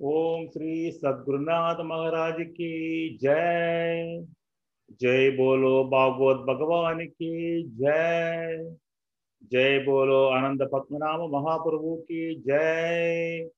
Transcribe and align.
ओम 0.00 0.46
श्री 0.46 0.92
सदगुरुनाथ 0.92 1.76
महाराज 1.84 2.34
की 2.40 3.18
जय। 3.22 4.26
जय 5.00 5.30
बोलो 5.30 5.84
भागवत 5.84 6.36
भगवान 6.36 7.06
की 7.06 7.62
जय। 7.62 8.76
जय 9.52 9.78
बोलो 9.78 10.26
आनंद 10.26 10.62
पद्मनाभ 10.62 11.20
महाप्रभु 11.20 11.96
की 11.96 12.34
जय। 12.34 13.50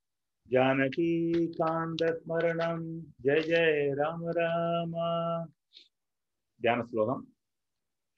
जानकी 0.53 1.47
कांत 1.47 1.99
स्मरणम 2.03 3.01
जय 3.21 3.41
जय 3.41 3.95
राम 3.95 4.29
राम। 4.29 4.93
ध्यान 6.63 6.83
श्लोकम। 6.83 7.27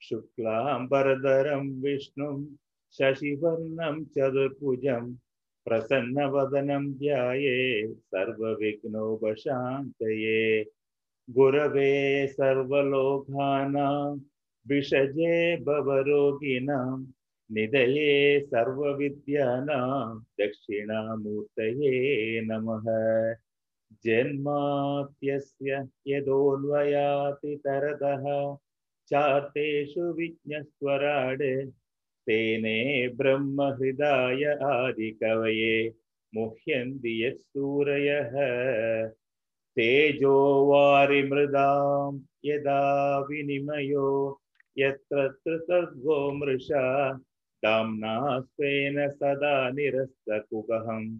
शुक्लांबरधरं 0.01 1.81
विष्णुं 1.81 2.45
शशिवर्णं 2.91 4.05
चतुर्भुजं 4.05 5.13
प्रसन्नवदनं 5.65 6.93
ध्याये, 6.93 7.93
सर्वविघ्नोपशान्तये। 7.93 10.65
गुरवे 11.29 12.27
सर्वलोकानां 12.27 14.19
विषजे 14.67 15.57
भवरोगिणां, 15.57 17.05
निधये 17.51 18.39
सर्वविद्यानां, 18.39 20.23
दक्षिणामूर्तये 20.39 22.41
नमः। 22.41 23.35
जन्मात्यस्य 24.05 25.87
यदोन्वयाति 26.07 27.55
तरतः 27.55 28.55
चार्तेषु 29.09 30.01
विज्ञस्वराड् 30.01 31.69
तेने 32.27 33.07
ब्रह्म 33.07 33.57
ब्रह्महृदाय 33.57 34.45
आदिकवये, 34.45 35.93
मुह्यन्ति 36.35 37.25
यत्सूरयः 37.25 38.31
तेजो 39.75 40.65
वारिमृदां 40.65 42.19
यदा 42.45 43.19
विनिमयो, 43.19 44.41
यत्र 44.77 45.27
त्रिसर्गो 45.27 46.31
मृषा। 46.31 47.19
दाम्ना 47.63 48.39
स्वेन 48.39 49.09
सदा 49.09 49.69
निरस्तकुकहं 49.69 51.19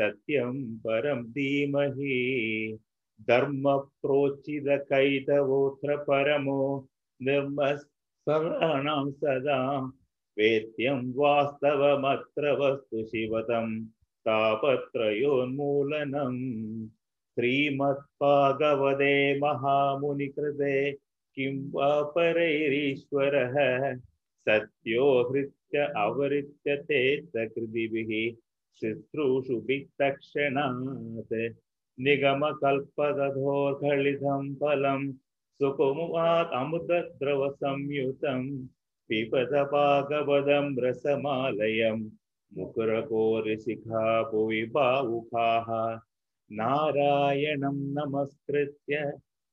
सत्यं 0.00 0.76
परं 0.76 1.22
धीमहि। 1.22 2.78
धर्मप्रोचितकैतवोऽत्र 3.22 5.96
परमो 5.96 6.88
निर्मस्सवर्णां 7.22 9.10
सदा 9.10 9.92
वेत्यं 10.38 11.12
वास्तवमत्र 11.16 12.58
वस्तु 12.58 13.04
शिवतं 13.04 13.84
तापत्रयोन्मूलनम् 13.94 16.88
श्रीमत्भागवते 17.34 19.38
महामुनिकृते, 19.38 20.98
किं 21.34 21.70
वा 21.70 22.02
परैरीश्वरः? 22.02 23.98
सत्यो 24.48 25.32
हृत्य 25.32 25.78
अवृत्य 25.78 26.76
ते 26.76 27.22
सकृतिभिः 27.22 28.34
शुश्रूषु 28.80 29.52
वित्तक्षणात्। 29.52 31.54
निगमकल्पदधोर्घलितं 32.00 34.54
फलं 34.54 35.14
सुकुमात् 35.54 36.52
अमृतद्रवसंयुतम्। 36.52 38.68
पिबत 39.08 39.48
भागवतं 39.48 40.76
रसमालयं 40.78 42.02
मुकुरकोरिशिखा 42.56 44.22
भुवि 44.22 44.62
भावुकाः 44.62 46.00
नारायणं 46.52 47.74
नमस्कृत्य 47.74 49.12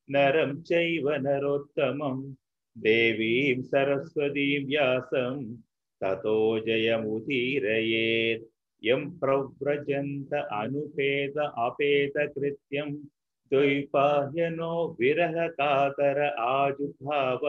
नरं 0.10 0.62
चैव 0.62 1.12
नरोत्तमं। 1.12 2.34
देवीं 2.78 3.62
सरस्वतीं 3.62 4.66
व्यासं 4.66 5.56
ततो 6.02 6.60
जयमुदीरयेत्। 6.60 8.44
यं 8.84 9.10
प्रव्रजन्त 9.20 10.34
अनुपेत 10.34 11.38
अपेतकृत्यं। 11.38 12.96
द्वैपाह्यनो 13.52 14.98
विरहकातर 15.00 16.22
आजुभाव। 16.40 17.40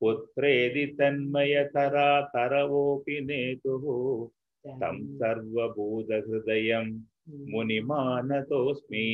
पुत्रेदि 0.00 0.86
तन्मयतरा 0.86 2.20
तरवोऽपि 2.20 3.20
नेतुः 3.20 3.84
तं 4.66 4.96
सर्वभूतहृदयं 5.16 6.86
मुनिमानतोऽस्मि। 7.52 9.06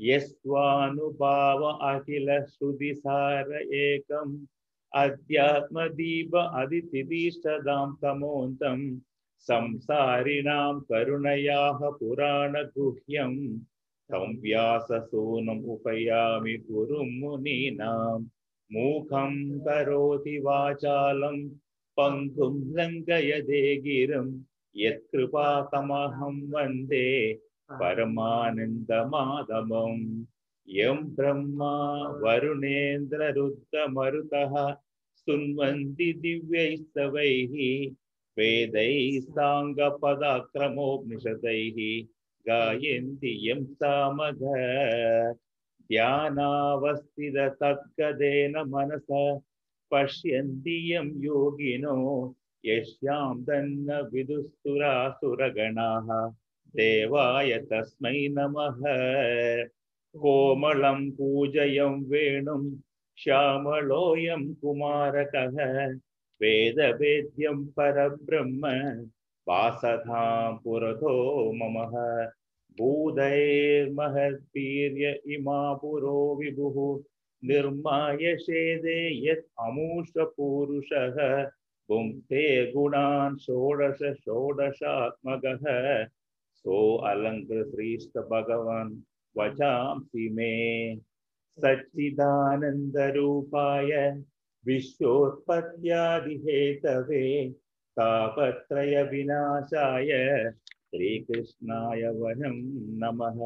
यस्वानुभाव 0.00 1.62
अखिलश्रुतिसार 1.64 3.52
एकम् 3.52 4.46
अध्यात्मदीप 4.94 6.36
अदितिदीष्टदां 6.36 7.88
तमोऽन्तम् 8.02 9.00
संसारिणां 9.38 10.80
करुणयाः 10.80 11.78
पुराणगुह्यं। 11.90 13.58
तं 14.10 14.36
व्याससूनम् 14.40 15.64
उपयामि 15.64 16.54
गुरुं 16.70 17.20
मुनीनां 17.20 18.24
मूखं 18.72 19.58
करोति 19.58 20.38
वाचालं, 20.38 21.48
पङ्गुं 21.96 22.76
लङ्घयदे 22.76 23.76
गिरिं, 23.76 24.42
यत्कृपातमहं 24.76 26.50
वंदे 26.50 27.38
परमानन्दमाधवम्। 27.72 30.24
यं 30.68 30.96
ब्रह्मा 30.96 32.08
वरुणेन्द्ररुद्रमरुतः, 32.08 34.76
सुन्वन्ति 35.16 36.12
दिव्यैस्तवैः 36.12 37.92
वेदैः 38.38 39.20
साङ्गपदाक्रमोपनिषदैः 39.20 42.06
गायन्ति 42.48 43.50
यं 43.50 43.64
सामघ 43.64 44.38
ध्यानावस्थिततद्गदेन 45.92 48.58
मनसा 48.58 49.40
पश्यन्ति 49.90 50.94
यं 50.94 51.24
योगिनो 51.24 52.36
यस्यां 52.64 53.44
दन्न 53.44 54.08
विदुस्तुरासुरगणाः 54.12 56.32
देवाय 56.76 57.58
तस्मै 57.58 58.28
नमः। 58.28 58.80
कोमलं 60.20 61.10
पूजयं 61.10 62.04
वेणुं 62.04 62.76
श्यामलोऽयं 63.16 64.54
कुमारकः। 64.54 65.98
वेदवेद्यं 66.40 67.66
परब्रह्म। 67.66 68.62
वासधां 69.48 70.56
पुरतो 70.56 71.52
ममः। 71.52 72.30
भूदैर्महद्वीर्य 72.72 75.20
इमा 75.26 75.74
पुरो 75.74 76.36
विभुः 76.36 77.04
निर्मायषेदे 77.44 79.30
यत् 79.30 79.46
अमूषपूरुषः 79.60 81.50
पुंस्ते 81.88 82.72
षोडश 83.36 84.16
षोडशात्मकः। 84.16 86.06
सो 86.54 86.96
अलङ्कृश्रीष्ट 86.96 88.18
भगवान् 88.18 89.00
वचांसि 89.38 90.28
मे। 90.28 90.98
सच्चिदानन्दरूपाय 91.58 94.22
विश्वोत्पत्त्यादिहेतवे 94.66 97.54
तापत्रयविनाशाय 97.98 100.10
श्रीकृष्णाय 100.88 102.02
वयं 102.02 102.54
नमः। 102.98 103.40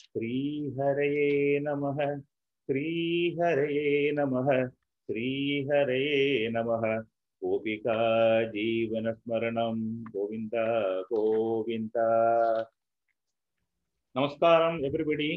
श्रीहरये 0.00 1.60
नमः। 1.60 2.20
श्रीहरये 2.66 4.12
नमः। 4.12 4.66
श्रीहरये 4.68 6.48
नमः। 6.48 7.02
गोपिका 7.44 7.96
जीवनस्मरणं 8.44 10.02
गोविंद 10.04 10.50
गोविंद 11.12 11.90
नमस्कार 14.16 14.84
everybody 14.84 15.30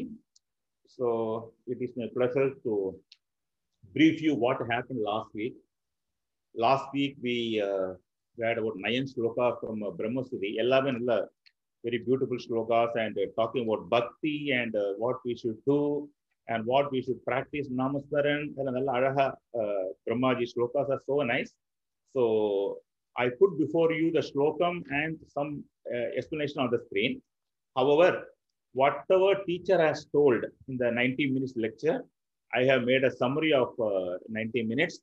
so 0.86 1.10
it 1.68 1.82
is 1.82 1.92
my 1.98 2.06
pleasure 2.06 2.50
to 2.64 2.76
brief 3.92 4.24
you 4.24 4.36
what 4.36 4.62
happen 4.62 4.98
last 4.98 5.36
week 5.36 5.60
last 6.56 6.96
week 6.96 7.18
we 7.20 7.38
had 8.44 8.58
about 8.58 8.74
nine 8.76 9.06
slokas 9.06 9.60
from 9.60 9.82
uh, 9.82 9.90
Brahma 9.90 10.22
Sudhi, 10.22 10.56
11 10.58 11.08
uh, 11.08 11.22
very 11.84 11.98
beautiful 11.98 12.36
slokas 12.36 12.90
and 12.96 13.16
uh, 13.18 13.26
talking 13.40 13.64
about 13.64 13.88
bhakti 13.88 14.50
and 14.52 14.74
uh, 14.74 14.92
what 14.98 15.16
we 15.24 15.36
should 15.36 15.58
do 15.66 16.08
and 16.48 16.64
what 16.64 16.90
we 16.92 17.02
should 17.02 17.24
practice 17.24 17.68
Namasmaran. 17.68 18.54
And 18.56 18.68
uh, 18.68 19.30
Brahmaji 20.08 20.46
slokas 20.52 20.90
are 20.90 21.00
so 21.06 21.22
nice. 21.22 21.52
So 22.12 22.78
I 23.16 23.28
put 23.28 23.58
before 23.58 23.92
you 23.92 24.10
the 24.12 24.20
slokam 24.20 24.82
and 24.90 25.18
some 25.28 25.64
uh, 25.94 26.08
explanation 26.16 26.60
on 26.60 26.70
the 26.70 26.80
screen. 26.86 27.22
However, 27.76 28.24
whatever 28.72 29.42
teacher 29.46 29.78
has 29.80 30.06
told 30.06 30.44
in 30.68 30.76
the 30.76 30.90
90 30.90 31.30
minutes 31.30 31.54
lecture, 31.56 32.02
I 32.54 32.64
have 32.64 32.84
made 32.84 33.04
a 33.04 33.10
summary 33.10 33.52
of 33.52 33.68
uh, 33.80 34.18
90 34.28 34.62
minutes 34.64 35.00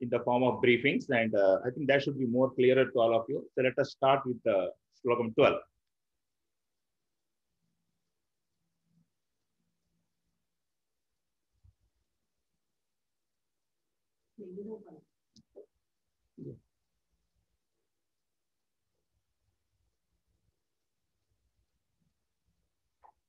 in 0.00 0.08
the 0.08 0.20
form 0.20 0.42
of 0.42 0.62
briefings, 0.62 1.10
and 1.10 1.34
uh, 1.34 1.58
I 1.66 1.70
think 1.70 1.88
that 1.88 2.02
should 2.02 2.18
be 2.18 2.26
more 2.26 2.50
clearer 2.50 2.84
to 2.84 3.00
all 3.00 3.14
of 3.14 3.24
you. 3.28 3.44
So 3.54 3.62
let 3.62 3.78
us 3.78 3.90
start 3.90 4.22
with 4.24 4.38
uh, 4.46 4.68
slokam 5.04 5.34
12. 5.34 5.58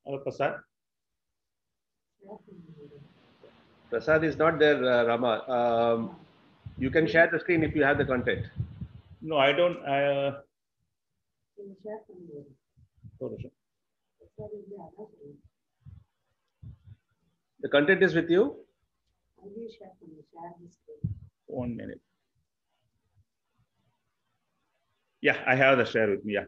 Uh, 0.06 0.16
Prasad? 0.18 0.54
Prasad 3.90 4.24
is 4.24 4.36
not 4.36 4.58
there, 4.58 4.84
uh, 4.84 5.04
Rama. 5.04 5.44
Um, 5.48 6.16
you 6.80 6.90
can 6.90 7.06
share 7.06 7.28
the 7.30 7.38
screen 7.38 7.62
if 7.62 7.74
you 7.76 7.84
have 7.84 7.98
the 7.98 8.04
content. 8.04 8.46
No, 9.22 9.36
I 9.36 9.52
don't. 9.52 9.76
Uh, 9.86 10.32
hold 13.20 13.32
on. 13.32 13.50
The 17.60 17.68
content 17.68 18.02
is 18.02 18.14
with 18.14 18.30
you. 18.30 18.56
One 21.46 21.76
minute. 21.76 22.00
Yeah, 25.20 25.36
I 25.46 25.54
have 25.56 25.76
the 25.78 25.84
share 25.84 26.08
with 26.10 26.24
me. 26.24 26.34
Yeah. 26.34 26.46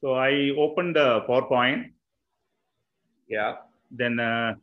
So 0.00 0.14
I 0.14 0.50
opened 0.58 0.96
the 0.96 1.20
PowerPoint, 1.28 1.92
Yeah. 3.28 3.54
then 3.90 4.18
uh, 4.18 4.54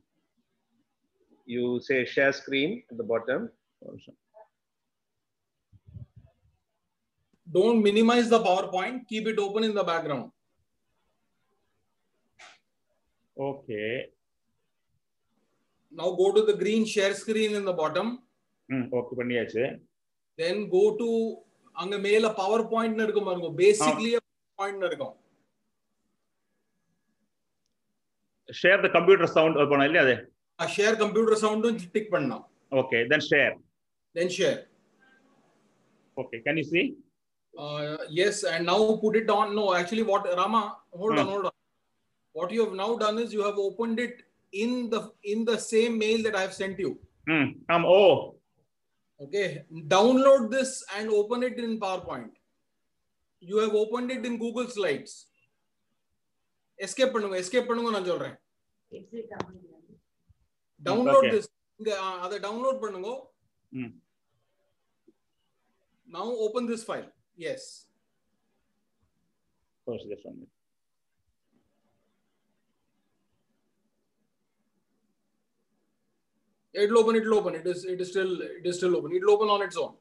You 1.45 1.79
say 1.81 2.05
share 2.05 2.33
screen 2.33 2.83
at 2.91 2.97
the 2.97 3.03
bottom. 3.03 3.49
Don't 7.47 7.81
minimize 7.81 8.29
the 8.29 8.39
PowerPoint. 8.39 9.07
Keep 9.07 9.27
it 9.27 9.39
open 9.39 9.63
in 9.63 9.73
the 9.73 9.83
background. 9.83 10.31
okay. 13.37 14.05
Now 15.91 16.11
go 16.11 16.33
to 16.33 16.41
the 16.43 16.53
green 16.53 16.85
share 16.85 17.13
screen 17.15 17.55
in 17.55 17.65
the 17.65 17.73
bottom. 17.73 18.07
ம் 18.69 18.83
okay 18.97 19.13
பண்ணியாச்சு 19.19 19.63
Then 20.39 20.57
go 20.73 20.81
to 20.99 21.07
அங்க 21.75 21.95
மேல 22.05 22.27
power 22.39 22.63
point 22.73 23.01
இருக்கும் 23.05 23.27
பாருங்க 23.29 23.49
basically 23.61 24.09
point 24.59 24.83
இருக்கும் 24.89 25.15
share 28.49 28.83
the 28.85 28.89
computer 28.97 29.33
sound 29.37 29.57
பண்ண 29.71 29.87
இல்லையா 29.89 30.03
அது 30.05 30.15
ஷேர் 30.75 30.99
கம்ப்யூட்டர் 31.01 31.41
சவுண்டும் 31.45 31.79
டிக் 31.95 32.13
பண்ணலாம் 32.15 32.45
okay 32.81 32.99
then 33.11 33.25
share 33.31 33.55
then 34.14 34.28
share 34.30 34.58
okay 36.16 36.38
can 36.44 36.60
you 36.60 36.66
see 36.72 36.82
uh, 37.54 37.80
yes 38.12 38.36
and 38.52 38.62
now 38.68 38.78
put 39.02 39.14
it 39.20 39.28
on 39.30 39.46
no 39.58 39.64
actually 39.80 40.04
what 40.04 40.22
rama 40.40 40.62
hold 41.00 41.12
on 41.12 41.18
Hmm. 41.18 41.32
hold 41.32 41.46
on 41.48 41.54
what 42.34 42.50
you 42.54 42.62
have 42.64 42.76
now 42.76 42.88
done 43.02 43.18
is 43.22 43.32
you 43.36 43.42
have 43.48 43.58
opened 43.64 43.98
it 44.04 44.14
in 44.52 44.70
the 44.92 45.00
in 45.24 45.40
the 45.44 45.56
same 45.64 45.94
mail 46.02 46.18
that 46.26 46.36
i 46.40 46.44
have 46.46 46.56
sent 46.60 46.78
you 46.84 46.90
ம் 47.26 47.50
ஆம் 47.74 47.86
ஓ 47.92 48.00
okay 49.20 49.46
download 49.92 50.42
this 50.54 50.70
and 50.96 51.06
open 51.18 51.42
it 51.48 51.58
in 51.66 51.74
powerpoint 51.84 52.32
you 53.42 53.56
have 53.62 53.74
opened 53.82 54.10
it 54.16 54.24
in 54.30 54.34
google 54.42 54.66
slides 54.76 55.12
escape 56.78 57.12
பண்ணுங்க 57.14 57.38
escape 57.44 57.68
பண்ணுங்க 57.70 57.92
நான் 57.96 58.10
சொல்றேன் 58.12 58.36
download 60.80 61.18
Okay. 61.20 61.32
this 61.36 61.46
இங்க 61.80 61.92
ஆ, 62.02 62.08
அதை 62.24 62.36
download 62.46 62.76
பண்ணுங்க 62.84 63.08
ம் 63.71 63.95
now 66.11 66.25
open 66.45 66.65
this 66.65 66.83
file. 66.83 67.09
Yes. 67.37 67.85
Just 69.87 70.25
one. 70.25 70.47
It'll 76.73 76.99
open 76.99 77.15
it'll 77.15 77.35
open. 77.35 77.55
It 77.55 77.65
is 77.65 77.85
it 77.85 78.01
is 78.01 78.09
still 78.09 78.41
it 78.41 78.65
is 78.65 78.77
still 78.77 78.95
open. 78.95 79.15
It'll 79.15 79.31
open 79.31 79.49
on 79.49 79.61
its 79.61 79.77
own. 79.77 79.95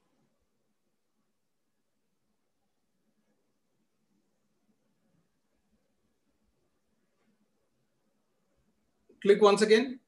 Click 9.22 9.40
once 9.42 9.62
again. 9.62 9.98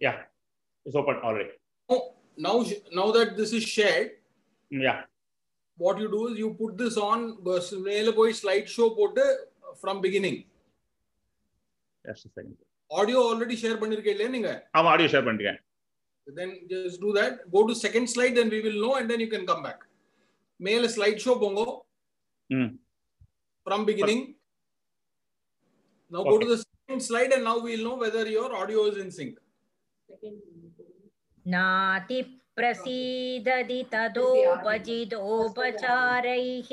Yeah, 0.00 0.22
it's 0.84 0.96
open 0.96 1.16
already. 1.22 1.50
now 1.88 2.14
now 2.37 2.55
now 2.99 3.07
that 3.17 3.29
this 3.41 3.53
is 3.59 3.65
shared 3.77 4.09
Mm, 4.71 4.81
Yeah, 4.87 4.97
what 5.79 5.95
you 6.01 6.07
do 6.15 6.19
is 6.29 6.35
you 6.41 6.49
put 6.59 6.73
this 6.81 6.95
on 7.09 7.19
மேல 7.87 8.09
போய் 8.19 8.33
slide 8.41 8.67
show 8.75 8.87
போட்டு 8.99 9.23
from 9.81 9.95
beginning 10.05 10.37
just 12.05 12.25
a 12.27 12.31
second. 12.35 12.57
audio 12.91 13.19
already 13.31 13.55
share 13.63 13.77
பண்ணிருக்கீங்க 13.81 14.15
இல்லையா 14.15 14.33
நீங்க 14.35 14.51
ஆமா 14.77 14.91
audio 14.93 15.09
share 15.13 15.25
பண்ணிட்டேன் 15.27 15.59
then 16.39 16.49
just 16.73 16.97
do 17.05 17.11
that 17.19 17.33
go 17.55 17.61
to 17.69 17.75
second 17.85 18.07
slide 18.13 18.33
then 18.39 18.49
we 18.55 18.59
will 18.65 18.79
know 18.83 18.93
and 18.99 19.07
then 19.11 19.19
you 19.25 19.29
can 19.35 19.45
come 19.51 19.61
back 19.67 19.79
மேல 20.67 20.87
slide 20.97 21.19
show 21.25 21.35
போங்க 21.43 21.61
ம் 22.49 22.71
from 23.67 23.81
beginning 23.91 24.21
now 26.11 26.23
go 26.31 26.35
to 26.43 26.49
the 26.53 26.59
second 26.65 27.01
slide 27.09 27.31
and 27.37 27.43
now 27.49 27.57
we'll 27.65 27.85
know 27.87 27.97
whether 28.03 28.23
your 28.37 28.49
audio 28.61 28.83
is 28.91 28.97
in 29.05 29.09
sync 29.19 29.35
नातिप्रसीदति 31.52 32.28
तदोपजिदोपचारैः 33.92 36.70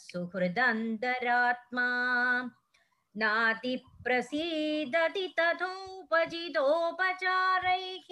सुहृदन्तरात्मा 0.00 1.86
नातिप्रसीदति 3.22 5.26
तथोपजितोपचारैः 5.38 8.10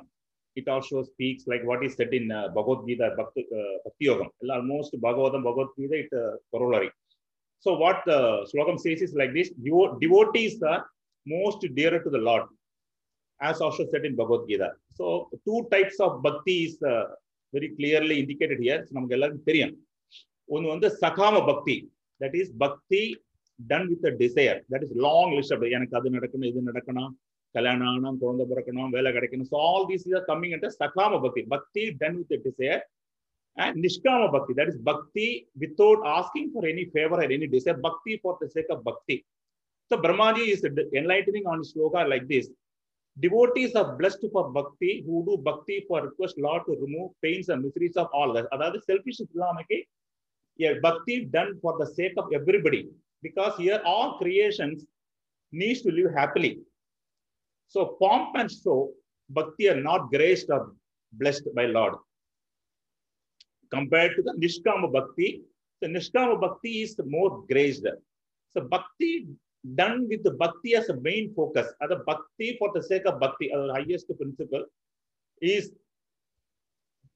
It 0.55 0.67
also 0.67 1.03
speaks 1.03 1.45
like 1.47 1.63
what 1.63 1.83
is 1.85 1.95
said 1.95 2.13
in 2.13 2.31
uh, 2.31 2.47
Bhagavad 2.47 2.87
Gita, 2.87 3.11
Bhakti, 3.17 3.45
uh, 3.53 3.77
Bhakti 3.83 4.05
Yogam. 4.07 4.29
Almost 4.49 4.93
Bhagavatam, 5.01 5.43
Bhagavad 5.43 5.67
Gita, 5.77 5.95
it 5.95 6.09
uh, 6.13 6.37
corollary. 6.49 6.89
So 7.66 7.72
what 7.74 7.98
the 8.06 8.18
slogam 8.50 8.78
says 8.78 9.02
is 9.02 9.12
like 9.14 9.32
this: 9.34 9.48
Devo- 9.58 9.94
devotees 10.00 10.54
are 10.64 10.82
most 11.26 11.60
dearer 11.78 12.00
to 12.02 12.10
the 12.10 12.22
Lord, 12.28 12.44
as 13.40 13.60
also 13.60 13.84
said 13.86 14.04
in 14.04 14.14
Bhagavad 14.16 14.44
Gita. 14.48 14.68
So 14.92 15.04
two 15.46 15.60
types 15.70 15.98
of 16.00 16.22
bhakti 16.22 16.56
is 16.66 16.76
uh, 16.84 17.04
very 17.52 17.70
clearly 17.70 18.16
indicated 18.22 18.60
here. 18.60 18.78
So 18.86 18.94
நமக்கு 18.96 19.16
எல்லாருக்கும் 19.18 19.48
தெரியும் 19.50 19.74
ஒன்று 20.48 20.72
வந்து 20.74 20.88
sakama 21.02 21.42
bhakti 21.50 21.76
that 22.20 22.36
is 22.40 22.54
bhakti 22.62 23.02
done 23.58 23.88
with 23.90 24.06
desire 24.22 24.60
that 24.72 24.86
is 24.86 24.94
long 25.06 25.34
list 25.36 25.54
அப்படி 25.56 25.76
எனக்கு 25.78 25.98
அது 25.98 26.14
நடக்கணும் 26.16 26.48
இது 26.50 26.62
நடக்கணும் 26.70 27.10
கல்யாணம் 27.54 27.88
ஆகணும் 27.90 28.18
குழந்தை 28.22 28.44
பிறக்கணும் 28.50 28.90
வேலை 28.96 29.10
கிடைக்கணும் 29.16 29.48
so 29.52 29.58
all 29.68 29.86
these 29.90 30.06
are 30.18 30.26
coming 30.30 30.54
at 30.58 30.66
sakama 30.82 31.20
bhakti 31.26 31.42
bhakti 31.54 31.84
done 32.02 32.18
with 32.20 32.34
desire 32.48 32.82
And 33.57 33.83
Nishkama 33.83 34.31
Bhakti, 34.31 34.53
that 34.53 34.67
is 34.67 34.77
Bhakti 34.77 35.47
without 35.57 36.01
asking 36.05 36.51
for 36.51 36.65
any 36.65 36.85
favor 36.85 37.15
or 37.15 37.23
any 37.23 37.47
desire, 37.47 37.75
Bhakti 37.75 38.19
for 38.21 38.37
the 38.41 38.49
sake 38.49 38.65
of 38.69 38.83
Bhakti. 38.83 39.25
So 39.87 39.97
Brahmaji 39.97 40.47
is 40.47 40.65
enlightening 40.93 41.45
on 41.45 41.61
sloka 41.61 42.09
like 42.09 42.27
this. 42.27 42.49
Devotees 43.19 43.75
are 43.75 43.95
blessed 43.95 44.25
for 44.33 44.49
Bhakti, 44.49 45.03
who 45.05 45.23
do 45.25 45.37
Bhakti 45.41 45.85
for 45.87 46.01
request 46.01 46.37
Lord 46.37 46.63
to 46.65 46.75
remove 46.81 47.11
pains 47.23 47.47
and 47.47 47.63
miseries 47.63 47.95
of 47.95 48.07
all 48.13 48.33
that. 48.33 48.47
That 48.51 48.75
is 48.75 48.83
selfish 48.85 49.21
Islamic. 49.21 49.67
Yeah, 50.57 50.73
Bhakti 50.81 51.25
done 51.25 51.57
for 51.61 51.77
the 51.79 51.85
sake 51.85 52.13
of 52.17 52.33
everybody. 52.33 52.89
Because 53.21 53.55
here 53.57 53.81
all 53.85 54.17
creations 54.17 54.85
needs 55.53 55.81
to 55.83 55.91
live 55.91 56.13
happily. 56.13 56.59
So 57.69 57.95
pomp 58.01 58.35
and 58.35 58.51
show, 58.51 58.91
Bhakti 59.29 59.69
are 59.69 59.81
not 59.81 60.11
graced 60.11 60.49
or 60.49 60.73
blessed 61.13 61.47
by 61.55 61.67
Lord 61.67 61.95
compared 63.70 64.16
to 64.16 64.22
the 64.22 64.32
Nishkama 64.32 64.92
Bhakti. 64.92 65.42
The 65.82 65.88
Nishkama 65.88 66.40
Bhakti 66.40 66.82
is 66.82 66.96
more 67.06 67.42
graced. 67.50 67.86
So 68.54 68.62
Bhakti 68.62 69.28
done 69.74 70.08
with 70.08 70.22
the 70.22 70.32
Bhakti 70.32 70.74
as 70.74 70.88
a 70.88 71.00
main 71.00 71.34
focus, 71.34 71.66
as 71.82 71.90
a 71.90 72.00
Bhakti 72.06 72.56
for 72.58 72.70
the 72.74 72.82
sake 72.82 73.06
of 73.06 73.20
Bhakti, 73.20 73.52
as 73.52 73.58
the 73.66 73.72
highest 73.74 74.06
principle, 74.18 74.64
is 75.42 75.72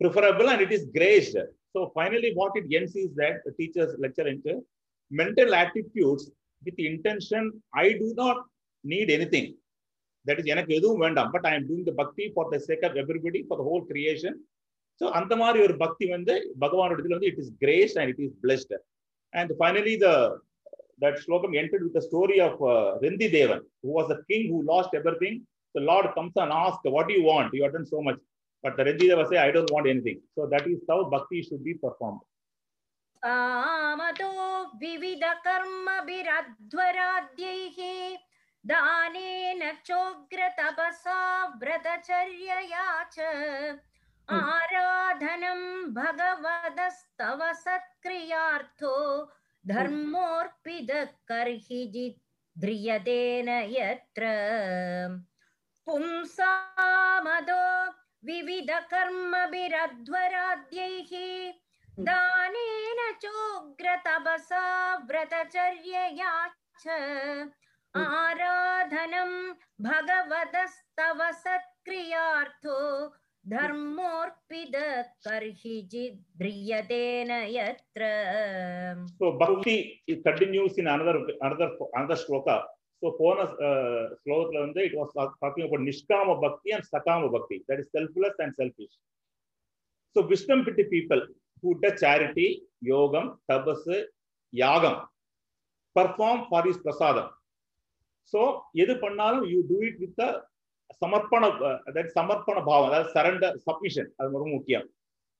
preferable 0.00 0.48
and 0.50 0.60
it 0.60 0.72
is 0.72 0.86
graced. 0.96 1.36
So 1.72 1.90
finally, 1.94 2.32
what 2.34 2.52
it 2.54 2.66
ends 2.72 2.94
is 2.94 3.10
that 3.16 3.36
the 3.44 3.52
teachers 3.52 3.94
lecture 3.98 4.28
into 4.28 4.64
mental 5.10 5.54
attitudes 5.54 6.30
with 6.64 6.76
the 6.76 6.86
intention, 6.86 7.62
I 7.74 7.92
do 7.92 8.14
not 8.16 8.38
need 8.84 9.10
anything. 9.10 9.54
That 10.26 10.38
is, 10.40 10.46
எனக்கு 10.52 10.72
எதுவும் 10.78 11.02
வேண்டாம் 11.04 11.30
but 11.32 11.46
I 11.48 11.52
am 11.56 11.66
doing 11.70 11.88
the 11.88 11.92
bhakti 12.02 12.24
for 12.34 12.48
the 12.52 12.58
sake 12.66 12.84
of 12.88 12.94
everybody 13.02 13.40
for 13.48 13.58
the 13.60 13.64
whole 13.70 13.82
creation 13.90 14.36
so 15.00 15.04
அந்த 15.18 15.34
மாதிரி 15.42 15.58
ஒரு 15.66 15.74
பக்தி 15.84 16.06
வந்து 16.16 16.34
பகவானோட 16.64 16.96
இடத்துல 16.96 17.16
வந்து 17.18 17.30
it 17.32 17.40
is 17.44 17.52
grace 17.62 17.94
and 18.00 18.10
it 18.12 18.22
is 18.26 18.36
blessed 18.44 18.74
and 19.32 19.52
finally 19.60 19.94
the 20.04 20.08
that 21.02 21.18
slokam 21.18 21.58
ended 21.60 21.82
with 21.82 21.92
the 21.92 22.02
story 22.02 22.40
of 22.40 22.52
uh, 22.62 22.96
Rendi 23.02 23.30
Devan, 23.32 23.60
who 23.82 23.90
was 23.90 24.10
a 24.10 24.18
king 24.30 24.48
who 24.50 24.62
lost 24.64 24.90
everything. 24.94 25.44
The 25.74 25.80
Lord 25.80 26.06
comes 26.14 26.32
and 26.36 26.52
asks, 26.52 26.82
What 26.84 27.08
do 27.08 27.14
you 27.14 27.24
want? 27.24 27.52
You 27.52 27.64
have 27.64 27.72
done 27.72 27.86
so 27.86 28.00
much. 28.00 28.18
But 28.64 28.76
the 28.76 28.84
Rendi 28.84 29.08
Deva 29.10 29.26
say, 29.28 29.38
I 29.38 29.50
don't 29.50 29.70
want 29.70 29.86
anything. 29.86 30.20
So 30.34 30.46
that 30.46 30.66
is 30.66 30.80
how 30.88 31.10
bhakti 31.10 31.42
should 31.42 31.62
be 31.64 31.74
performed. 31.74 32.20
कामतो 33.22 34.30
विविधकर्मभिरध्वराद्यैः 34.80 37.78
दानेन 38.64 39.62
चोग्रतपसा 39.86 41.20
व्रतचर्यया 41.62 42.86
च 43.14 43.16
आराधनं 44.37 45.61
भगवदस्तव 45.93 47.39
सत्क्रियार्थो 47.63 48.93
धर्मोऽर्पितः 49.65 51.03
कर्हिजित् 51.31 52.19
ध्रियतेन 52.55 53.49
यत्र 53.75 54.23
पुंसामदो 55.87 57.63
विविधकर्मभिरध्वराद्यैः 58.27 61.11
दानेन 62.09 62.99
चोग्रतपसा 63.23 64.63
व्रतचर्यया 65.09 66.33
च 66.83 66.85
आराधनं 67.95 69.31
भगवदस्तव 69.87 71.19
सत्क्रियार्थो 71.43 72.77
தர்மோர்பித 73.51 74.77
கர்ஹிஜி 75.25 76.03
பிரியதேன 76.39 77.31
யத்ர 77.57 78.01
so 79.19 79.27
bhakti 79.41 79.75
it 80.11 80.19
continues 80.27 80.73
in 80.81 80.87
another 80.95 81.15
another 81.45 81.69
another 81.97 82.17
shloka 82.23 82.55
so 83.01 83.09
போன 83.19 83.37
ஸ்லோகத்துல 84.21 84.59
வந்து 84.65 84.81
it 84.89 84.95
was 84.99 85.11
talking 85.43 85.65
about 85.67 85.83
nishkama 85.89 86.35
bhakti 86.43 86.71
and 86.77 86.85
sakama 86.93 87.29
bhakti 87.35 87.57
that 87.69 87.79
is 87.83 87.87
selfless 87.97 88.35
and 88.45 88.53
selfish 88.61 88.93
so 90.15 90.21
wisdom 90.33 90.61
pity 90.67 90.85
people 90.95 91.21
who 91.63 91.71
do 91.83 91.91
charity 92.03 92.49
yogam 92.91 93.27
tapas 93.51 93.83
yagam 94.63 94.97
perform 95.95 96.39
for 96.51 96.61
his 96.69 96.79
prasadam 96.85 97.29
so 98.33 98.41
எது 98.83 98.93
பண்ணாலும் 99.05 99.45
you 99.53 99.61
do 99.73 99.79
it 99.89 99.95
with 100.03 100.13
the 100.21 100.29
சமர்ப்பண 101.01 101.43
that 101.95 102.07
சமர்ப்பண 102.17 102.57
பாவம் 102.69 102.87
அதாவது 102.89 103.09
surrender 103.15 103.55
submission 103.67 104.09
அது 104.17 104.37
ரொம்ப 104.37 104.49
முக்கியம். 104.57 104.85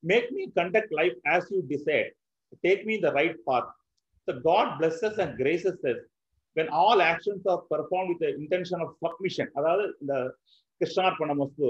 Make 0.04 0.30
me 0.36 0.44
conduct 0.60 0.94
life 1.00 1.18
as 1.34 1.50
you 1.54 1.60
decide 1.74 2.10
take 2.66 2.84
me 2.90 2.96
the 3.06 3.10
right 3.20 3.40
path 3.50 3.70
the 4.28 4.34
God 4.48 4.72
God 4.80 5.20
and 5.24 5.36
graces 5.42 5.84
when 6.56 6.72
all 6.82 7.02
actions 7.12 7.46
are 7.54 7.62
perform 7.72 8.10
with 8.12 8.26
intention 8.42 8.82
of 8.86 8.94
submission 9.06 9.52
அதாவது 9.60 9.86
இந்த 10.02 10.16
கிருஷ்ணார்ப்பண 10.82 11.34
மஸ்து 11.42 11.70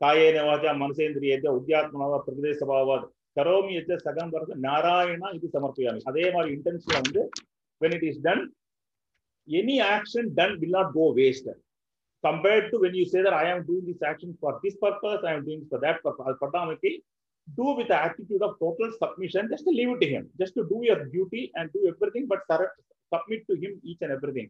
காயேன 0.00 0.42
வாச்சா 0.48 0.72
மனசேந்திரியேத்த 0.82 1.46
உத்தியாத்மனாவா 1.58 2.18
பிரதேசபாவாத் 2.26 3.06
கரோமி 3.36 3.72
எச்ச 3.80 3.96
சகம் 4.04 4.30
வரது 4.34 4.54
நாராயணா 4.66 5.28
இது 5.36 5.48
சமர்ப்பியாமி. 5.56 6.00
அதே 6.10 6.24
மாதிரி 6.34 6.50
இன்டென்ஷன் 6.56 6.98
வந்து 7.00 7.22
when 7.80 7.94
it 7.96 8.06
is 8.10 8.20
done 8.26 8.44
any 9.48 9.76
action 9.94 10.28
done 10.38 10.54
will 10.62 10.76
not 10.78 10.92
go 10.98 11.06
waste 11.20 11.50
compared 12.23 12.65
to 12.71 12.77
when 12.83 12.93
you 12.99 13.05
say 13.13 13.21
that 13.25 13.35
I 13.41 13.45
am 13.53 13.61
doing 13.69 13.85
this 13.89 14.01
action 14.11 14.31
for 14.41 14.51
this 14.63 14.75
purpose, 14.85 15.21
I 15.29 15.33
am 15.37 15.43
doing 15.47 15.63
for 15.71 15.79
that 15.85 15.97
purpose. 16.05 16.25
அது 16.29 16.37
பண்ணாமக்கி 16.43 16.91
do 17.59 17.67
with 17.77 17.87
the 17.87 17.97
attitude 18.07 18.43
of 18.47 18.51
total 18.59 18.89
submission, 19.01 19.49
just 19.53 19.65
to 19.67 19.71
leave 19.77 19.89
it 19.89 19.99
to 20.03 20.07
him, 20.13 20.23
just 20.41 20.53
to 20.57 20.63
do 20.73 20.77
your 20.89 20.99
duty 21.15 21.41
and 21.55 21.65
do 21.73 21.81
everything, 21.91 22.25
but 22.31 22.41
sur- 22.49 22.73
submit 23.13 23.41
to 23.49 23.55
him 23.63 23.73
each 23.89 24.01
and 24.05 24.11
everything. 24.17 24.47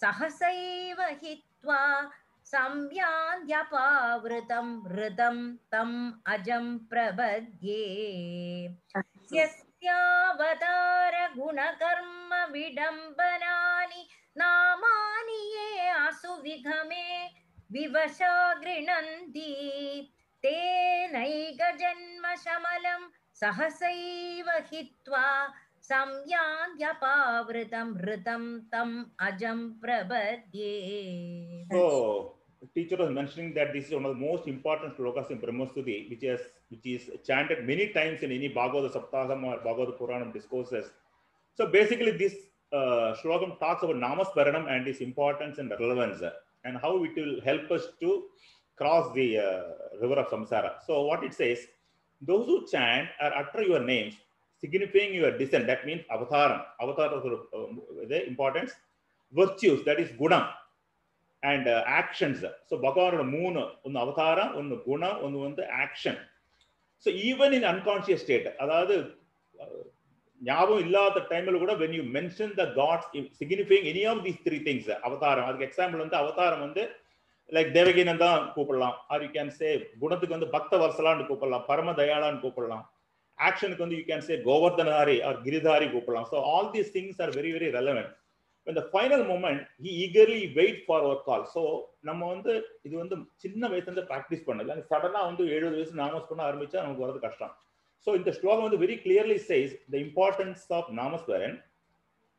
सहसैव 0.00 1.00
हित्वा 1.22 1.80
संयान्त्यपावृतं 2.46 3.86
हृदं 4.86 5.38
तम् 5.72 5.96
अजं 6.32 6.66
प्रपद्ये 6.90 7.84
यस्यावतार 9.34 11.14
गुणकर्म 11.36 12.34
विडम्बनानि 12.52 14.02
नामानि 14.36 15.38
ये 15.54 15.88
असुविगमे 15.90 17.06
विवशा 17.70 18.34
गृह्णन्ति 18.62 19.50
तेनैकजन्म 20.45 22.25
शमलं 22.43 23.07
सहसैव 23.39 24.49
हित्वा 24.71 25.25
संयान्त्यपावृतं 25.89 27.93
हृतं 28.01 28.43
तम् 28.73 28.95
अजं 29.27 29.67
प्रपद्ये 29.81 30.73
So, 31.71 32.35
teacher 32.75 32.97
was 32.97 33.09
mentioning 33.09 33.53
that 33.53 33.73
this 33.73 33.87
is 33.87 33.93
one 33.93 34.05
of 34.05 34.15
the 34.15 34.25
most 34.25 34.47
important 34.47 34.97
slokas 34.97 35.31
in 35.31 35.39
Brahmasuti, 35.39 36.09
which 36.09 36.23
is 36.23 36.39
which 36.69 36.85
is 36.85 37.09
chanted 37.25 37.65
many 37.65 37.89
times 37.89 38.21
in 38.21 38.31
any 38.31 38.47
Bhagavad 38.47 38.91
Saptaham 38.91 39.43
or 39.43 39.57
Bhagavad 39.57 39.97
Puranam 39.99 40.33
discourses. 40.33 40.91
So 41.55 41.67
basically, 41.67 42.11
this 42.11 42.35
uh, 42.73 43.15
slokam 43.21 43.59
talks 43.59 43.83
about 43.83 43.95
Namasparanam 43.95 44.71
and 44.71 44.87
its 44.87 44.99
importance 44.99 45.57
and 45.57 45.71
relevance, 45.71 46.21
and 46.63 46.77
how 46.77 47.03
it 47.03 47.15
will 47.15 47.41
help 47.41 47.71
us 47.71 47.87
to 48.01 48.23
cross 48.79 49.13
the 49.13 49.27
uh, 49.39 49.45
river 50.01 50.17
of 50.17 50.29
samsara. 50.29 50.71
So 50.81 51.03
what 51.03 51.23
it 51.23 51.33
says, 51.33 51.59
those 52.21 52.45
who 52.45 52.65
chant 52.67 53.09
or 53.19 53.31
utter 53.35 53.63
your 53.63 53.81
names, 53.85 54.15
signifying 54.63 55.13
your 55.15 55.31
descent, 55.33 55.67
that 55.67 55.85
means 55.85 56.01
avataram, 56.09 56.61
avatar 56.79 57.09
of 57.09 57.25
uh, 57.25 57.59
the 58.05 58.19
importance, 58.27 58.71
virtues, 59.33 59.83
that 59.85 59.99
is 59.99 60.09
gunam, 60.13 60.45
and 61.43 61.67
uh, 61.67 61.83
actions. 61.99 62.39
So 62.67 62.77
பகவானோட 62.79 63.23
மூணு 63.35 63.59
ஒன்று 63.85 63.99
அவதாரம் 63.99 64.51
ஒன்று 64.59 64.77
குணம் 64.87 65.19
ஒன்று 65.25 65.45
வந்து 65.45 65.63
action 65.83 66.19
so 67.05 67.11
even 67.27 67.53
in 67.57 67.67
unconscious 67.69 68.23
state 68.23 68.47
அதாவது 68.63 68.95
அஹ், 69.55 69.85
ஞாபகம் 70.41 70.81
இல்லாத 70.85 71.21
டைமில் 71.31 71.61
கூட 71.63 71.73
when 71.81 71.95
you 71.97 72.03
mention 72.17 72.51
the 72.59 72.65
God's 72.79 73.07
signifying 73.39 73.85
any 73.91 74.03
of 74.11 74.23
these 74.25 74.41
three 74.47 74.57
things 74.67 74.89
அவதாரம் 75.07 75.47
அதுக்கு 75.49 75.67
எக்ஸாம்பிள் 75.69 76.03
வந்து 76.03 76.17
அவதாரம் 76.23 76.63
வந்து 76.67 76.83
லைக் 77.55 77.69
தேவகீனம் 77.77 78.23
தான் 78.25 78.39
கூப்பிடலாம். 78.55 78.95
ஆர் 79.11 79.23
யூ 79.25 79.29
கேன் 79.35 79.53
சே 79.59 79.69
குணத்துக்கு 80.03 80.37
வந்து 80.37 80.53
பக்த 80.55 80.77
வர்சலான்னு 80.83 81.27
கூப்பிடலாம். 81.29 81.65
பரம 81.69 81.93
தயாளான்னு 81.99 82.43
கூப்பிடலாம். 82.45 82.85
ஆக்ஷனுக்கு 83.47 83.85
வந்து 83.85 83.99
you 83.99 84.05
can 84.09 84.25
say 84.27 84.35
Govardhandhari 84.47 85.17
or 85.27 85.37
Giridhari 85.45 85.87
கூப்பிடலாம். 85.93 86.27
So 86.31 86.37
all 86.53 86.71
these 86.75 86.93
things 86.95 87.21
are 87.25 87.33
very 87.39 87.51
very 87.57 87.69
relevant 87.79 88.13
இந்த 88.67 88.81
final 88.91 89.23
moment 89.29 89.61
he 89.83 89.91
eagerly 90.03 90.41
wait 90.57 90.81
for 90.85 91.03
our 91.05 91.21
call 91.27 91.45
so 91.53 91.61
நம்ம 92.09 92.21
வந்து 92.33 92.51
இது 92.87 92.95
வந்து 93.03 93.15
சின்ன 93.43 93.61
வயசுலேருந்து 93.71 94.03
ப்ராக்டிஸ் 94.11 94.43
பண்ணல. 94.49 94.75
சடனாக 94.91 95.23
வந்து 95.29 95.43
எழுபது 95.55 95.77
வயசு 95.77 95.95
நாமஸ் 96.01 96.27
பண்ண 96.29 96.41
ஆரம்பிச்சா 96.49 96.83
நமக்கு 96.83 97.05
வரது 97.05 97.21
கஷ்டம். 97.27 97.53
ஸோ 98.07 98.09
இந்த 98.19 98.31
ஸ்லோகம் 98.39 98.65
வந்து 98.67 98.81
very 98.83 98.97
clearly 99.05 99.37
says 99.49 99.73
the 99.93 99.97
importance 100.05 100.65
of 100.79 100.89
நாமஸ்வரன் 100.99 101.55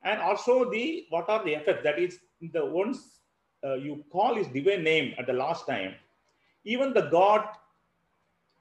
and 0.05 0.23
also 0.29 0.57
the 0.77 0.85
what 1.15 1.33
are 1.35 1.43
the 1.49 1.55
effect 1.59 1.83
that 1.89 2.01
is 2.05 2.19
இந்த 2.47 2.61
ones 2.83 3.03
uh, 3.65 3.75
you 3.75 4.05
call 4.11 4.35
his 4.35 4.47
divine 4.49 4.83
name 4.83 5.15
at 5.19 5.27
the 5.27 5.33
last 5.33 5.67
time, 5.67 5.95
even 6.65 6.93
the 6.93 7.03
God 7.03 7.45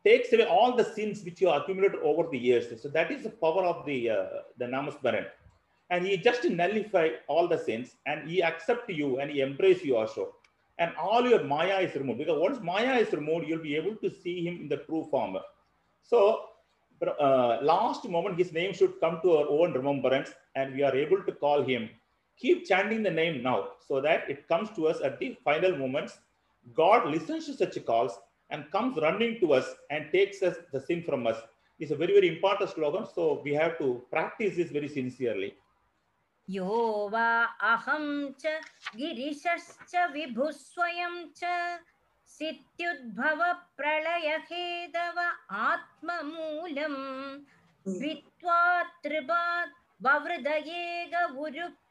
takes 0.06 0.32
away 0.34 0.46
all 0.46 0.76
the 0.76 0.84
sins 0.84 1.24
which 1.24 1.42
you 1.42 1.50
accumulated 1.50 2.00
over 2.02 2.30
the 2.30 2.38
years. 2.38 2.66
So 2.82 2.90
that 2.90 3.12
is 3.12 3.24
the 3.24 3.30
power 3.30 3.64
of 3.64 3.86
the, 3.86 4.10
uh, 4.10 4.26
the 4.58 4.66
Namasmaran. 4.66 5.26
And 5.90 6.06
he 6.06 6.18
just 6.18 6.44
nullify 6.46 7.10
all 7.28 7.48
the 7.48 7.58
sins 7.58 7.96
and 8.06 8.30
he 8.30 8.42
accept 8.44 8.90
you 8.90 9.20
and 9.20 9.32
he 9.32 9.42
embrace 9.42 9.84
you 9.84 9.98
also. 9.98 10.36
And 10.78 10.94
all 10.96 11.28
your 11.28 11.44
Maya 11.44 11.80
is 11.80 11.96
removed. 11.96 12.20
Because 12.20 12.40
once 12.40 12.60
Maya 12.62 12.98
is 13.00 13.12
removed, 13.12 13.48
you'll 13.48 13.64
be 13.64 13.76
able 13.76 13.96
to 13.96 14.10
see 14.10 14.46
him 14.46 14.62
in 14.62 14.70
the 14.70 14.78
true 14.78 15.08
form. 15.12 15.38
So 16.04 16.46
uh, 17.20 17.60
last 17.62 18.08
moment, 18.08 18.38
his 18.38 18.54
name 18.54 18.74
should 18.74 19.00
come 19.00 19.20
to 19.24 19.38
our 19.38 19.50
own 19.50 19.74
remembrance 19.74 20.32
and 20.56 20.74
we 20.74 20.84
are 20.84 20.96
able 20.96 21.22
to 21.24 21.32
call 21.34 21.64
him 21.64 21.90
Keep 22.39 22.67
chanting 22.67 23.03
the 23.03 23.11
name 23.11 23.43
now 23.43 23.69
so 23.87 24.01
that 24.01 24.29
it 24.29 24.49
comes 24.49 24.71
to 24.77 24.87
us 24.87 25.01
at 25.01 25.19
the 25.19 25.37
final 25.45 25.77
moments. 25.77 26.19
God 26.75 27.09
listens 27.09 27.47
to 27.47 27.55
such 27.55 27.85
calls 27.85 28.13
and 28.51 28.71
comes 28.71 28.97
running 29.01 29.41
to 29.41 29.53
us 29.53 29.67
and 29.91 30.11
takes 30.13 30.43
us 30.43 30.57
the 30.73 30.81
sin 30.81 31.03
from 31.03 31.27
us. 31.27 31.37
It's 31.79 31.91
a 31.91 31.97
very, 31.97 32.13
very 32.13 32.29
important 32.29 32.71
slogan. 32.71 33.07
So 33.15 33.41
we 33.45 33.53
have 33.55 33.79
to 33.79 34.03
practice 34.11 34.57
this 34.57 34.71
very 34.71 34.89
sincerely. 34.89 35.55
यो 36.51 37.09
वा 37.13 37.29
अहं 37.73 38.05
च 38.41 38.43
गिरिशश्च 38.97 39.93
विभुः 40.13 40.51
स्वयं 40.53 41.15
च 41.39 41.41
सित्युद्भवप्रलयहेदव 42.35 45.19
आत्ममूलम् 45.69 47.03
वित्त्वा 48.01 48.61
त्रिपात् 49.05 49.73
ववृदयेग 50.05 51.15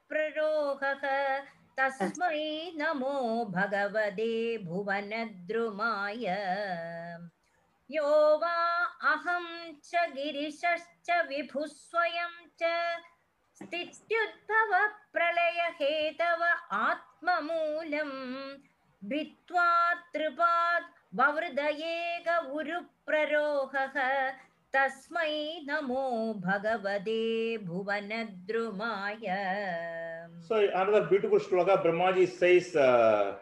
उरुप्ररोहः 0.07 1.03
तस्मै 1.77 2.43
नमो 2.79 3.13
भगवते 3.55 4.33
भुवनद्रुमाय 4.67 6.25
यो 7.89 8.11
वा 8.43 8.57
अहं 9.13 9.47
च 9.89 10.03
गिरिशश्च 10.15 11.09
विभुः 11.29 11.65
स्वयं 11.73 12.35
च 12.61 12.71
स्थित्युद्भव 13.61 14.71
प्रलयहेतव 15.13 16.43
आत्ममूलम् 16.79 18.15
भित्त्वा 19.01 19.69
त्रिपात् 20.13 20.91
ववृदयेग 21.19 22.29
उरुप्ररोहः 22.59 23.99
तस्मै 24.75 25.33
नमो 25.69 26.03
भगवते 26.45 27.21
भुवनद्रुमाय 27.69 29.25
So 30.47 30.55
another 30.57 31.05
beautiful 31.05 31.39
sloka, 31.39 31.81
Brahmaji 31.83 32.27
says, 32.27 32.75
uh, 32.75 33.35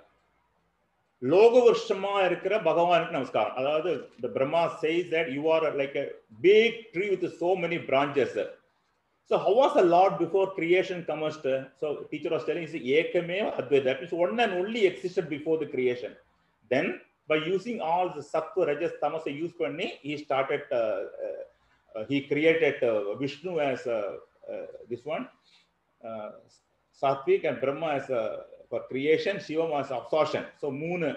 லோகவருஷமா 1.31 2.13
இருக்கிற 2.27 2.53
பகவானுக்கு 2.67 3.15
நமஸ்காரம் 3.17 3.57
அதாவது 3.59 3.91
the 4.23 4.29
Brahma 4.35 4.61
says 4.81 5.03
that 5.15 5.27
you 5.35 5.43
are 5.55 5.63
like 5.81 5.95
a 6.03 6.07
big 6.47 6.71
tree 6.93 7.09
with 7.13 7.25
so 7.41 7.49
many 7.63 7.77
branches. 7.89 8.31
So 9.29 9.37
how 9.43 9.53
was 9.59 9.73
the 9.79 9.85
Lord 9.95 10.13
before 10.23 10.45
creation 10.57 10.97
commenced? 11.09 11.45
So 11.79 11.87
teacher 12.11 12.31
was 12.35 12.45
telling, 12.47 12.65
he 12.67 12.91
Ekameva 13.01 13.49
Advaita. 13.59 13.83
That 13.89 13.99
means 14.01 14.13
one 14.23 14.39
and 14.45 14.53
only 14.61 14.81
existed 14.91 15.29
before 15.35 15.57
the 15.61 15.67
creation. 15.75 16.13
Then 16.71 16.87
by 17.28 17.36
using 17.36 17.80
all 17.80 18.12
the 18.14 18.20
sattva, 18.20 18.66
rajas, 18.66 18.92
tamasa 19.02 19.34
use 19.34 19.52
panni, 19.52 19.98
he 20.00 20.16
started, 20.16 20.62
uh, 20.72 20.76
uh, 21.94 22.04
he 22.08 22.22
created 22.22 22.82
uh, 22.82 23.14
Vishnu 23.16 23.58
as 23.60 23.86
uh, 23.86 24.16
uh, 24.50 24.66
this 24.88 25.04
one, 25.04 25.28
uh, 26.06 26.30
and 27.44 27.60
Brahma 27.60 27.88
as 27.88 28.10
uh, 28.10 28.42
for 28.70 28.82
creation, 28.88 29.40
Shiva 29.40 29.64
as 29.76 29.90
absorption. 29.90 30.44
So 30.60 30.70
moon 30.70 31.16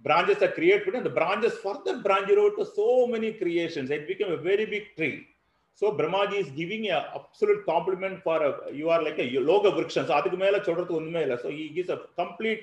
branches 0.00 0.42
are 0.42 0.52
created, 0.52 0.94
and 0.94 1.04
the 1.04 1.10
branches 1.10 1.54
further 1.54 1.98
branch 1.98 2.30
out 2.30 2.56
to 2.58 2.66
so 2.74 3.06
many 3.06 3.32
creations. 3.32 3.90
It 3.90 4.06
became 4.06 4.32
a 4.32 4.36
very 4.36 4.66
big 4.66 4.94
tree. 4.96 5.26
So 5.74 5.92
Brahmaji 5.92 6.34
is 6.34 6.50
giving 6.50 6.88
a 6.90 7.12
absolute 7.14 7.64
compliment 7.64 8.22
for 8.22 8.42
a, 8.42 8.72
you 8.72 8.90
are 8.90 9.02
like 9.02 9.18
a 9.18 9.24
yoga 9.24 9.68
of 9.68 9.90
So 9.90 10.08
adhik 10.08 10.36
mela. 10.36 11.38
So 11.40 11.48
he 11.50 11.68
gives 11.68 11.88
a 11.88 12.00
complete 12.16 12.62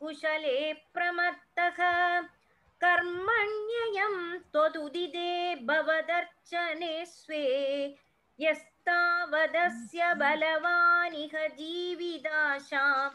कुशले 0.00 0.58
प्रमत्तः 0.94 1.78
कर्मण्ययं 2.80 4.14
त्वदुदिते 4.52 5.30
भवदर्चने 5.68 6.94
स्वे 7.06 7.44
यस्तावदस्य 8.38 10.00
बलवानिह 10.20 11.34
जीविदाशां 11.58 13.08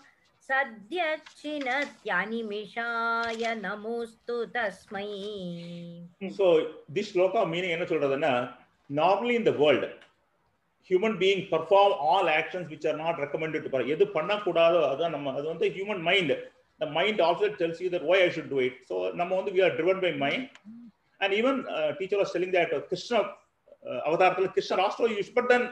सद्यच्छिनत्यानिमिषाय 0.50 3.44
नमोऽस्तु 3.64 4.38
तस्मै 4.56 5.08
So 6.38 6.46
this 6.96 7.08
sloka 7.14 7.42
meaning 7.54 7.72
என்ன 7.76 7.86
சொல்றதுன்னா 7.92 8.32
normally 8.90 9.36
in 9.40 9.44
the 9.50 9.56
world 9.64 9.84
human 10.90 11.14
being 11.22 11.42
perform 11.54 11.92
all 12.10 12.26
actions 12.30 12.66
which 12.74 12.86
are 12.92 12.98
not 13.04 13.16
recommended 13.26 13.62
to 13.66 13.70
perform. 13.70 13.92
எது 13.96 14.06
பண்ணக்கூடாதோ 14.16 14.80
அதான் 14.92 15.14
நம்ம 15.16 15.34
அது 15.40 15.46
வந்து 15.54 15.66
human 15.78 16.00
mind 16.10 16.32
the 16.82 16.90
mind 16.98 17.20
also 17.20 17.48
tells 17.62 17.80
you 17.84 17.90
that 17.94 18.04
why 18.10 18.18
I 18.26 18.30
should 18.36 18.50
do 18.56 18.60
it. 18.68 18.76
So 18.90 18.96
நம்ம 19.20 19.36
வந்து 19.40 19.52
we 19.58 19.62
are 19.68 19.74
driven 19.80 19.98
by 20.06 20.12
mind 20.26 20.44
and 21.22 21.32
even 21.40 21.56
uh, 21.76 21.90
teacher 22.00 22.20
was 22.24 22.32
telling 22.36 22.52
that 22.58 22.72
uh, 22.78 22.82
Krishna 22.90 23.20
uh, 23.20 24.00
அவதாரத்தில் 24.08 24.54
கிருஷ்ண 24.58 24.78
ராஷ்டிர 24.84 25.10
use 25.18 25.34
but 25.38 25.50
தென் 25.54 25.68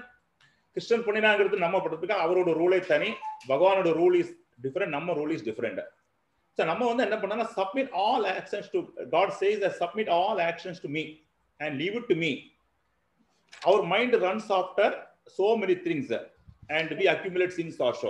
கிருஷ்ணன் 0.75 1.05
பண்ணினாங்கிறது 1.07 1.57
நம்ம 1.65 1.77
படுறதுக்கு 1.83 2.17
அவரோட 2.25 2.49
ரூலே 2.61 2.79
தனி 2.91 3.11
பகவானோட 3.51 3.91
rule 4.01 4.17
is 4.21 4.33
different 4.65 4.95
நம்ம 4.97 5.15
ரூல் 5.19 5.33
இஸ் 5.37 5.45
டிஃப்ரெண்ட் 5.49 5.81
ஸோ 6.57 6.63
நம்ம 6.71 6.83
வந்து 6.91 7.05
என்ன 7.07 7.17
பண்ணோம்னா 7.21 7.47
submit 7.57 7.91
all 8.03 8.27
actions 8.35 8.69
to 8.75 8.79
God 9.15 9.33
says 9.41 9.59
that 9.63 9.75
submit 9.81 10.07
all 10.19 10.37
actions 10.51 10.77
to 10.85 10.89
me 10.97 11.03
and 11.59 11.71
leave 11.81 11.95
it 11.99 12.05
to 12.11 12.15
me 12.23 12.31
our 13.69 13.81
mind 13.93 14.13
runs 14.25 14.47
after 14.59 14.87
so 15.39 15.47
many 15.61 15.75
things 15.85 16.07
and 16.69 16.89
we 16.99 17.07
accumulate 17.07 17.53
sins 17.53 17.79
also. 17.79 18.09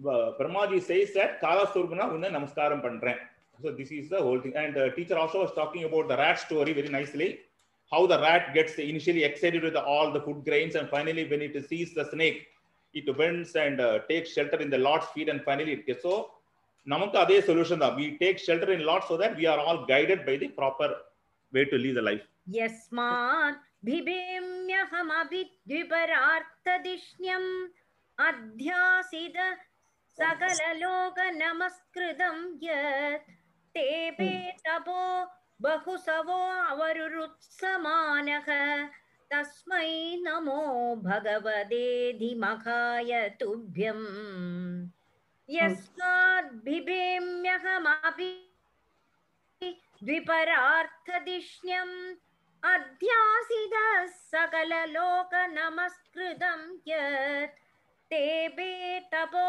Brahmaji 0.00 0.82
says 0.82 1.12
that 1.14 1.40
Kala 1.40 1.66
Surguna 1.66 2.12
Unna 2.14 2.30
Namaskaram 2.30 2.82
Pandran. 2.82 3.16
So 3.62 3.72
this 3.72 3.90
is 3.90 4.08
the 4.08 4.18
whole 4.18 4.40
thing. 4.40 4.54
And 4.54 4.76
uh, 4.76 4.90
teacher 4.90 5.18
also 5.18 5.42
was 5.42 5.52
talking 5.52 5.84
about 5.84 6.08
the 6.08 6.16
rat 6.16 6.38
story 6.38 6.72
very 6.72 6.88
nicely. 6.88 7.40
How 7.92 8.06
the 8.06 8.18
rat 8.20 8.54
gets 8.54 8.74
initially 8.74 9.24
excited 9.24 9.62
with 9.62 9.74
all 9.74 10.12
the 10.12 10.20
food 10.20 10.44
grains 10.44 10.76
and 10.76 10.88
finally 10.88 11.28
when 11.28 11.42
it 11.42 11.68
sees 11.68 11.94
the 11.94 12.08
snake, 12.10 12.46
it 12.94 13.18
bends 13.18 13.56
and 13.56 13.80
uh, 13.80 14.00
takes 14.08 14.32
shelter 14.32 14.60
in 14.60 14.70
the 14.70 14.78
Lord's 14.78 15.06
feet 15.06 15.28
and 15.28 15.42
finally 15.42 15.72
it 15.72 15.86
gets. 15.86 16.02
So 16.02 16.30
நமக்கு 16.86 17.16
அதே 17.22 17.38
solution 17.46 17.80
தான் 17.84 17.96
we 18.00 18.04
take 18.20 18.38
shelter 18.44 18.70
in 18.74 18.84
lord 18.90 19.06
so 19.08 19.14
that 19.22 19.34
we 19.40 19.46
are 19.52 19.60
all 19.68 19.80
guided 19.90 20.22
by 20.28 20.34
the 20.42 20.48
proper 20.58 20.92
way 21.52 21.62
to 21.72 21.78
live 21.84 21.96
the 21.98 22.04
life 22.08 22.22
யஸ்மாத் 22.58 23.58
பிபேம்யஹம 23.88 25.10
வித்விபரார்த்ததிஷ்ண்யம் 25.32 27.50
அத்யாசித 28.18 29.38
सकललोकनमस्कृतं 30.18 31.26
यत् 32.62 33.28
तेऽपि 33.74 34.32
तपो 34.66 35.02
बहुसवो 35.62 36.40
अवरुरुत्समानः। 36.70 38.48
तस्मै 39.30 39.90
नमो 40.24 40.62
भगवते 41.04 41.86
धिमखाय 42.18 43.12
तुभ्यम् 43.40 44.06
यस्मात् 45.48 46.54
बिभेम्यहमपि 46.64 48.30
द्विपरार्थदिष्ण्यम् 50.04 51.96
अध्यासितः 52.72 53.88
सकललोकनमस्कृतं 54.32 55.40
यत् 56.88 57.56
तेऽपि 58.10 58.72
तपो 59.14 59.48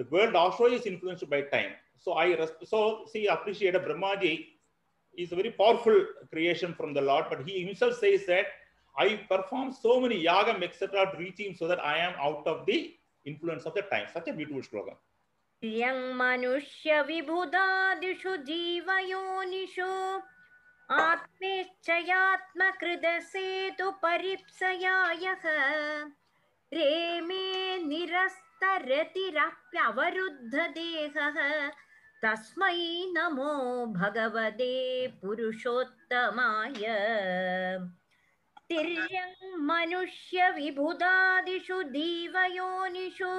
The 0.00 0.08
world 0.10 0.34
also 0.34 0.64
is 0.64 0.86
influenced 0.86 1.28
by 1.28 1.42
time. 1.42 1.72
So 1.98 2.14
I 2.14 2.34
so 2.64 3.04
see 3.12 3.26
appreciate 3.26 3.74
Brahmaji 3.74 4.46
is 5.14 5.32
a 5.32 5.36
very 5.36 5.50
powerful 5.50 6.06
creation 6.32 6.72
from 6.72 6.94
the 6.94 7.02
Lord, 7.02 7.26
but 7.28 7.46
he 7.46 7.62
himself 7.62 7.98
says 7.98 8.24
that 8.24 8.46
I 8.96 9.20
perform 9.28 9.74
so 9.74 10.00
many 10.00 10.24
yagam 10.24 10.62
etc. 10.62 11.12
to 11.12 11.18
reach 11.18 11.38
him 11.38 11.54
so 11.54 11.68
that 11.68 11.84
I 11.84 11.98
am 11.98 12.14
out 12.18 12.46
of 12.46 12.64
the 12.64 12.94
influence 13.26 13.66
of 13.66 13.74
the 13.74 13.82
time. 13.82 14.06
Such 14.10 14.28
a 14.28 14.32
beautiful 14.32 14.62
slogan. 14.62 14.94
यं 15.62 16.14
मनुष्यविबुधादिषु 16.18 18.32
जीवयोनिषु 18.48 19.90
आत्मेच्छयात्मकृदसेतु 21.06 23.88
परिप्सया 24.04 24.96
यः 25.24 25.44
रेमे 26.72 27.44
निरस्त 27.90 28.49
निरस्तरतिरप्यवरुद्धदेहः 28.62 31.36
तस्मै 32.22 32.80
नमो 33.16 33.52
भगवते 33.86 34.74
पुरुषोत्तमाय। 35.22 36.82
तिर्यं 38.68 39.32
मनुष्यविबुधादिषु 39.66 41.78
दीवयोनिषु 41.82 43.32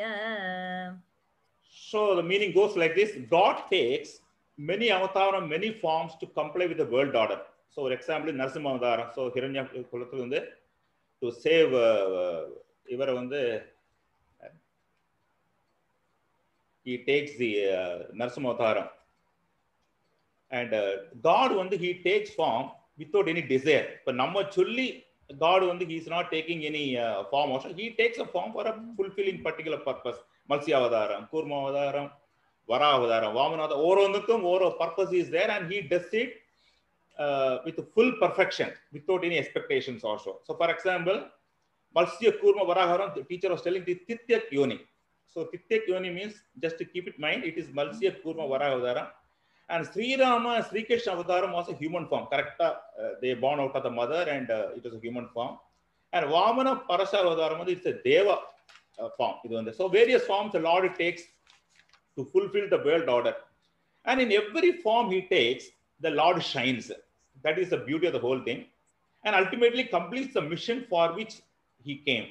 So 1.76 2.14
the 2.16 2.22
meaning 2.22 2.52
goes 2.52 2.76
like 2.76 2.94
this 2.94 3.12
God 3.30 3.56
takes 3.70 4.20
many 4.56 4.90
avatars, 4.90 5.48
many 5.48 5.72
forms 5.72 6.12
to 6.20 6.26
comply 6.26 6.66
with 6.66 6.78
the 6.78 6.86
world 6.86 7.14
order. 7.16 7.40
So, 7.68 7.82
for 7.82 7.92
example, 7.92 8.32
Narasimha 8.32 8.78
Avataram. 8.78 9.12
So, 9.14 9.30
Hiranya 9.30 9.62
குலத்துல 9.92 10.20
வந்து 10.26 10.40
to 11.20 11.30
save 11.44 11.72
uh, 11.74 12.42
இவரை 12.94 13.14
வந்து 13.20 13.40
he 16.86 16.98
takes 17.08 17.32
the 17.42 17.52
uh, 17.78 17.98
Narasimha 18.20 18.52
Avataram. 18.54 18.88
And 20.50 20.72
uh, 20.72 20.92
God 21.28 21.52
வந்து 21.62 21.76
he 21.84 21.92
takes 22.08 22.30
form 22.40 22.66
without 23.02 23.28
any 23.34 23.42
desire. 23.54 23.86
இப்போ 23.98 24.12
நம்ம 24.22 24.44
சொல்லி 24.58 24.88
God 25.29 25.61
வந்து 25.67 25.85
he's 25.85 26.07
not 26.07 26.29
taking 26.33 26.61
any 26.69 26.83
form 27.31 27.51
uh, 27.51 27.59
he 27.77 27.85
takes 27.99 28.21
a 28.21 28.27
form 28.31 28.51
for 28.53 28.67
a 28.67 28.73
fulfilling 28.95 29.41
particular 29.45 29.83
purpose 29.87 30.19
மல்சி 30.49 30.71
அவதாரம் 30.73 31.25
கூர்ம 31.31 31.57
அவதாரம் 31.63 32.09
வரா 32.69 32.87
அவதாரம் 32.91 33.33
வாமனாவதாரம் 33.37 33.85
ஒவ்வொன்றுக்கும் 33.85 34.43
ஒரு 34.45 34.65
purpose 34.79 35.13
is 35.19 35.29
there 35.29 35.51
and 35.55 35.67
he 35.71 35.79
does 35.91 36.13
it 36.21 36.33
with 37.65 37.81
full 37.93 38.15
perfection 38.21 38.73
without 38.95 39.25
any 39.29 39.37
expectations 39.37 40.03
also 40.05 40.33
so 40.47 40.53
for 40.59 40.73
example 40.75 41.19
Matsya 41.95 42.29
Kurma 42.41 42.63
வராகரம் 42.71 43.11
teacher 43.29 43.53
was 43.53 43.65
telling 43.67 43.87
the 43.89 43.97
தித்யக் 44.09 44.49
யோனி 44.57 44.77
ஸோ 45.35 45.41
தித்யக் 45.53 45.87
யோனி 45.89 46.09
means 46.09 46.37
just 46.63 46.83
keep 46.91 47.07
it 47.07 47.19
mind 47.19 47.43
it 47.45 47.57
is 47.57 47.71
Matsya 47.75 48.11
Kurma 48.21 48.47
வராக 48.47 48.75
அவதாரம் 48.75 49.09
And 49.69 49.87
Sri 49.93 50.19
Rama, 50.19 50.65
Sri 50.67 50.83
Krishna 50.83 51.13
Avataram 51.13 51.53
was 51.53 51.69
a 51.69 51.73
human 51.73 52.07
form. 52.07 52.25
Correct? 52.25 52.59
Uh, 52.59 52.75
they 53.21 53.35
born 53.35 53.59
out 53.59 53.75
of 53.75 53.83
the 53.83 53.89
mother 53.89 54.25
and 54.29 54.49
uh, 54.49 54.69
it 54.75 54.83
was 54.83 54.93
a 54.95 54.99
human 54.99 55.27
form. 55.33 55.57
And 56.11 56.25
Vamana 56.25 56.87
Parashar 56.87 57.23
Avataram, 57.23 57.67
it's 57.67 57.85
a 57.85 57.93
Deva 57.93 58.39
uh, 58.99 59.09
form. 59.15 59.35
So 59.77 59.87
various 59.87 60.23
forms 60.23 60.53
the 60.53 60.59
Lord 60.59 60.93
takes 60.95 61.21
to 62.17 62.25
fulfill 62.25 62.67
the 62.69 62.79
world 62.79 63.07
order. 63.07 63.35
And 64.05 64.19
in 64.19 64.31
every 64.31 64.81
form 64.81 65.11
he 65.11 65.21
takes, 65.21 65.65
the 65.99 66.09
Lord 66.09 66.43
shines. 66.43 66.91
That 67.43 67.59
is 67.59 67.69
the 67.69 67.77
beauty 67.77 68.07
of 68.07 68.13
the 68.13 68.19
whole 68.19 68.41
thing. 68.41 68.65
And 69.23 69.35
ultimately 69.35 69.83
completes 69.83 70.33
the 70.33 70.41
mission 70.41 70.85
for 70.89 71.13
which 71.13 71.41
he 71.83 71.97
came. 71.97 72.27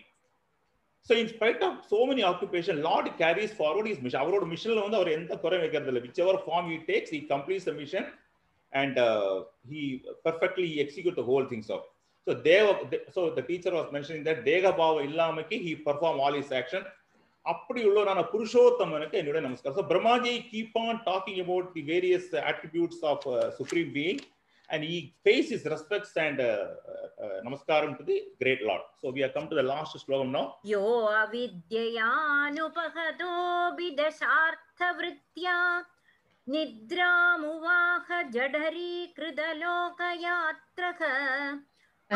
So 1.07 1.13
in 1.23 1.31
spite 1.35 1.63
of 1.69 1.77
so 1.91 1.99
many 2.11 2.23
occupation 2.31 2.81
lord 2.89 3.11
carries 3.23 3.55
forward 3.59 3.91
is 3.93 4.03
mission 4.07 4.23
அவரோட 4.23 4.47
மிஷனில் 4.55 4.83
வந்து 4.85 4.99
அவர் 5.01 5.11
எந்த 5.19 5.37
குறை 5.45 5.59
வைக்கிறது 5.63 5.91
இல்லை. 5.93 6.03
Whichever 6.25 6.41
form 6.47 6.69
he 6.73 6.79
takes 6.91 7.15
he 7.17 7.21
completes 7.35 7.69
the 7.71 7.75
mission 7.83 8.09
and 8.73 8.99
he 9.73 9.83
perfectly 10.27 10.69
execute 10.85 11.19
the 11.21 11.25
whole 11.31 11.49
things 11.53 11.71
of 11.77 11.87
so 12.27 12.35
தேவ 12.51 12.65
so 13.17 13.21
the 13.39 13.43
teacher 13.51 13.77
was 13.79 13.91
mentioning 13.97 14.25
that 14.29 14.43
Dega 14.49 14.73
Bhava 14.81 15.01
illamaki 15.09 15.59
he 15.67 15.75
perform 15.89 16.17
all 16.25 16.35
his 16.41 16.53
action. 16.61 16.83
அப்படி 17.45 17.81
உள்ளவரான 17.89 18.23
புருஷோத்தமனுக்கு 18.33 19.17
என்னுடைய 19.21 19.43
நமஸ்காரம். 19.45 19.77
So 19.79 19.85
Brahmaji 19.91 20.33
keep 20.51 20.75
on 20.81 20.99
talking 21.07 21.39
about 21.45 21.69
the 21.77 21.83
various 21.91 22.29
attributes 22.51 23.03
of 23.11 23.25
supreme 23.59 23.91
being 23.95 24.21
and 24.71 24.85
he 24.85 25.15
pays 25.25 25.49
his 25.51 25.65
respects 25.65 26.17
and 26.17 26.41
uh, 26.41 26.67
uh, 27.23 27.41
namaskaram 27.45 27.97
to 27.99 28.05
the 28.05 28.23
great 28.41 28.63
Lord. 28.63 28.81
So 29.01 29.11
we 29.11 29.21
have 29.21 29.35
come 29.35 29.49
to 29.49 29.55
the 29.55 29.63
last 29.63 29.95
slogam 30.07 30.31
now. 30.31 30.57
Yo 30.65 31.09
avidyyanupahado 31.23 33.31
bidasharthavritya 33.79 35.85
निद्रामुवाह 36.53 38.07
जडरीकृतलोकयात्रः 38.35 41.01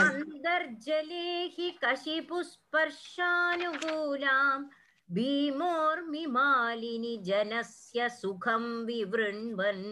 अन्तर्जले 0.02 1.26
हि 1.56 1.66
कशिपुस्पर्शानुकूलाम् 1.82 4.64
भीमोर्मिमालिनि 5.16 7.14
जनस्य 7.26 7.98
सुखं 8.20 8.64
विवृण्वन् 8.86 9.84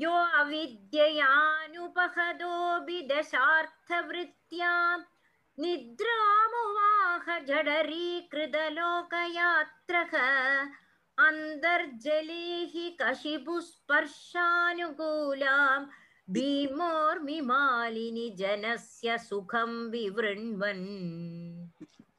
यो 0.00 0.10
अविद्ययानुपहदोऽपि 0.40 2.98
दशार्थवृत्त्या 3.10 4.72
निद्रामुवाह 5.62 7.24
जडरीकृतलोकयात्रः 7.48 10.12
अन्तर्जले 11.26 12.44
कशिपुस्पर्शानुकूलां 13.00 15.80
भीमोर्मिमालिनि 16.34 18.26
जनस्य 18.38 19.08
सुखं 19.28 19.72
विवृण्वन्। 19.90 20.88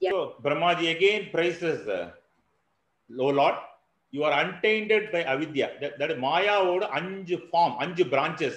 So 0.02 0.18
Brahmaji 0.42 0.88
again 0.96 1.22
praises 1.32 1.88
uh, 1.88 2.12
O 3.20 3.28
Lord, 3.28 3.56
you 4.16 4.24
are 4.28 4.34
untainted 4.44 5.12
by 5.14 5.22
avidya. 5.34 5.68
That, 5.82 5.94
that 6.00 6.12
is 6.14 6.18
மாயாவோட 6.28 6.84
அஞ்சு 7.00 7.38
form 7.50 7.76
அஞ்சு 7.84 8.06
branches. 8.14 8.56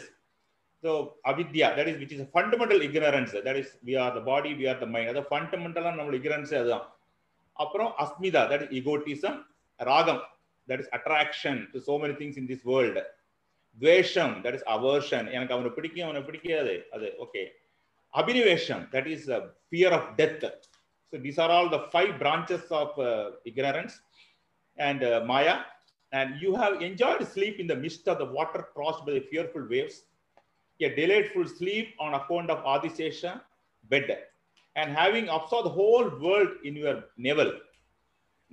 So 0.85 0.91
avidya, 1.31 1.69
that 1.77 1.88
is 1.91 1.97
which 2.01 2.12
is 2.17 2.21
a 2.27 2.31
fundamental 2.37 2.81
ignorance. 2.87 3.33
That 3.47 3.57
is 3.61 3.69
we 3.88 3.95
are 4.05 4.12
the 4.19 4.25
body, 4.33 4.53
we 4.61 4.67
are 4.71 4.79
the 4.85 4.91
mind. 4.95 5.09
அது 5.12 5.23
ஃபண்டமெண்டலாக 5.31 5.97
நம்ம 6.01 6.17
ignorance 6.21 6.53
அதுதான். 6.61 6.87
அப்புறம் 7.65 7.91
Asmita, 8.05 8.43
that 8.53 8.62
is 8.65 8.71
egotism. 8.81 9.35
ராகம், 9.88 10.23
that 10.69 10.81
is 10.83 10.88
attraction 10.99 11.57
to 11.73 11.81
so 11.88 11.97
many 12.03 12.15
things 12.21 12.37
in 12.41 12.47
this 12.53 12.62
world. 12.73 12.99
துவேஷம், 13.83 14.35
that 14.45 14.55
is 14.59 14.65
aversion. 14.77 15.23
எனக்கு 15.37 15.55
அவனை 15.57 15.71
பிடிக்கும் 15.79 16.07
அவனை 16.09 16.23
பிடிக்காது 16.29 16.75
அது 16.95 17.09
ஓகே 17.27 17.43
அபினிவேஷம், 18.21 18.83
that 18.95 19.07
is 19.15 19.23
uh, 19.37 19.41
fear 19.71 19.91
of 19.99 20.05
death. 20.21 20.43
So 21.11 21.19
these 21.25 21.38
are 21.45 21.51
all 21.55 21.69
the 21.77 21.83
five 21.95 22.12
branches 22.21 22.65
of 22.83 22.91
uh, 22.99 23.31
ignorance 23.51 23.95
and 24.77 25.03
uh, 25.03 25.23
Maya, 25.27 25.61
and 26.13 26.41
you 26.41 26.55
have 26.55 26.81
enjoyed 26.83 27.27
sleep 27.27 27.59
in 27.59 27.67
the 27.67 27.77
midst 27.77 28.07
of 28.09 28.19
the 28.19 28.25
water 28.25 28.69
tossed 28.77 29.05
by 29.07 29.13
the 29.13 29.21
fearful 29.21 29.67
waves, 29.69 30.05
a 30.81 30.95
delightful 30.95 31.47
sleep 31.47 31.95
on 32.01 32.15
account 32.15 32.51
of 32.51 32.65
Adisesha 32.65 33.41
bed, 33.89 34.19
and 34.77 34.91
having 34.91 35.29
absorbed 35.29 35.67
the 35.67 35.71
whole 35.71 36.09
world 36.21 36.49
in 36.65 36.77
your 36.77 37.05
navel. 37.17 37.53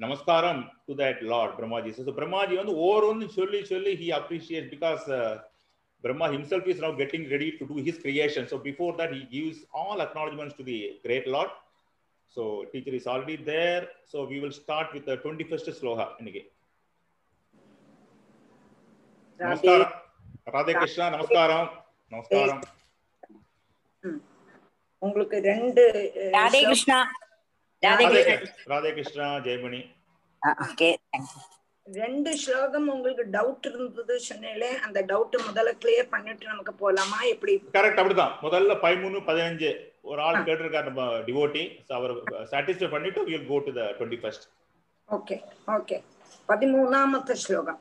Namaskaram 0.01 0.69
to 0.87 0.95
that 0.95 1.21
Lord 1.23 1.57
Brahmaji. 1.57 1.95
So, 1.95 2.05
so 2.05 2.13
Brahmaji, 2.13 2.59
on 2.59 2.65
the 2.67 2.71
Orun, 2.71 3.33
surely, 3.33 3.65
surely 3.65 3.95
he 3.95 4.11
appreciates 4.11 4.69
because 4.69 5.07
uh, 5.09 5.39
Brahma 6.01 6.31
himself 6.31 6.63
is 6.67 6.79
now 6.79 6.93
getting 6.93 7.29
ready 7.29 7.57
to 7.57 7.67
do 7.67 7.75
his 7.75 7.97
creation. 7.97 8.47
So 8.47 8.57
before 8.57 8.95
that, 8.97 9.13
he 9.13 9.25
gives 9.25 9.65
all 9.73 10.01
acknowledgements 10.01 10.55
to 10.55 10.63
the 10.63 10.99
great 11.03 11.27
Lord. 11.27 11.49
So 12.29 12.41
teacher 12.65 12.91
is 12.91 13.07
already 13.07 13.37
there. 13.43 13.83
So 14.05 14.25
we 14.25 14.39
will 14.39 14.51
start 14.53 14.93
with 14.93 15.05
the 15.05 15.17
21st 15.17 15.69
sloka. 15.79 16.05
இன்னைக்கு. 16.19 16.41
நமஸ்காரம் 19.39 19.91
ராதே 20.47 20.73
கிருஷ்ணா 20.73 21.05
நமஸ்காரம் 21.09 21.67
நமஸ்காரம் 22.11 22.61
உங்களுக்கு 25.01 25.37
ரெண்டு 25.47 25.83
Radhe 26.35 26.61
Krishna 26.65 26.97
Radhe 27.83 28.23
Radhe 28.71 28.91
Krishna 28.97 29.27
Jayamani 29.45 29.81
okay 30.65 30.89
ரெண்டு 31.87 32.31
ஸ்லோகம் 32.37 32.87
உங்களுக்கு 32.95 33.23
doubt 33.35 33.67
இருந்தது 33.69 34.15
சொன்னீங்களே 34.29 34.71
அந்த 34.85 34.99
டவுட் 35.11 35.37
முதல்ல 35.47 35.71
கிளியர் 35.83 36.11
பண்ணிட்டு 36.11 36.51
நமக்கு 36.51 36.73
போலாமா? 36.81 37.19
எப்படி? 37.33 37.53
கரெக்ட் 37.77 38.01
அப்படிதான். 38.01 38.33
முதல்ல 38.45 38.73
பதிமூணு 38.83 39.19
பதினஞ்சு. 39.29 39.71
ஒரு 40.02 40.20
ஆள் 40.20 40.44
கேட்டிருக்காரு 40.48 40.88
நம்ம 40.88 41.22
டிவோட்டி 41.26 41.84
அவர் 41.90 42.12
சாட்டிஸ்ஃபை 42.52 42.88
பண்ணிட்டு 42.88 43.20
will 43.28 43.48
go 43.48 43.58
to 43.66 43.72
the 43.72 43.80
twenty 43.98 44.20
first 44.22 44.44
okay 45.08 45.36
okay 45.70 45.96
പതിമൂന്നാമത്തെ 46.48 47.34
ശ്ലോകം 47.44 47.78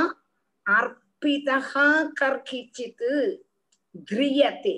அர்ப்பிதகா 0.66 1.88
கர்கிச்சித்து 2.22 3.12
திரியதே 4.10 4.78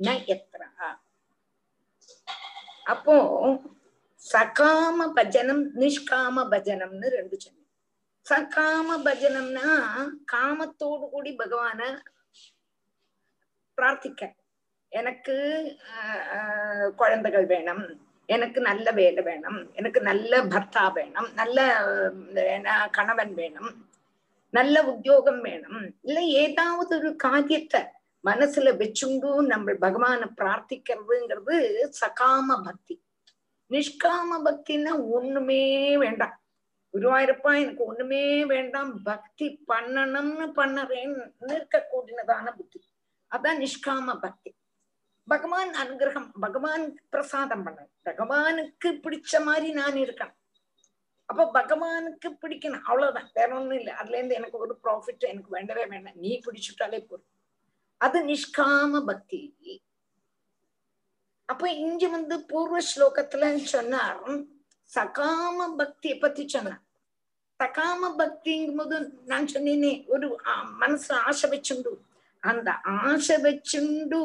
ந 0.00 0.10
எத்ரா 0.26 0.88
அப்போ 2.86 3.16
சகாம 4.22 5.06
பஜனம் 5.16 5.64
நிஷ்காம 5.74 6.44
பஜனம்னு 6.50 7.08
ரெண்டு 7.08 7.36
சொன்னேன் 7.36 7.66
சகாம 8.26 8.96
பஜனம்னா 9.04 9.68
காமத்தோடு 10.24 11.06
கூடி 11.10 11.32
பகவான 11.32 11.80
பிரார்த்திக்க 13.78 14.30
எனக்கு 14.92 15.36
குழந்தைகள் 16.96 17.46
வேணும் 17.46 17.84
எனக்கு 18.34 18.60
நல்ல 18.60 18.90
வேலை 18.90 19.22
வேணும். 19.22 19.74
எனக்கு 19.74 20.00
நல்ல 20.00 20.44
பர்த்தா 20.44 20.92
வேணும். 20.92 21.28
நல்ல 21.34 21.58
கணவன் 22.90 23.34
வேணும். 23.34 23.70
நல்ல 24.50 24.84
உத்தியோகம் 24.92 25.40
வேணும். 25.40 25.94
இல்ல 26.02 26.20
ஏதாவது 26.20 26.98
ஒரு 26.98 27.16
காரியத்தை 27.16 27.80
மனசுல 28.24 28.70
வச்சுண்டு 28.82 29.30
நம்ம 29.52 29.74
பகவானை 29.74 30.28
பிரார்த்திக்கிறதுங்கிறது 30.36 31.56
சகாம 32.00 32.48
பக்தி. 32.64 32.96
நிஷ்காம 33.70 34.30
பக்தின்னா 34.44 34.92
ஒண்ணுமே 35.10 35.62
வேண்டாம். 35.98 36.36
குருவாயிருப்பா 36.92 37.50
எனக்கு 37.62 37.84
ஒண்ணுமே 37.84 38.22
வேண்டாம். 38.46 39.02
பக்தி 39.02 39.48
பண்ணணும்னு 39.68 40.46
பண்ணறேன்னு 40.60 41.24
இருக்கக்கூடியதான 41.48 42.54
புத்தி. 42.56 42.80
அதான் 43.36 43.58
நிஷ்காம 43.64 44.18
பக்தி. 44.20 44.50
பகவான் 45.28 45.70
அனுகிரகம் 45.70 46.30
பகவான் 46.40 47.00
பிரசாதம் 47.10 47.62
பண்ண. 47.62 47.86
பகவானுக்கு 48.04 48.84
பிடிச்ச 48.84 49.44
மாதிரி 49.44 49.72
நான் 49.72 49.96
இருக்கேன் 49.96 50.32
அப்ப 51.26 51.50
பகவானுக்கு 51.52 52.28
பிடிக்கணும். 52.42 52.80
அவ்வளவுதான். 52.80 53.30
வேற 53.34 53.54
ஒண்ணும் 53.54 53.78
இல்லை. 53.78 53.92
அதுல 53.92 54.16
இருந்து 54.16 54.34
எனக்கு 54.34 54.58
ஒரு 54.58 54.78
ப்ராஃபிட் 54.84 55.18
எனக்கு 55.18 55.50
வேண்டவே 55.50 55.86
வேண்டாம். 55.86 56.16
நீ 56.16 56.40
பிடிச்சுட்டாலே 56.46 57.00
போதும். 57.00 57.32
அது 57.96 58.18
நிஷ்காம 58.26 59.04
பக்தி. 59.06 59.56
அப்ப 61.44 61.70
இங்க 61.70 62.08
வந்து 62.08 62.46
பூர்வ 62.46 62.78
ஸ்லோகத்துல 62.78 63.56
சொன்னார். 63.56 64.28
சகாம 64.94 65.76
பக்தியை 65.76 66.18
பத்தி 66.18 66.48
சொன்னார். 66.48 66.82
சகாம 67.64 68.02
பக்திங்கும் 68.18 68.76
போது 68.76 69.00
நான் 69.24 69.44
சொன்னேனே 69.44 70.06
ஒரு 70.06 70.40
மனசு 70.72 71.14
ஆசை 71.14 71.50
வச்சுண்டு. 71.50 71.92
அந்த 72.40 72.72
ஆசை 72.72 73.36
வச்சுண்டு 73.42 74.20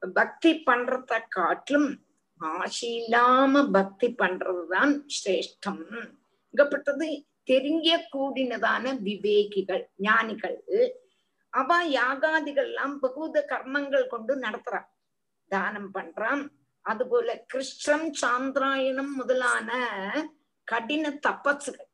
பக்தி 0.00 0.62
பண்றத 0.66 1.20
காட்டிலும் 1.28 1.90
ஆசை 2.40 2.94
இல்லாம 2.94 3.64
பக்தி 3.70 4.08
பண்றதுதான் 4.18 4.92
சிரேஷ்டம். 5.16 5.82
இங்கப்பட்டது 6.54 7.06
தெரிஞ்ச 7.46 7.88
கூடினதான 8.12 8.84
விவேகிகள் 9.06 9.84
ஞானிகள். 9.96 10.58
அவ 11.48 11.78
யாகாதிகள் 11.84 12.68
எல்லாம் 12.70 12.96
பகுத 13.00 13.44
கர்மங்கள் 13.48 14.06
கொண்டு 14.06 14.34
நடத்துறான் 14.38 14.88
தானம் 15.48 15.90
பண்றான். 15.94 16.42
அதுபோல 16.80 17.44
கிருஷ்ணம் 17.46 18.08
சாந்திராயணம் 18.20 19.12
முதலான 19.14 19.70
கடின 20.64 21.10
தபசுகள் 21.26 21.88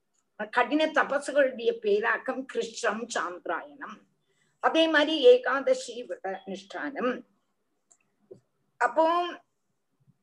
கடின 0.51 0.83
தபசுகளுடைய 0.87 1.71
பேராக்கம் 1.85 2.43
கிருஷ்ணம் 2.45 3.07
சாந்திராயணம். 3.15 3.97
அதே 4.61 4.89
மாதிரி 4.89 5.15
ஏகாதசி 5.33 6.03
விட 6.07 6.43
அனுஷ்டானம் 6.47 7.13
அப்போ 8.85 9.05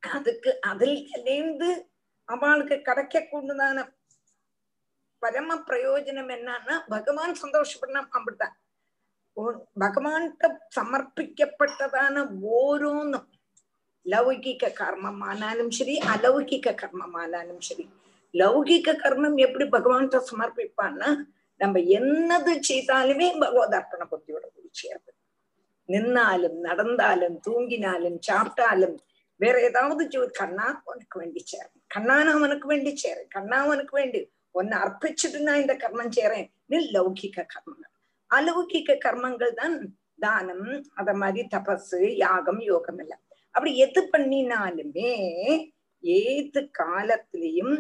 அதுக்கு 0.04 0.52
அதுலேருந்து 0.69 1.69
அவளுக்கு 2.30 2.76
கிடைக்கக்கூடியதான 2.82 3.80
பரம 5.21 5.58
பிரயோஜனம் 5.67 6.32
என்னன்னா 6.36 6.76
பகவான் 6.89 7.41
சந்தோஷப்படணும் 7.41 8.15
அப்படித்தான். 8.17 8.56
பகவான்கிட்ட 9.78 10.45
சமர்ப்பிக்கப்பட்டதான 10.78 12.24
ஓரோன்னும் 12.56 13.28
லௌகிக 14.06 14.71
கர்மம் 14.80 15.21
ஆனாலும் 15.24 15.71
சரி 15.71 15.95
அலௌகிக 16.13 16.74
கர்மம் 16.74 17.15
ஆனாலும் 17.15 17.62
சரி 17.67 17.86
லௌகிக 18.34 18.95
கர்மம் 19.04 19.38
எப்படி 19.38 19.65
பகவான்கிட்ட 19.69 20.19
சமர்ப்பிப்பான்னா 20.32 21.10
நம்ம 21.60 21.80
என்னது 21.97 22.54
செய்தாலுமே 22.69 23.28
பகவத் 23.39 23.78
அர்ப்பண 23.80 24.04
புத்தியோட 24.12 24.45
கூடி 24.47 24.69
சேர்ந்து 24.74 25.12
நின்னாலும் 25.89 26.60
நடந்தாலும் 26.60 27.38
தூங்கினாலும் 27.48 28.17
சாப்பிட்டாலும் 28.28 28.98
வேற 29.39 29.62
ஏதாவது 29.62 30.04
ஜோ- 30.08 30.32
கண்ணா 30.32 30.82
உனக்கு 30.84 31.20
வேண்டி 31.20 31.44
சேரேன் 31.52 31.82
கண்ணா 31.88 32.24
நான் 32.24 32.41
உனக்கு 32.41 32.67
வேண்டி 32.67 32.91
சேரேன் 33.04 33.28
கண்ணா 33.28 33.65
உனக்கு 33.65 33.96
வேண்டி. 33.98 34.22
உன்னை 34.56 34.78
அர்ப்பிச்சுட்டு 34.78 35.39
நான் 35.39 35.62
இந்த 35.62 35.74
கர்மம் 35.74 36.13
சேரேன் 36.17 36.48
நீ 36.65 36.78
லௌகிக 36.91 37.46
கர்மங்கள். 37.54 37.94
அலௌகிக 38.32 38.98
கர்மங்கள் 39.06 39.54
தான் 39.54 39.76
தானம் 40.20 40.65
அத 40.94 41.13
மாதிரி 41.13 41.48
தபசு 41.56 42.00
யாகம் 42.15 42.62
யோகம் 42.62 42.98
எல்லாம். 42.98 43.24
அப்படி 43.56 43.78
எது 43.78 44.02
பண்ணினாலுமே 44.13 45.12
ஏது 46.04 46.72
காலத்திலையும் 46.80 47.76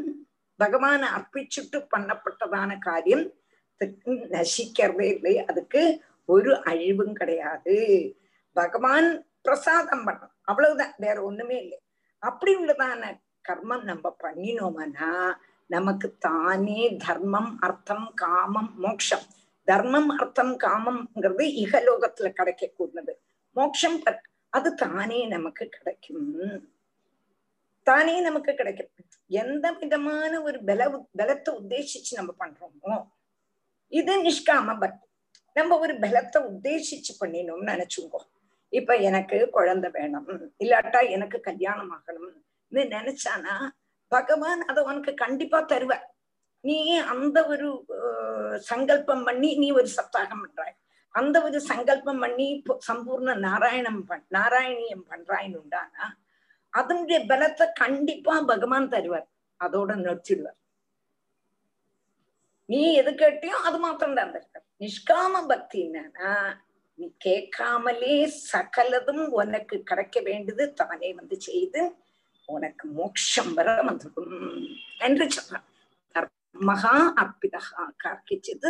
பகவான 0.59 1.01
அர்ப்பிச்சுட்டு 1.17 1.77
பண்ணப்பட்டதான 1.93 2.77
காரியம் 2.79 3.25
நசிக்கிறதே 4.35 5.07
இல்லை. 5.15 5.35
அதுக்கு 5.39 5.81
ஒரு 6.25 6.63
அழிவும் 6.63 7.13
கிடையாது. 7.13 7.77
பகவான் 8.53 9.27
பிரசாதம் 9.41 10.03
பண்ணும் 10.03 10.33
அவ்வளவுதான். 10.43 10.93
வேற 10.97 11.23
ஒண்ணுமே 11.23 11.57
இல்லை. 11.59 11.79
அப்படி 12.19 12.55
உள்ளதான 12.55 13.19
கர்மம் 13.49 13.83
நம்ம 13.83 14.15
பண்ணினோம்னா 14.23 15.33
நமக்கு 15.67 16.17
தானே 16.17 16.95
தர்மம் 16.97 17.59
அர்த்தம் 17.59 18.11
காமம் 18.15 18.73
மோட்சம் 18.77 19.25
தர்மம் 19.63 20.09
அர்த்தம் 20.09 20.59
காமம்ங்கிறது 20.59 21.45
இகலோகத்துல 21.63 22.29
கிடைக்கக்கூடியது. 22.39 23.13
மோட்சம் 23.51 24.01
அது 24.49 24.75
தானே 24.75 25.27
நமக்கு 25.27 25.69
கிடைக்கும். 25.69 26.69
தானே 27.83 28.21
நமக்கு 28.21 28.53
கிடைக்கும். 28.53 28.89
எந்த 29.27 29.71
விதமான 29.71 30.41
ஒரு 30.41 30.63
பல 30.63 31.01
பலத்தை 31.17 31.51
உத்தேசிச்சு 31.59 32.11
நம்ம 32.11 32.31
பண்றோமோ 32.39 33.03
இது 33.87 34.23
நிஷ்காம 34.23 34.79
பக்தி. 34.79 35.07
நம்ம 35.57 35.77
ஒரு 35.79 35.93
பலத்தை 36.03 36.39
உத்தேசிச்சு 36.51 37.13
பண்ணினோம்னு 37.21 37.71
நினைச்சுங்கோ 37.71 38.21
இப்ப 38.73 38.95
எனக்கு 39.09 39.37
குழந்தை 39.57 39.89
வேணும். 39.91 40.27
இல்லாட்டா 40.63 40.99
எனக்கு 41.15 41.37
கல்யாணம் 41.39 41.91
ஆகணும்னு 41.95 42.83
நினைச்சானா 42.95 43.55
பகவான் 44.11 44.61
அதை 44.69 44.83
உனக்கு 44.83 45.11
கண்டிப்பா 45.13 45.59
தருவ. 45.61 45.93
நீ 46.63 46.77
அந்த 47.13 47.37
ஒரு 47.53 47.67
சங்கல்பம் 48.69 49.23
பண்ணி 49.23 49.49
நீ 49.55 49.67
ஒரு 49.71 49.89
சப்தாகம் 49.97 50.41
பண்றாய். 50.43 50.75
அந்த 51.15 51.37
ஒரு 51.47 51.57
சங்கல்பம் 51.61 52.19
பண்ணி 52.19 52.47
சம்பூர்ண 52.87 53.31
நாராயணம் 53.47 54.01
பண் 54.09 54.25
நாராயணியம் 54.37 55.05
பண்றாயின்னு 55.11 55.61
உண்டானா 55.63 56.05
அதனுடைய 56.73 57.19
பலத்தை 57.31 57.65
கண்டிப்பா 57.73 58.33
பகவான் 58.51 58.91
தருவார். 58.95 59.27
அதோட 59.59 59.91
நிறுத்திடுவார். 60.03 60.57
நீ 62.71 62.81
எது 63.01 63.11
கேட்டியோ 63.21 63.55
அது 63.67 63.77
மாத்திரம் 63.85 64.17
தான் 64.19 64.33
தருவார் 64.35 64.67
நிஷ்காம 64.83 65.41
பக்தி 65.51 65.77
என்னன்னா 65.87 66.31
நீ 66.99 67.07
கேட்காமலே 67.17 68.15
சகலதும் 68.51 69.23
உனக்கு 69.39 69.75
கிடைக்க 69.83 70.19
வேண்டியது 70.19 70.65
தானே 70.73 71.09
வந்து 71.13 71.35
செய்து 71.41 71.81
உனக்கு 72.49 72.85
மோட்சம் 72.87 73.51
வர 73.53 73.67
வந்திருக்கும் 73.81 74.33
என்று 74.99 75.25
சொல்றான். 75.35 75.65
மகா 76.69 76.95
அர்ப்பிதகா 77.21 77.83
கார்க்கிச்சது 78.03 78.69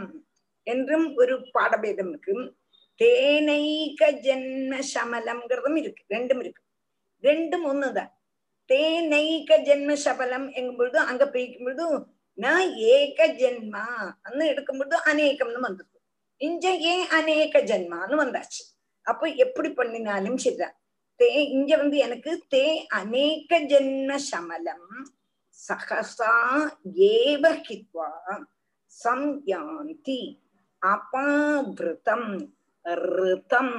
என்றும் 0.66 1.06
ஒரு 1.14 1.34
பாடபேதம் 1.54 2.08
இருக்கு 2.10 2.34
தேனைக 3.00 4.08
ஜென்ம 4.24 4.78
சமலம்ங்கிறதும் 4.92 5.78
இருக்கு 5.82 6.02
ரெண்டும் 6.14 6.40
இருக்கு 6.40 6.62
ரெண்டும் 7.24 7.64
ஒண்ணுதான் 7.64 8.10
தேனைக 8.70 9.58
ஜென்ம 9.68 9.94
சபலம் 10.04 10.46
எங்கும் 10.58 10.78
பொழுது 10.78 10.98
அங்க 11.10 11.24
பிரிக்கும் 11.26 11.66
பொழுது 11.66 11.86
நான் 12.37 12.67
ஏக 12.91 13.27
ஜென்மா 13.39 13.85
அன்னு 14.21 14.43
எடுக்கும்போது 14.45 14.97
அநேகம்னு 15.05 15.61
வந்தது 15.61 15.89
இஞ்ச 16.41 16.65
ஏன் 16.91 17.07
அநேக 17.11 17.59
ஜென்மான்னு 17.63 18.15
வந்தாச்சு 18.15 18.61
அப்ப 19.05 19.29
எப்படி 19.43 19.69
பண்ணினாலும் 19.71 20.37
சரிதான் 20.37 20.75
தே 21.19 21.31
இங்க 21.55 21.71
வந்து 21.77 21.97
எனக்கு 21.99 22.31
தே 22.53 22.63
அநேக 22.99 23.59
ஜென்ம 23.71 24.15
சமலம் 24.27 24.87
சகசா 25.57 26.33
ஏவ 27.09 27.51
ஹித்வா 27.65 28.09
சம்யாந்தி 28.93 30.21
அபாவிருத்தம் 30.81 32.29
ரிதம் 33.11 33.77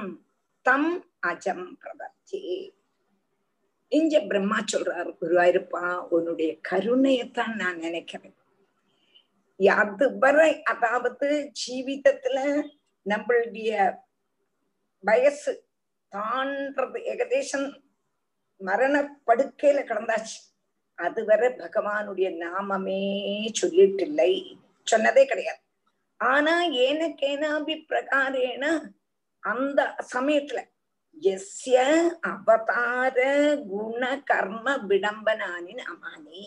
தம் 0.65 0.91
அஜம் 1.23 1.67
பிரபத்தி 1.81 2.41
இங்க 3.91 4.19
பிரம்மா 4.29 4.59
சொல்றாரு 4.65 5.11
குருவாயிருப்பா 5.17 5.83
உன்னுடைய 6.09 6.51
கருணையத்தான் 6.69 7.53
நான் 7.55 7.83
நினைக்கிறேன் 7.83 8.37
அது 9.59 10.17
வரை 10.19 10.63
அதாவது 10.63 11.27
ஜீவிதத்துல 11.51 12.37
நம்மளுடைய 13.05 13.71
வயசு 15.03 15.51
தாண்டது 16.11 16.99
ஏகதேசம் 17.03 17.67
மரண 18.61 18.95
படுக்கையில 19.27 19.79
கிடந்தாச்சு 19.83 20.39
அதுவரை 20.99 21.49
பகவானுடைய 21.49 22.29
நாமமே 22.37 22.99
சொல்லிட்டு 23.51 24.03
இல்லை 24.03 24.33
சொன்னதே 24.87 25.25
கிடையாது. 25.25 25.61
ஆனா 26.17 26.53
ஏனக்கேனாபி 26.63 27.75
பிரகாரேன 27.89 28.65
அந்த 29.43 29.95
சமயத்துல 30.13 30.59
எஸ்ய 31.21 31.77
அவதார 32.21 33.17
குண 33.67 34.21
கர்ம 34.23 34.77
விடம்பனானி 34.87 35.73
நாமானி 35.73 36.43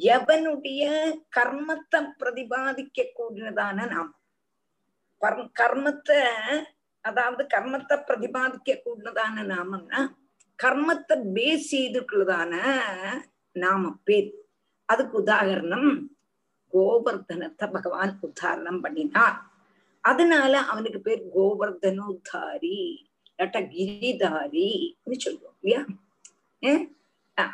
எவனுடைய 0.00 0.82
கர்மத்தை 1.36 2.00
பிரதிபாதிக்க 2.18 3.04
கூடினதான 3.18 3.86
நாம்? 3.86 4.12
கர்மத்தை 5.54 6.20
அதாவது 7.00 7.42
கர்மத்தை 7.44 7.96
பிரதிபாதிக்க 8.08 8.76
கூடினதான 8.84 9.44
நாமம்னா 9.44 10.00
கர்மத்தை 10.58 11.16
பேஸ் 11.32 11.68
செய்துள்ளதான 11.72 12.54
நாம 13.52 13.92
பேர் 14.04 14.30
அதுக்கு 14.84 15.22
உதாகரணம் 15.22 15.90
கோவர்தனத்தை 16.72 17.70
பகவான் 17.70 18.18
உத்தாரணம் 18.20 18.80
பண்ணினார். 18.80 19.38
அதனால 20.00 20.60
அவனுக்கு 20.60 21.00
பேர் 21.00 21.22
கோவர்தனோத்தாரி 21.36 22.78
இல்லாட்டா 23.30 23.60
கிரிதாரின்னு 23.72 25.16
சொல்லுவோம் 25.18 25.56
இல்லையா? 25.60 25.82
ஏன்? 26.62 26.99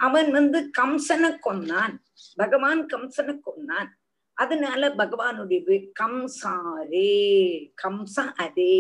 அவன் 0.07 0.31
வந்து 0.31 0.71
கம்சனை 0.79 1.31
கொன்னான். 1.47 1.97
பகவான் 2.35 2.87
கம்சனை 2.87 3.35
கொன்னான். 3.47 3.91
அதனால 4.35 4.89
பகவானுடைய 4.89 5.91
கம்சாரே 6.01 7.13
கம்ச 7.83 8.17
அரே 8.45 8.79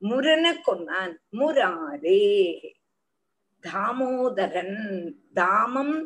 முரனை 0.00 0.52
கொன்னான். 0.66 1.14
முராரே. 1.32 2.22
தாமோதரன் 3.62 4.78
தாமம் 5.34 5.96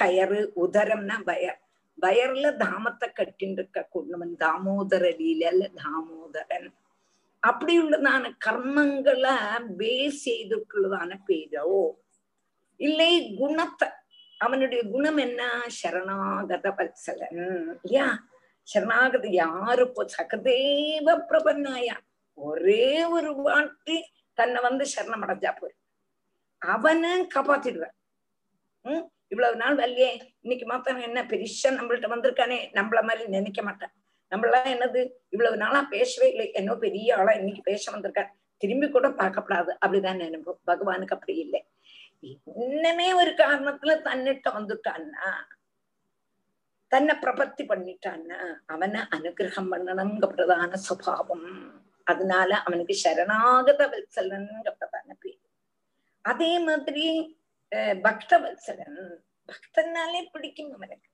கயறு 0.00 0.40
உதரம்னா 0.64 1.16
பயர் 1.28 1.60
பயர்ல 2.02 2.46
தாமத்தை 2.62 3.08
கட்டின்னு 3.08 3.58
இருக்க 3.58 3.88
கொண்டவன் 3.90 4.34
தாமோதர 4.38 5.04
லீலல்ல 5.20 5.64
தாமோதரன். 5.82 6.68
அப்படி 7.48 7.72
உள்ளதான 7.82 8.30
கர்மங்களை 8.46 9.34
பேஸ் 9.80 10.20
செய்திருக்குள்ளதான 10.26 11.10
பேரோ? 11.28 11.68
இல்லை 12.80 13.12
குணத்தை 13.40 13.88
அவனுடைய 14.44 14.80
குணம் 14.94 15.20
என்ன? 15.26 15.42
சரணாகத 15.80 16.66
வத்சலன் 16.78 17.40
இல்லையா? 17.84 18.06
சரணாகத 18.68 19.26
யாரு 19.42 19.82
இப்போ 19.88 20.02
சகதேவ 20.16 21.16
பிரபன்னாயா? 21.30 21.96
ஒரே 22.38 22.86
ஒரு 23.16 23.30
வாட்டி 23.46 23.96
தன்னை 24.38 24.60
வந்து 24.68 24.84
சரணம் 24.94 25.24
அடைஞ்சா 25.24 25.52
போய் 25.60 25.76
அவனை 26.62 27.10
காப்பாத்திடுவான் 27.34 27.96
உம் 28.88 29.04
இவ்வளவு 29.32 29.60
நாள் 29.62 29.78
வரலையே 29.80 30.08
இன்னைக்கு 30.44 30.66
மாத்திரம் 30.70 31.06
என்ன 31.08 31.20
பெருசா 31.30 31.70
நம்மள்ட்ட 31.76 32.08
வந்திருக்கானே? 32.14 32.58
நம்மள 32.78 33.00
மாதிரி 33.08 33.24
நினைக்க 33.36 33.60
மாட்டான். 33.68 33.94
நம்மளாம் 34.34 34.72
என்னது? 34.74 35.02
இவ்வளவு 35.34 35.56
நாளா 35.64 35.82
பேசவே 35.94 36.28
இல்லை. 36.34 36.46
என்னோ 36.60 36.74
பெரிய 36.86 37.16
ஆளா 37.18 37.34
இன்னைக்கு 37.40 37.62
பேச 37.70 37.92
வந்திருக்கான் 37.92 38.32
திரும்பி 38.62 38.86
கூட 38.88 39.06
பார்க்கப்படாது. 39.20 39.70
அப்படிதான் 39.82 40.22
நினைப்போம் 40.24 40.60
பகவானுக்கு 40.70 41.16
அப்படி 41.16 41.34
இல்லை. 41.44 41.60
இன்னமே 42.66 43.06
ஒரு 43.20 43.32
காரணத்துல 43.40 43.94
தன்னிட்ட 44.06 44.48
வந்துட்டான்னா 44.58 45.28
தன்னை 46.92 47.14
பிரபத்தி 47.22 47.62
பண்ணிட்டான்னா 47.70 48.38
அவனை 48.72 49.00
அனுகிரகம் 49.16 49.70
பண்ணணுங்க 49.72 50.26
பிரதான 50.34 50.76
சுபாவம். 50.88 51.48
அதனால 52.06 52.50
அவனுக்கு 52.66 52.94
சரணாகத 53.02 53.82
வத்சலன்ங்க 53.92 54.70
பிரதான 54.78 55.16
பேர். 55.22 55.40
அதே 56.24 56.52
மாதிரி 56.66 57.06
பக்த 58.06 58.32
வத்சலன். 58.44 59.00
பக்தனாலே 59.48 60.20
பிடிக்கும் 60.34 60.72
அவனுக்கு. 60.76 61.08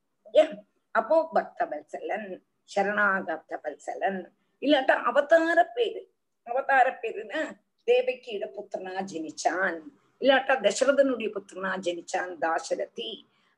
அப்போ 0.94 1.16
பக்த 1.36 1.66
வத்சலன் 1.72 2.28
சரணாகத 2.70 3.58
வத்சலன் 3.64 4.20
இல்லாட்டா 4.62 4.94
அவதார 5.06 5.58
பேரு 5.76 6.02
அவதார 6.46 6.86
பேருன்னா 7.02 7.42
தேவகியோட 7.88 8.46
புத்திரனா 8.56 9.02
ஜனிச்சான் 9.10 9.78
இல்லாட்டா 10.20 10.54
தசரதனுடைய 10.62 11.28
புத்திரனா 11.28 11.70
ஜனிச்சான் 11.86 12.32
தாசரதி 12.40 13.10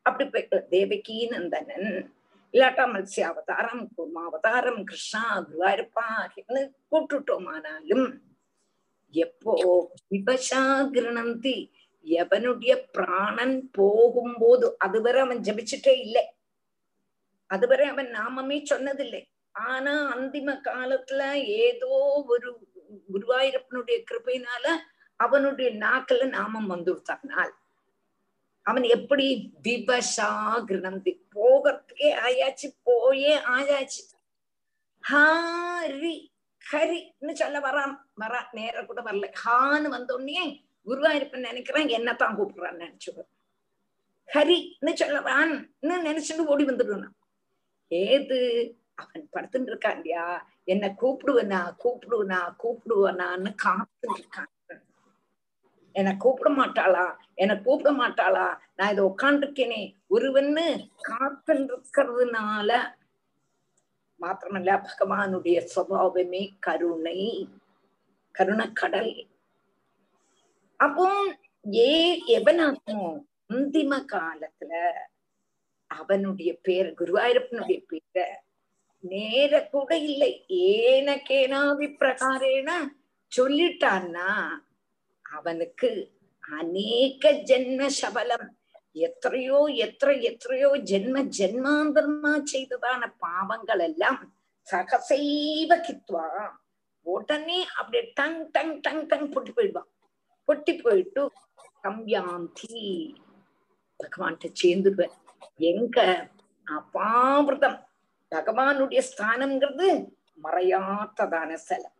அப்படி 0.06 0.24
போய் 0.26 0.66
தேவகி 0.70 1.16
நந்தனன் 1.32 1.90
இல்லாட்டா 2.54 2.84
மத்ய 2.86 3.26
அவதாரம் 3.26 3.84
கூர்மாவதாரம் 3.94 4.80
கிருஷ்ணா 4.84 5.22
குருவாயிருப்பா 5.40 6.06
கூட்டுட்டோமானாலும் 6.90 8.08
எப்போ 9.14 9.54
விபஷா 10.12 10.62
கிருணந்தி 10.92 11.56
எவனுடைய 12.06 12.72
பிராணன் 12.92 13.56
போகும்போது 13.72 14.68
அதுவரை 14.78 15.20
அவன் 15.20 15.42
ஜபிச்சுட்டே 15.42 15.94
இல்லை 16.00 16.22
அதுவரை 17.55 17.86
அவன் 17.92 18.11
நாமமே 18.18 18.59
சொன்னதில்லை. 18.72 19.22
ஆனா 19.55 19.94
அந்திம 20.14 20.50
காலத்துல 20.68 21.22
ஏதோ 21.64 21.90
ஒரு 22.32 22.48
குருவாயூரப்பனுடைய 23.12 23.98
கிருபையினால 24.09 24.66
அவனுடைய 25.20 25.68
நாக்குல 25.84 26.22
நாமம் 26.36 26.70
வந்துடுத்தானால் 26.72 27.53
அவன் 28.66 28.86
எப்படி 28.96 29.26
விபஷா 29.62 30.30
கிருணந்தி 30.68 31.12
போகிறதுக்கே 31.34 32.11
ஆயாச்சு 32.26 32.68
போயே 32.82 33.34
ஆயாச்சு. 33.55 34.03
ஹாரி 35.05 36.16
ஹரின்னு 36.64 37.32
சொல்ல 37.40 37.57
வரான். 37.61 37.94
வரா 38.22 38.40
நேர 38.59 38.84
கூட 38.90 39.00
வரல. 39.09 39.28
ஹான்னு 39.44 39.88
வந்தோடனே 39.96 40.44
குருவாயிருப்பன் 40.86 41.48
நினைக்கிறான் 41.48 41.90
என்னத்தான் 41.96 42.36
கூப்பிடுறான்னு 42.38 42.84
நினைச்சுடு 42.84 43.24
ஹரின்னு 44.28 44.92
சொல்லவான்னு 45.00 45.98
நினைச்சுட்டு 46.09 46.53
ஓடி 46.53 46.64
வந்துடுவான் 46.64 47.11
ஏது? 47.93 48.38
அவன் 48.95 49.28
படுத்துட்டு 49.32 49.70
இருக்கான் 49.72 49.97
இல்லையா? 49.97 50.26
என்ன 50.64 50.95
கூப்பிடுவனா 51.01 51.61
கூப்பிடுவனா 51.84 52.40
கூப்பிடுவனான்னு 52.62 53.51
காத்துட்டு 53.64 54.18
இருக்கான் 54.18 54.51
என்ன 55.95 56.16
கூப்பிட 56.16 56.51
மாட்டாளா? 56.51 57.07
என்ன 57.34 57.61
கூப்பிட 57.61 57.90
மாட்டாளா? 57.93 58.47
நான் 58.76 58.93
இதை 58.93 59.05
உட்காந்துருக்கேனே 59.05 59.80
ஒருவன்னு 60.11 60.66
காத்துட்டு 61.03 61.72
இருக்கிறதுனால 61.72 62.70
மாத்திரமல்ல 64.20 64.72
பகவானுடைய 64.82 65.59
சுவாவமே 65.74 66.43
கருணை 66.61 67.20
கருணக்கடல். 68.34 69.12
அப்போ 70.80 71.07
ஏ 71.64 71.90
எவனாகும் 72.38 73.09
அந்திம 73.51 73.95
காலத்துல 74.12 74.72
அவனுடைய 76.01 76.51
பேர் 76.66 76.88
குருவாயூரப்பனுடைய 77.01 77.78
பேர 77.90 78.26
நேர 79.05 79.53
கூட 79.74 79.90
இல்லை. 80.09 80.32
ஏனக்கேனாவி 80.49 81.86
பிரகாரேன 82.01 82.70
சொல்லிட்டான்னா 83.32 84.30
அவனுக்கு 85.36 85.90
அநேக 86.59 87.32
ஜென்ம 87.51 87.86
சபலம். 88.01 88.49
எத்தனையோ 89.07 89.59
எத்த 89.84 90.12
எத்தனையோ 90.30 90.70
ஜென்ம 90.90 91.16
ஜென்மாந்தர்மா 91.38 92.32
செய்ததான 92.53 93.03
பாவங்கள் 93.24 93.82
எல்லாம் 93.88 94.20
சகசைவ 94.66 95.70
கித்வா. 95.86 96.26
உடனே 97.07 97.61
அப்படியே 97.78 98.05
டங் 98.18 98.40
டங் 98.57 98.74
டங் 98.86 99.03
டங் 99.11 99.26
பொட்டி 99.34 99.53
போயிடுவான். 99.57 99.90
பொட்டி 100.49 100.72
போயிட்டு 100.84 101.22
கம்யாந்தி 101.84 102.82
பகவான்கிட்ட 104.01 104.49
சேர்ந்துடுவேன் 104.62 105.16
எங்க? 105.61 105.98
அபாவிரதம். 106.66 107.78
பகவானுடைய 108.32 109.00
ஸ்தானம்ங்கிறது 109.11 109.88
மறையாத்ததான 110.44 111.50
சிலம் 111.68 111.96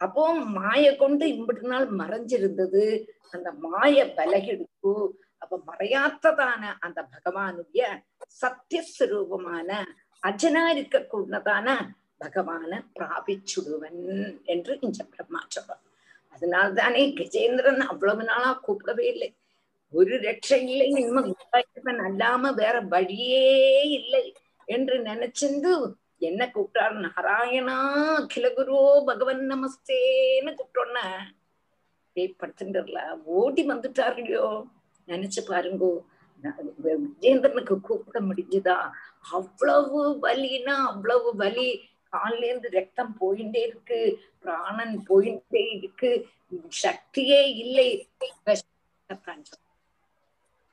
அப்போ 0.00 0.22
மாய 0.34 0.84
கொண்டு 0.96 1.24
இம்பிட்டு 1.26 1.66
நாள் 1.72 1.86
மறைஞ்சிருந்தது. 2.00 2.84
அந்த 3.30 3.48
மாய 3.64 3.96
பலகெடுப்பு 4.16 4.94
அப்ப 5.38 5.60
மறையாத்ததான 5.66 6.62
அந்த 6.80 7.00
பகவானுடைய 7.14 7.82
சத்தியஸ்வரூபமான 8.42 9.70
அஜனா 10.22 10.64
கொண்டதான 11.12 11.68
பகவான 12.20 12.72
பிராபிச்சுடுவன் 12.96 14.02
என்று 14.44 14.78
இந்த 14.80 15.00
பிரம்மா 15.04 15.40
சொல்றார் 15.54 15.82
அதனால்தானே 16.34 17.02
கஜேந்திரன் 17.18 17.82
அவ்வளவு 17.90 18.22
நாளா 18.24 18.50
கூப்பிடவே 18.66 19.04
இல்லை. 19.14 19.30
ஒரு 19.94 20.14
ரட்சை 20.20 20.58
இல்லை 20.68 20.86
இனிமே 20.88 21.20
குருவாயூரப்பன் 21.20 22.00
அல்லாம 22.08 22.52
வேற 22.54 22.80
வழியே 22.80 23.46
இல்லை 23.90 24.24
என்று 24.68 24.96
நினைச்சிருந்து 25.02 25.72
என்ன 26.18 26.42
கூப்பிட்டாரு 26.54 26.96
நாராயணா 27.06 27.76
அகில 28.16 28.52
குரு 28.52 28.76
பகவன் 29.06 29.42
நமஸ்தேன்னு 29.50 30.52
கூப்பிட்டோன்ன. 30.58 31.00
ஏய் 32.16 32.36
படுத்துட்டுல 32.40 33.00
ஓடி 33.24 33.62
வந்துட்டாரு 33.68 34.16
இல்லையோ 34.16 34.48
நினைச்சு 35.08 35.40
பாருங்கோ. 35.48 35.92
விஜேந்திரனுக்கு 36.84 37.80
கூப்பிட 37.80 38.20
முடிஞ்சுதா? 38.20 38.78
அவ்வளவு 39.30 40.00
வலினா 40.22 40.74
அவ்வளவு 40.90 41.36
வலி. 41.36 41.68
கால்ல 42.12 42.42
இருந்து 42.44 42.70
ரத்தம் 42.70 43.16
போயிட்டே 43.20 43.62
இருக்கு. 43.66 44.00
பிராணன் 44.38 44.96
போயிட்டே 45.08 45.64
இருக்கு. 45.76 46.10
சக்தியே 46.82 47.40
இல்லை. 47.54 47.88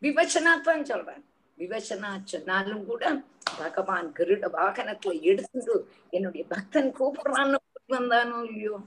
விவசனாத்தான் 0.02 0.88
சொல்றேன். 0.92 1.24
விவசனா 1.58 2.10
சொன்னாலும் 2.24 2.86
கூட 2.86 3.04
பகவான் 3.58 4.08
கருட 4.18 4.46
வாகனத்துல 4.58 5.12
எடுத்துட்டு 5.22 5.76
என்னுடைய 6.10 6.44
பக்தன் 6.54 6.90
கூப்பிடுறான்னு 7.00 7.58
வந்தானோ 7.96 8.38
இல்லையோ? 8.50 8.78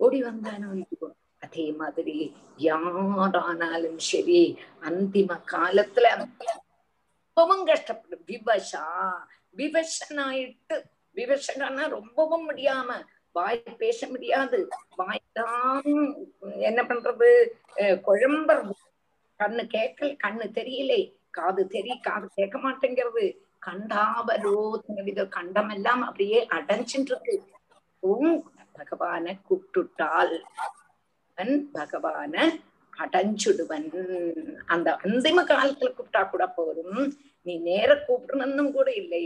ஓடி 0.00 0.18
வந்தானோ 0.22 0.68
இல்லையோ? 0.76 1.08
அதே 1.44 1.66
மாதிரி 1.80 2.16
யாரானாலும் 2.58 4.00
சரி 4.10 4.40
அந்திம 4.88 5.38
காலத்துல 5.52 6.06
ரொம்பவும் 6.20 7.64
கஷ்டப்படும். 7.66 8.24
விவசா 8.32 8.84
விவசனாயிட்டு 9.56 10.76
விவசனா 11.16 11.84
ரொம்பவும் 11.88 12.46
முடியாம 12.50 12.90
வாய் 13.32 13.62
பேச 13.78 14.06
முடியாது. 14.06 14.58
வாய்தான் 14.98 15.86
என்ன 16.68 16.80
பண்றது? 16.82 17.30
குழம்பு 18.06 18.54
குழம்புறது. 18.54 18.74
கண்ணு 19.40 19.62
கேட்கல 19.74 20.10
கண்ணு 20.24 20.46
தெரியலே. 20.58 21.00
காது 21.30 21.62
தெரிய 21.66 21.94
காது 22.02 22.26
கேட்க 22.34 22.56
மாட்டேங்கிறது. 22.58 23.24
கண்டாவலோ 23.66 24.56
வித 25.06 25.20
கண்டம் 25.36 25.68
எல்லாம் 25.68 26.02
அப்படியே 26.02 26.38
அடைஞ்சிட்டு 26.56 27.12
இருக்கு 27.12 27.34
உம் 28.02 28.36
பகவான 28.78 29.34
கூப்பிட்டுட்டால் 29.48 30.34
அவன் 31.28 31.54
பகவான 31.74 32.34
அடைஞ்சுடுவன். 32.98 33.88
அந்த 34.66 34.88
அந்திம 35.04 35.38
காலத்துல 35.50 35.88
கூப்பிட்டா 35.96 36.22
கூட 36.30 36.44
போதும். 36.48 37.00
நீ 37.46 37.54
நேர 37.68 37.90
கூப்பிடணும் 38.08 38.72
கூட 38.72 38.88
இல்லை. 38.92 39.24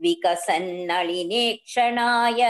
विकसन्नलिनेक्षणाय 0.00 2.42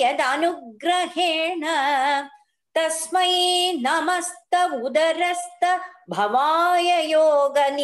यदनुग्रहेण 0.00 1.64
तस्मै 2.76 3.32
नमस्त 3.86 4.52
उदरस्त 4.84 5.62
भवाय 6.10 6.88
योगनिद्रावसान 7.10 7.82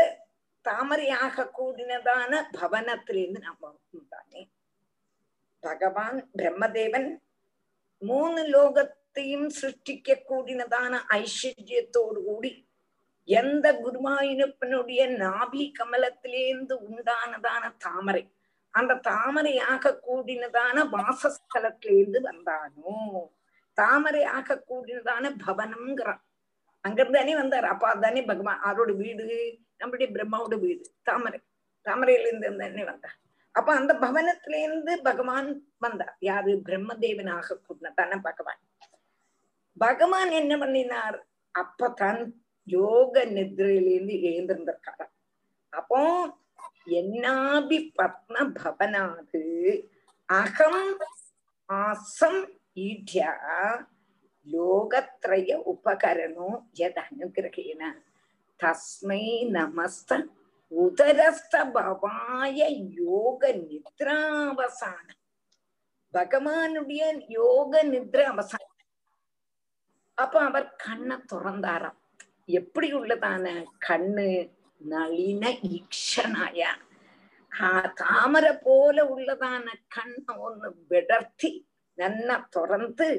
தாமரையாக 0.65 1.45
கூடினதான 1.57 2.31
பவனத்திலிருந்து 2.61 3.39
நாம் 3.39 4.09
தானே 4.09 4.41
பகவான் 5.63 6.19
பிரம்மதேவன் 6.37 7.09
மூணு 8.01 8.41
லோகத்தையும் 8.45 9.49
சிருஷ்டிக்க 9.61 10.17
கூடினதான 10.29 10.93
ஐஸ்வர்யத்தோடு 11.09 12.19
கூடி 12.23 12.51
எந்த 13.27 13.67
குருவாயூரப்பனுடைய 13.83 15.01
நாபி 15.23 15.63
கமலத்திலேந்து 15.79 16.75
உண்டானதான 16.87 17.63
தாமரை 17.77 18.23
அந்த 18.73 18.99
தாமரையாக 19.07 19.93
கூடினதான 20.07 20.83
வாசஸ்தலத்திலேருந்து 20.91 22.19
வந்தானோ? 22.21 22.95
தாமரையாக 23.77 24.63
கூடினதான 24.69 25.33
பவனம்ங்கிறான். 25.45 26.21
அங்கிருந்தானே 26.87 27.33
வந்தார். 27.33 27.65
அப்பா 27.65 27.93
தானே 27.93 28.21
பகவான் 28.21 28.61
அவரோட 28.61 28.95
வீடு 28.95 29.59
நம்முடைய 29.77 30.13
பிரம்மாவோட 30.13 30.59
வீடு 30.59 30.91
தாமரை. 31.03 31.39
தாமரையிலிருந்து 31.85 32.57
தானே 32.57 32.83
வந்தார். 32.83 33.17
அப்ப 33.51 33.75
அந்த 33.75 33.93
பவனத்திலேருந்து 33.93 34.95
பகவான் 35.03 35.65
வந்தார். 35.79 36.17
யாரு? 36.19 36.61
பிரம்மதேவனாக 36.65 37.57
கூடினதான 37.67 38.21
பகவான். 38.21 38.59
பகவான் 39.77 40.29
என்ன 40.29 40.57
பண்ணினார்? 40.57 41.27
அப்பதான் 41.59 42.31
யோக 42.63 43.25
நித்ரையிலேருந்து 43.25 44.15
எழுந்திருந்திருக்காராம். 44.29 45.13
அப்போ 45.69 45.99
என்னாபி 46.85 47.77
பத்ம 47.97 48.51
பவனாது 48.63 49.43
அகம் 50.25 50.97
ஆசம் 51.65 52.41
ஈட்டியா 52.75 53.31
லோகத்ரய 54.47 55.49
உபகரணோ 55.71 56.49
யத் 56.75 57.01
அனுகிரகேன 57.03 57.81
தஸ்மை 58.59 59.23
நமஸ்த 59.51 60.19
உதரஸ்த 60.71 61.63
யோக 62.99 63.41
நித்ராவசான 63.61 65.07
பகவானுடைய 66.13 67.03
யோக 67.29 67.83
நித்ர 67.83 68.21
அவசானம் 68.27 68.67
அப்ப 70.17 70.35
அவர் 70.41 70.67
கண்ணை 70.77 71.17
திறந்தாராம் 71.25 71.99
எப்படி 72.51 72.87
உள்ளதான 72.91 73.45
கண்ணு 73.87 74.29
நளின 74.81 75.43
ஈக்ஷனாய 75.71 76.61
தாமரை 77.97 78.51
போல 78.63 78.97
உள்ளதான 79.05 79.65
கண்ணை 79.89 80.33
ஒண்ணு 80.39 80.69
விடர்த்தி 80.89 81.51
நன்னா 81.97 82.35
திறந்து 82.49 83.09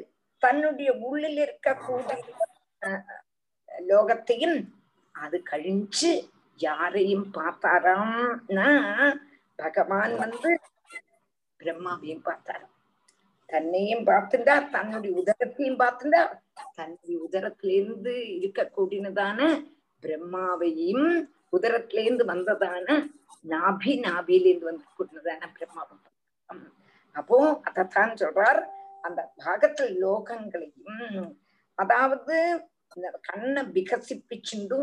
தன்னுடைய 0.42 0.90
உள்ளில் 1.08 1.40
இருக்கக்கூடிய 1.44 2.18
லோகத்தையும் 3.88 4.58
அது 5.14 5.36
கழிஞ்சு 5.50 6.12
யாரையும் 6.58 7.26
பார்த்தாராம்னா 7.36 8.68
பகவான் 9.58 10.14
வந்து 10.16 10.50
பிரம்மாவையும் 11.60 12.24
பார்த்தாராம். 12.28 12.68
தன்னையும் 13.48 14.04
பார்த்துட்டார் 14.06 14.66
தன்னுடைய 14.70 15.12
உதரத்தையும் 15.20 15.80
பார்த்துட்டார் 15.82 16.32
தன்னுடைய 16.78 17.16
உதரத்திலிருந்து 17.26 18.14
இருக்கக்கூடியதான 18.38 19.40
பிரம்மாவையும் 20.02 21.08
உதரத்திலேருந்து 21.56 22.24
வந்ததான 22.32 22.86
நாபி 23.44 23.92
நாபியிலிருந்து 24.06 24.70
வந்து 24.70 24.86
கூடினதான 24.96 25.50
பிரம்மாவும். 25.56 26.02
அப்போ 27.16 27.36
அதைத்தான் 27.68 28.12
சொல்றார் 28.22 28.60
அந்த 29.02 29.32
பாகத்தில் 29.36 29.98
லோகங்களையும் 30.00 31.36
அதாவது 31.74 32.36
இந்த 32.96 33.10
கண்ணை 33.20 33.62
விகசிப்பிச்சுண்டு 33.62 34.78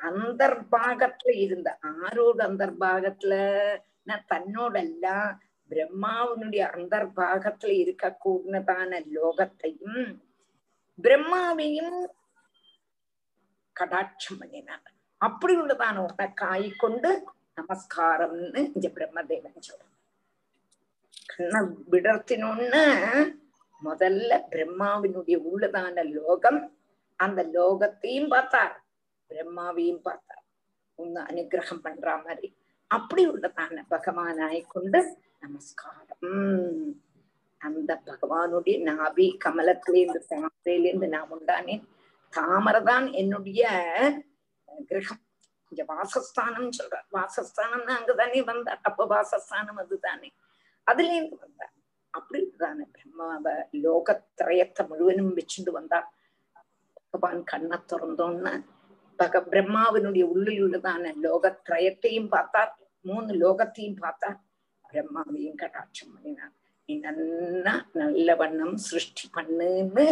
அந்தர்பாகத்துல 0.00 1.32
இருந்த 1.34 1.78
ஆரோட 1.82 2.38
அந்தர்பாகத்துல 2.42 3.34
நான் 4.02 4.28
தன்னோடல்ல 4.28 5.06
பிரம்மாவினுடைய 5.70 6.64
அந்தர்பாகத்துல 6.70 7.72
கூடதான 8.24 9.00
லோகத்தையும் 9.12 10.20
பிரம்மாவையும் 11.04 11.96
கடாட்சம் 13.76 14.38
பண்ணினார். 14.38 14.92
அப்படி 15.20 15.56
உள்ளதான 15.56 15.96
உனக்காய் 16.00 16.76
கொண்டு 16.76 17.10
நமஸ்காரம்னு 17.56 18.60
இந்த 18.74 18.88
பிரம்மதேவன் 18.88 19.66
சொல்ற 19.68 19.84
கண்ண 21.26 21.60
விடர்த்தினோன்னு 21.90 22.82
முதல்ல 23.84 24.42
பிரம்மாவினுடைய 24.50 25.42
உள்ளதான 25.54 26.10
லோகம் 26.10 26.78
அந்த 27.16 27.42
லோகத்தையும் 27.44 28.28
பார்த்தார். 28.28 28.84
பிரம்மாவையும் 29.28 30.00
பார்த்தார். 30.00 30.44
ஒன்னு 30.94 31.20
அனுகிரகம் 31.20 31.80
பண்ற 31.82 32.16
மாதிரி. 32.16 32.56
அப்படி 32.86 33.28
உள்ளதான 33.28 33.82
பகவானாய் 33.90 34.64
கொண்டு 34.68 35.18
நமஸ்காரம். 35.40 36.16
அந்த 37.58 38.00
பகவானுடைய 38.06 38.82
நாபி 38.82 39.36
கமலத்திலேருந்து 39.44 40.22
தாமரையிலேருந்து 40.30 41.08
நான் 41.08 41.28
உண்டானேன். 41.32 41.84
தாமரைதான் 42.36 43.12
என்னுடைய 43.12 43.68
கிரகம். 44.86 45.18
இங்க 45.68 45.94
வாசஸ்தானம் 45.94 46.70
சொல்றார். 46.78 47.06
வாசஸ்தானம்னா 47.12 47.92
அங்கதானே 48.00 48.44
வந்தார். 48.44 48.80
அப்ப 48.82 49.06
வாசஸ்தானம் 49.06 49.76
அதுதானே. 49.76 50.32
அதுலேருந்து 50.90 51.38
வந்தார். 51.38 51.73
அப்படின்றதான 52.14 52.86
பிரம்மாவ 52.92 53.46
லோகத்திரயத்தை 53.84 54.82
முழுவதும் 54.88 55.34
வச்சுட்டு 55.36 55.70
வந்தார் 55.70 56.08
பகவான் 57.04 57.42
கண்ணை 57.44 57.78
திறந்தோன்னு 57.82 58.54
பக 59.18 59.40
பிரம்மாவினுடைய 59.50 60.24
உள்ளில் 60.24 60.62
உள்ளதான 60.62 61.12
லோகத்திரயத்தையும் 61.22 62.28
பார்த்தார் 62.28 62.72
மூணு 63.04 63.32
லோகத்தையும் 63.34 64.00
பார்த்தார் 64.00 64.38
பிரம்மாவையும் 64.84 65.60
கடாட்சம் 65.62 66.12
பண்ணினார் 66.14 66.54
நீ 66.88 66.94
நன்னா 66.96 67.74
நல்ல 67.92 68.34
வண்ணம் 68.34 68.76
சிருஷ்டி 68.78 69.26
பண்ணுன்னு 69.34 70.06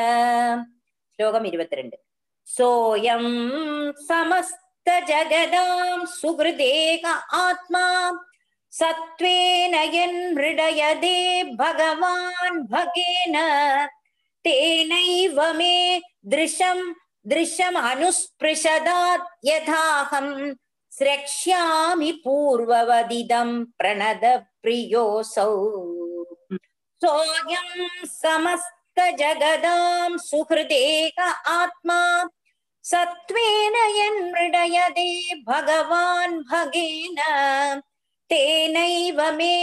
श्लोकम् 1.15 1.49
इरुपतिरण्ड् 1.51 1.97
सोऽयं 2.57 3.25
समस्तजगदां 4.09 5.99
सुहृदेक 6.19 7.05
आत्मा 7.47 7.85
सत्त्वेन 8.80 9.76
यन्मृडयदे 9.96 11.20
भगवान् 11.60 12.64
भगेन 12.74 13.36
तेनैव 14.46 15.40
मे 15.58 15.76
दृशं 16.34 16.80
दृशमनुस्पृशदात् 17.32 19.26
यथाहं 19.48 20.28
स्रक्ष्यामि 20.92 22.12
पूर्ववदिदं 22.26 23.50
प्रणदप्रियोऽसौ 23.80 25.56
सोऽयं 27.02 28.06
समस्तजगदां 28.22 30.10
सुहृदेक 30.30 31.20
आत्मा 31.58 32.00
सत्त्वेन 32.86 33.76
यन्मृडयदे 34.00 35.12
भगवान् 35.50 36.42
भगेन 36.52 37.20
तेनैव 38.31 39.21
मे 39.37 39.55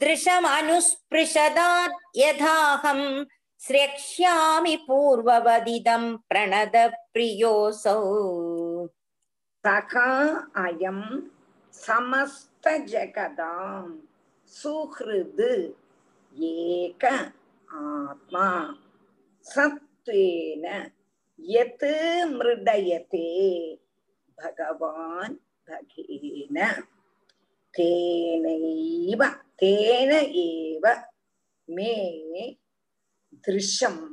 दृशमनुस्पृशदात् 0.00 1.96
यथाहं 2.18 3.00
स्रक्ष्यामि 3.60 4.74
पूर्ववदिदं 4.88 6.04
प्रणद 6.30 6.76
प्रियोऽसौ 7.14 8.02
सखा 9.64 10.10
अयं 10.64 11.00
समस्तजगदां 11.74 13.16
सुहृद् 14.52 15.42
एक 16.50 17.04
आत्मा 17.04 18.48
सत्त्वेन 19.46 20.64
यत् 21.38 21.84
मृडयते 22.36 23.26
भगवान् 24.38 25.34
भगेन 25.70 26.58
தேனைவ 27.76 29.22
தேன 29.60 30.12
ஏவ 30.46 30.84
மே 31.76 31.94
திருஷம் 33.44 34.04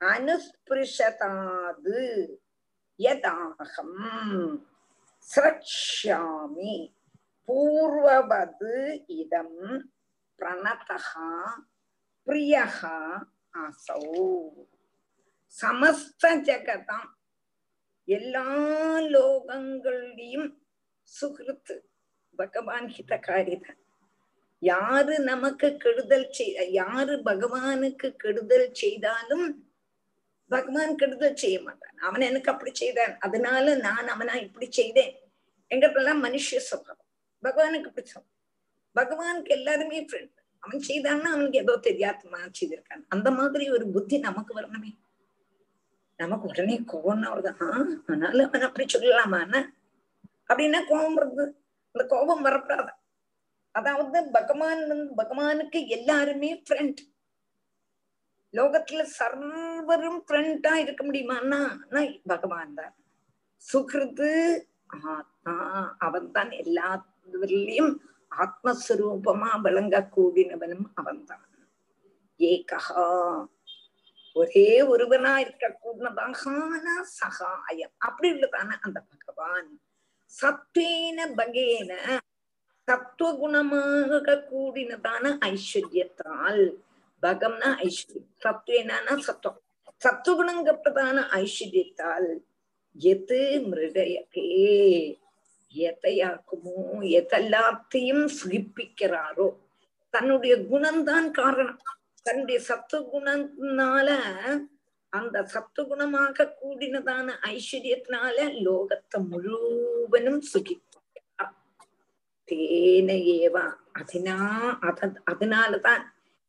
அனுஸ்பிருஷதாது 0.00 1.98
யதாகம். 3.06 3.98
சிரக்ஷாமி 5.28 6.74
பூர்வவது 7.48 8.74
இதம் 9.20 9.60
பிரணதகா 10.38 11.30
பிரியகா 12.26 12.96
அசௌ 13.62 14.04
சமஸ்த 15.60 16.24
ஜகதாம் 16.46 17.12
எல்லா 18.16 18.48
லோகங்களையும் 19.14 20.50
சுகிருத்து. 21.08 21.76
பகவான் 22.38 22.86
ஹிதகாரிதான் 22.86 23.78
யாரு 24.58 25.14
நமக்கு 25.20 25.76
கெடுதல் 25.76 26.30
செய் 26.30 26.72
யாரு 26.72 27.14
பகவானுக்கு 27.24 28.08
கெடுதல் 28.16 28.72
செய்தாலும் 28.72 29.46
பகவான் 30.48 30.96
கெடுதல் 30.96 31.36
செய்ய 31.36 31.62
மாட்டான். 31.62 31.96
அவன் 31.96 32.20
எனக்கு 32.20 32.52
அப்படி 32.52 32.70
செய்தான். 32.74 33.18
அதனால 33.18 33.74
நான் 33.76 34.08
அவனா 34.08 34.34
இப்படி 34.34 34.66
செய்தேன் 34.70 35.14
எங்கெல்லாம் 35.70 36.22
மனுஷ 36.24 36.56
சுகம் 36.68 37.04
பகவானுக்கு 37.42 37.86
இப்படி 37.86 38.06
சொல்லும் 38.06 38.36
பகவானுக்கு 38.94 39.48
எல்லாருமே 39.48 40.04
ஃப்ரெண்ட் 40.04 40.36
அவன் 40.62 40.80
செய்தான்னா 40.88 41.28
அவனுக்கு 41.34 41.58
ஏதோ 41.58 41.74
தெரியாதமா 41.82 42.40
செய்திருக்கான். 42.60 43.04
அந்த 43.08 43.30
மாதிரி 43.30 43.70
ஒரு 43.70 43.86
புத்தி 43.88 44.18
நமக்கு 44.18 44.52
வரணுமே. 44.60 44.92
நமக்கு 46.16 46.48
உடனே 46.48 46.82
கோபம் 46.86 47.22
ஆஹ் 47.22 47.94
அதனால 48.06 48.44
அவன் 48.46 48.60
அப்படி 48.60 48.98
சொல்லலாமான்னு 48.98 49.60
அப்படின்னா 50.48 50.80
கோபம் 50.88 51.18
வருது. 51.18 51.50
அந்த 51.98 52.14
கோபம் 52.14 52.42
வரப்படாத 52.42 52.90
அதாவது 53.74 54.18
பகவான் 54.30 54.82
வந்து 54.86 55.14
பகவானுக்கு 55.14 55.78
எல்லாருமே 55.88 56.50
ஃப்ரெண்ட் 56.64 57.00
லோகத்துல 58.54 59.02
சர்வரும் 59.18 60.20
ஃப்ரெண்டா 60.26 60.72
இருக்க 60.74 61.02
முடியுமான்னா 61.04 61.58
பகவான் 62.26 62.74
தான். 62.74 62.94
சுகிருத்து 63.62 64.30
ஆத்மா 65.14 65.56
அவன் 65.98 66.30
தான் 66.30 66.52
எல்லாத்துலயும் 66.62 67.92
ஆத்மஸ்வரூபமா 68.32 69.50
விளங்க 69.66 69.96
கூடினவனும் 70.16 70.86
அவன் 70.94 71.22
தான் 71.24 71.44
ஏகா 72.40 72.80
ஒரே 74.36 74.68
ஒருவனா 74.92 75.34
இருக்க 75.36 75.66
கூடினதாக 75.82 76.46
சகாயம். 77.20 77.94
அப்படி 77.98 78.28
உள்ளதான 78.32 78.78
அந்த 78.86 78.98
பகவான். 79.12 79.70
சத்வேன 80.42 81.18
பகேன 81.36 82.18
சத்துவகுணமாக 82.86 84.42
கூடினதான 84.50 85.38
ஐஸ்வர்யத்தால். 85.40 86.72
பகம்னா 87.22 87.86
ஐஸ்வர்யம். 87.86 88.28
சத்வேனா 88.44 89.18
சத்துவம் 89.18 89.60
சத்துவகுணங்கப்பட்டதான 90.04 91.18
ஐஸ்வர்யத்தால் 91.30 92.38
எது 92.98 93.60
மிருடயத்தே 93.70 95.18
எதையாக்குமோ? 95.74 96.76
எதெல்லாத்தையும் 97.00 98.28
சுகிப்பிக்கிறாரோ? 98.44 99.54
தன்னுடைய 100.10 100.56
குணம்தான் 100.56 101.30
காரணம். 101.30 101.78
தன்னுடைய 102.22 102.60
சத்துவகுணத்தினால 102.68 104.16
அந்த 105.12 105.36
சத்துகுணமாக 105.52 106.46
கூடினதான 106.60 107.28
ஐஸ்வர்யத்தினால 107.54 108.36
லோகத்தை 108.66 109.18
முழுவனும் 109.30 110.42
சுகித்தார் 110.52 111.54
தேனையேவா 112.48 113.64
அதினா 114.00 114.36
அத 114.88 115.10
அதனாலதான் 115.32 116.04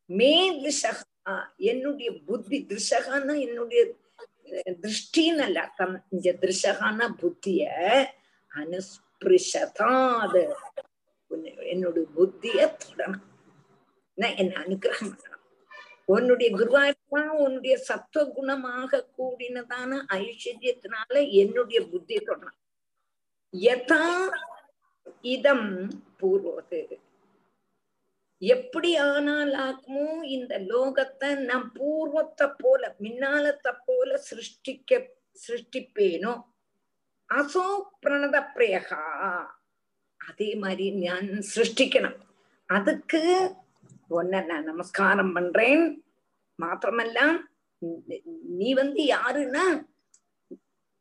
மே 0.10 0.34
திருஷகா 0.62 1.36
என்னுடைய 1.72 2.10
புத்தி 2.28 2.58
திருஷகான்னா 2.70 3.34
என்னுடைய 3.48 3.82
திருஷ்டின்னு 4.84 5.44
அல்ல 5.46 5.60
அர்த்தம். 5.62 5.96
இந்த 6.10 6.30
திருஷகான 6.42 7.10
புத்திய 7.22 7.62
அனுஸ்பிருஷதாது. 8.52 10.44
என்னுடைய 11.72 12.06
புத்திய 12.18 12.58
தொடணும். 12.82 13.20
என்ன 14.42 14.54
அனுகிரகம் 14.64 15.14
பண்ணணும். 15.14 15.44
உன்னுடைய 16.06 16.50
குருவாயிருப்பா 17.12 17.44
உன்னுடைய 17.46 17.76
சத்துவ 17.90 18.24
குணமாக 18.38 19.02
கூடினதான 19.18 19.92
ஐஸ்வர்யத்தினால 20.22 21.14
என்னுடைய 21.42 21.80
புத்தி 21.92 22.16
சொன்னான். 22.28 22.58
யதா 23.54 24.04
இதம் 25.36 25.70
பூர்வது 26.20 26.82
எப்படி 28.42 28.90
ஆனால் 29.12 29.54
ஆக்குமோ 29.68 30.10
இந்த 30.36 30.54
லோகத்தை 30.72 31.30
நான் 31.50 31.66
பூர்வத்தை 31.78 32.48
போல 32.62 32.82
மின்னாலத்தை 33.06 33.72
போல 33.88 34.10
சிருஷ்டிக்க 34.30 35.00
சிருஷ்டிப்பேனோ? 35.46 36.34
அசோ 37.30 37.64
பிரணத 38.04 38.38
பிரேகா 38.56 39.02
அதே 40.20 40.50
மாதிரி 40.64 40.86
நான் 41.04 41.30
சிருஷ்டிக்கணும். 41.54 42.18
அதுக்கு 42.70 43.22
ஒன்ன 44.20 44.42
நான் 44.52 44.70
நமஸ்காரம் 44.72 45.34
பண்றேன். 45.38 45.84
மாத்திரமல்ல 46.64 47.20
நீ 48.60 48.70
வந்து 48.82 49.02
யாருன்னா 49.16 49.66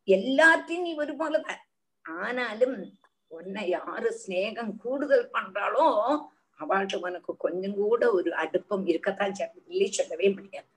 எல்லாத்தையும் 0.08 0.86
நீ 0.86 0.92
ஒரு 0.94 1.12
போலதான் 1.16 1.62
ஆனாலும் 2.04 2.76
உன்னை 3.30 3.62
யாரு 3.68 4.10
சிநேகம் 4.20 4.72
கூடுதல் 4.82 5.32
பண்றாளோ 5.36 5.86
அவள்கிட்ட 6.60 6.96
உனக்கு 7.06 7.32
கொஞ்சம் 7.36 7.76
கூட 7.80 8.02
ஒரு 8.12 8.30
அடுப்பம் 8.42 8.84
இருக்கத்தான் 8.86 9.34
இல்லை 9.70 9.88
சொல்லவே 9.88 10.28
முடியாது. 10.36 10.68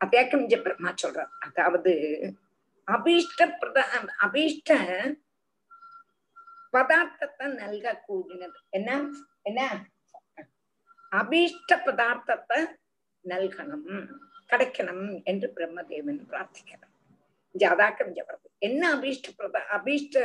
அதேக்கம் 0.00 0.46
பிரம்மா 0.64 0.90
சொல்றார். 1.02 1.32
அதாவது 1.46 1.92
அபீஷ்ட 2.88 3.40
பிரதா 3.60 3.84
அபீஷ்ட 4.26 4.70
பதார்த்தத்தை 6.74 7.46
நல்க 7.60 7.86
கூடினது. 8.08 8.58
என்ன? 8.70 8.90
என்ன? 9.48 9.60
அபீஷ்ட 11.12 11.70
பதார்த்தத்தை 11.86 12.58
நல்கணும் 13.24 13.88
கிடைக்கணும் 14.50 15.06
என்று 15.24 15.48
பிரம்மதேவன் 15.56 16.20
பிரார்த்திக்கிறார் 16.30 16.94
ஜாதாக்கம் 17.54 18.14
ஜபரது 18.18 18.46
என்ன 18.58 18.82
அபீஷ்ட 18.96 19.28
பிரத 19.36 19.58
அபீஷ்ட 19.76 20.16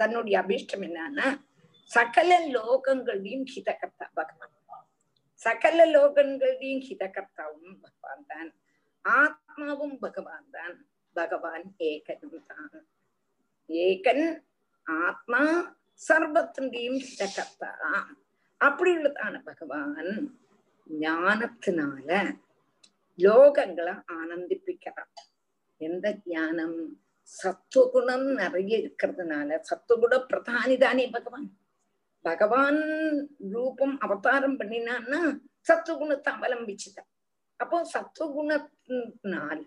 தன்னுடைய 0.00 0.36
அபீஷ்டம் 0.42 0.84
என்னன்னா 0.88 1.28
சகல 1.90 2.30
லோகங்களையும் 2.56 3.46
ஹிதகர்த்தா 3.52 4.06
பகவான். 4.14 4.86
சகல 5.40 5.78
லோகங்களையும் 5.86 6.82
ஹிதகர்த்தாவும் 6.88 7.76
பகவான் 7.84 8.26
தான். 8.26 8.50
ஆத்மாவும் 9.04 9.96
பகவான் 9.98 10.50
தான். 10.50 10.76
பகவான் 11.16 11.66
ஏகனும் 11.80 12.44
தான். 12.46 12.74
ஏகன் 13.70 14.26
ஆத்மா 14.86 15.42
சர்வத்தின் 16.00 16.70
ஹிதகர்த்தா. 17.08 17.70
அப்படி 18.60 18.90
உள்ளதான 18.96 19.42
பகவான். 19.42 20.12
ஞானத்தினால 21.00 22.10
லோகங்களை 23.18 23.94
ஆனந்திப்பிக்கிறான் 24.12 25.12
எந்த 25.80 26.06
ஞானம்? 26.24 26.78
சத்துவகுணம் 27.22 28.26
நிறைய 28.32 28.74
இருக்கிறதுனால 28.78 29.58
சத்துவகுண 29.60 30.14
பிரதானிதானே 30.30 31.10
பகவான். 31.10 31.48
பகவான் 32.24 32.80
ரூபம் 33.50 33.98
அவதாரம் 34.00 34.58
பண்ணினான்னா 34.58 35.20
சத்துவகுணத்தை 35.68 36.32
அவலம்பிச்சுதான் 36.32 37.10
அப்போ 37.56 37.78
சத்துவகுணத்தினால 37.94 39.66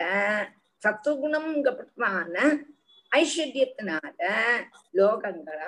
சத்துவகுணம்ங்கிறதான 0.84 2.36
ஐஸ்வர்யத்தினால 3.12 4.20
லோகங்களை 4.94 5.68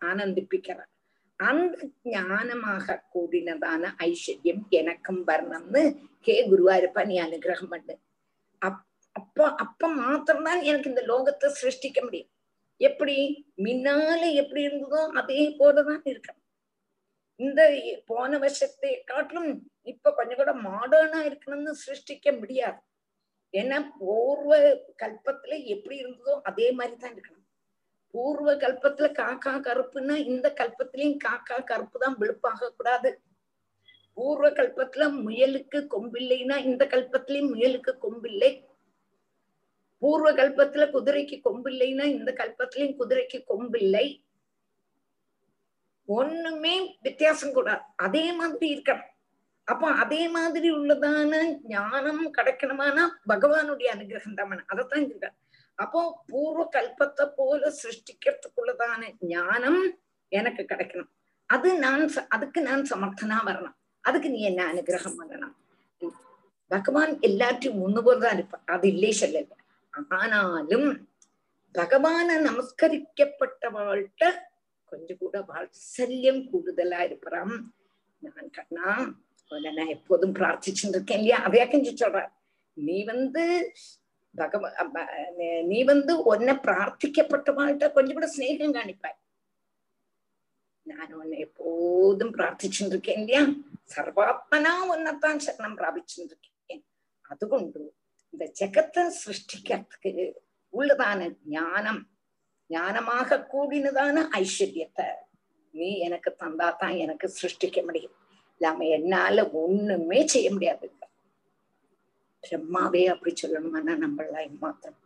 ஆனந்திப்பிக்கிறார் 0.00 0.93
அந்த 1.44 1.76
ஞானமாக 2.10 2.96
கூடினதான 3.14 3.90
ஐஸ்வர்யம் 4.06 4.62
எனக்கும் 4.72 5.22
வரணும்னு 5.26 5.82
கே 6.20 6.36
குருவாயிருப்பா 6.50 7.02
நீ 7.06 7.16
அனுகிரகம் 7.20 7.72
பண்ணு. 7.72 7.94
அப் 8.62 8.82
அப்ப 9.16 9.38
அப்ப 9.56 9.88
மாத்திரம்தான் 9.96 10.62
எனக்கு 10.62 10.90
இந்த 10.90 11.02
லோகத்தை 11.06 11.48
சிருஷ்டிக்க 11.60 11.98
முடியும் 12.02 12.30
எப்படி 12.80 13.16
முன்னால 13.64 14.20
எப்படி 14.34 14.62
இருந்ததோ 14.64 15.00
அதே 15.20 15.42
போலதான் 15.58 16.02
இருக்கணும் 16.12 16.40
இந்த 17.40 17.60
போன 18.06 18.38
வருஷத்தை 18.38 18.90
காட்டிலும் 19.04 19.50
இப்ப 19.92 20.12
கொஞ்சம் 20.12 20.36
கூட 20.36 20.52
மாடர்னா 20.66 21.20
இருக்கணும்னு 21.28 21.72
சிருஷ்டிக்க 21.84 22.28
முடியாது 22.40 22.80
ஏன்னா 23.54 23.78
பூர்வ 23.98 24.52
கல்பத்துல 25.02 25.56
எப்படி 25.66 25.96
இருந்ததோ 25.98 26.34
அதே 26.42 26.68
மாதிரிதான் 26.72 27.14
இருக்கணும் 27.16 27.43
பூர்வ 28.14 28.50
கல்பத்துல 28.54 29.06
காக்கா 29.12 29.52
கருப்புன்னா 29.66 30.16
இந்த 30.32 30.46
கல்பத்திலையும் 30.60 31.20
காக்கா 31.24 31.56
கருப்பு 31.64 31.98
தான் 31.98 32.18
வெளுப்பாக 32.20 32.70
கூடாது 32.76 33.10
பூர்வ 34.16 34.46
கல்பத்துல 34.50 35.04
முயலுக்கு 35.24 35.78
கொம்பில்லைன்னா 35.94 36.56
இந்த 36.64 36.82
கல்பத்திலயும் 36.84 37.50
முயலுக்கு 37.54 37.92
கொம்பில்லை. 38.04 38.50
பூர்வ 40.02 40.28
கல்பத்துல 40.32 40.84
குதிரைக்கு 40.90 41.36
கொம்பில்லைன்னா 41.48 42.04
இந்த 42.18 42.30
கல்பத்திலயும் 42.40 42.98
குதிரைக்கு 43.00 43.38
கொம்பில்லை. 43.52 44.06
ஒண்ணுமே 46.08 46.74
வித்தியாசம் 47.02 47.52
கூடாது. 47.52 47.82
அதே 47.96 48.24
மாதிரி 48.32 48.66
இருக்கணும். 48.74 49.10
அப்போ 49.68 49.86
அதே 50.02 50.22
மாதிரி 50.28 50.68
உள்ளதான 50.70 51.34
ஞானம் 51.68 52.24
கிடைக்கணுமானா 52.38 53.04
பகவானுடைய 53.28 53.88
அனுகிரகம் 53.94 54.34
தான் 54.34 54.66
அதைத்தான் 54.72 55.06
இருக்க 55.06 55.28
அப்போ 55.78 56.00
பூர்வ 56.26 56.62
கல்பத்தை 56.76 57.24
போல 57.36 57.72
சிருஷ்டிக்கிறதுக்குள்ளதான 57.80 59.02
ஞானம் 59.34 59.80
எனக்கு 60.28 60.62
கிடைக்கணும். 60.68 61.10
அது 61.50 61.68
நான் 61.78 62.04
அதுக்கு 62.28 62.60
நான் 62.60 62.90
சமர்த்தனா 62.90 63.38
வரணும். 63.48 63.76
அதுக்கு 64.04 64.28
நீ 64.30 64.40
என்ன 64.50 64.60
அனுகிரகம் 64.72 65.18
பண்ணணும்? 65.18 65.54
பகவான் 66.70 67.12
எல்லாத்தையும் 67.28 67.80
முன்னுபோல்தான் 67.82 68.36
இருப்பான் 68.36 68.64
அது 68.74 68.86
இல்லை 68.92 69.10
சொல்லல. 69.20 69.50
ஆனாலும் 70.20 70.88
பகவான 71.74 72.36
நமஸ்கரிக்கப்பட்டவாழ்கிட்ட 72.48 74.24
கொஞ்சம் 74.90 75.20
கூட 75.22 75.36
வாத்சல்யம் 75.50 76.42
கூடுதலா 76.50 77.00
இருப்பாராம். 77.08 77.54
நான் 78.22 78.50
கண்ணா 78.58 78.88
நான் 79.50 79.94
எப்போதும் 79.96 80.34
பிரார்த்திச்சுட்டு 80.34 80.96
இருக்கேன் 80.96 81.20
இல்லையா? 81.22 81.38
அதையா 81.46 81.64
கஞ்சி 81.70 81.92
சொல்றார். 81.94 82.30
நீ 82.76 82.96
வந்து 83.04 83.44
பகவ 84.33 84.67
நீ 85.67 85.79
வந்து 85.83 86.13
உன்னை 86.23 86.53
பிரார்த்திக்கப்பட்டவாழ்கிட்ட 86.65 87.87
கொஞ்சம் 87.91 88.17
கூட 88.17 88.27
ஸ்நேகம் 88.27 88.75
காணிப்பாய் 88.75 89.17
நான் 90.85 91.13
உன்னை 91.13 91.37
எப்போதும் 91.39 92.35
பிரார்த்திச்சுட்டு 92.35 92.93
இருக்கேன் 92.93 93.19
இல்லையா 93.19 93.43
சர்வாத்மனா 93.95 94.73
உன்னைத்தான் 94.87 95.41
சரணம் 95.45 95.79
பிராபிச்சுட்டு 95.79 96.33
இருக்கேன் 96.33 96.83
അതുകൊണ്ട് 97.25 97.79
இந்த 98.33 98.45
ஜெகத்தை 98.59 99.03
சிருஷ்டிக்கிறதுக்கு 99.19 100.11
உள்ளதான 100.73 101.29
ஞானம் 101.49 102.01
ஞானமாக 102.69 103.39
கூடினதான 103.51 104.23
ஐஸ்வர்யத்தை 104.39 105.07
நீ 105.73 105.89
எனக்கு 105.99 106.29
தந்தாதான் 106.39 106.95
எனக்கு 106.97 107.27
சிருஷ்டிக்க 107.39 107.79
முடியும் 107.85 108.15
இல்லாம 108.61 108.85
என்னால 108.89 109.43
ஒண்ணுமே 109.59 110.21
செய்ய 110.27 110.47
முடியாது 110.51 110.87
பிரம்மாவே 112.46 113.02
அப்படி 113.12 113.32
சொல்லணும்னா 113.42 113.94
நம்மளாம் 114.04 114.60
மாத்திரம் 114.64 115.00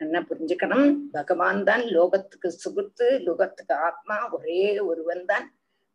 என்ன 0.00 0.18
புரிஞ்சுக்கணும். 0.28 0.90
பகவான் 1.16 1.62
தான் 1.68 1.82
லோகத்துக்கு 1.96 2.48
சுகுத்து 2.62 3.06
லோகத்துக்கு 3.26 3.74
ஆத்மா 3.88 4.16
ஒரே 4.36 4.62
ஒருவன் 4.90 5.24
தான் 5.32 5.46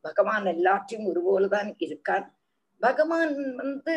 பகவான் 0.05 0.45
எல்லாத்தையும் 0.55 1.07
ஒருபோலதான் 1.11 1.69
இருக்கான். 1.85 2.25
பகவான் 2.81 3.33
வந்து 3.61 3.95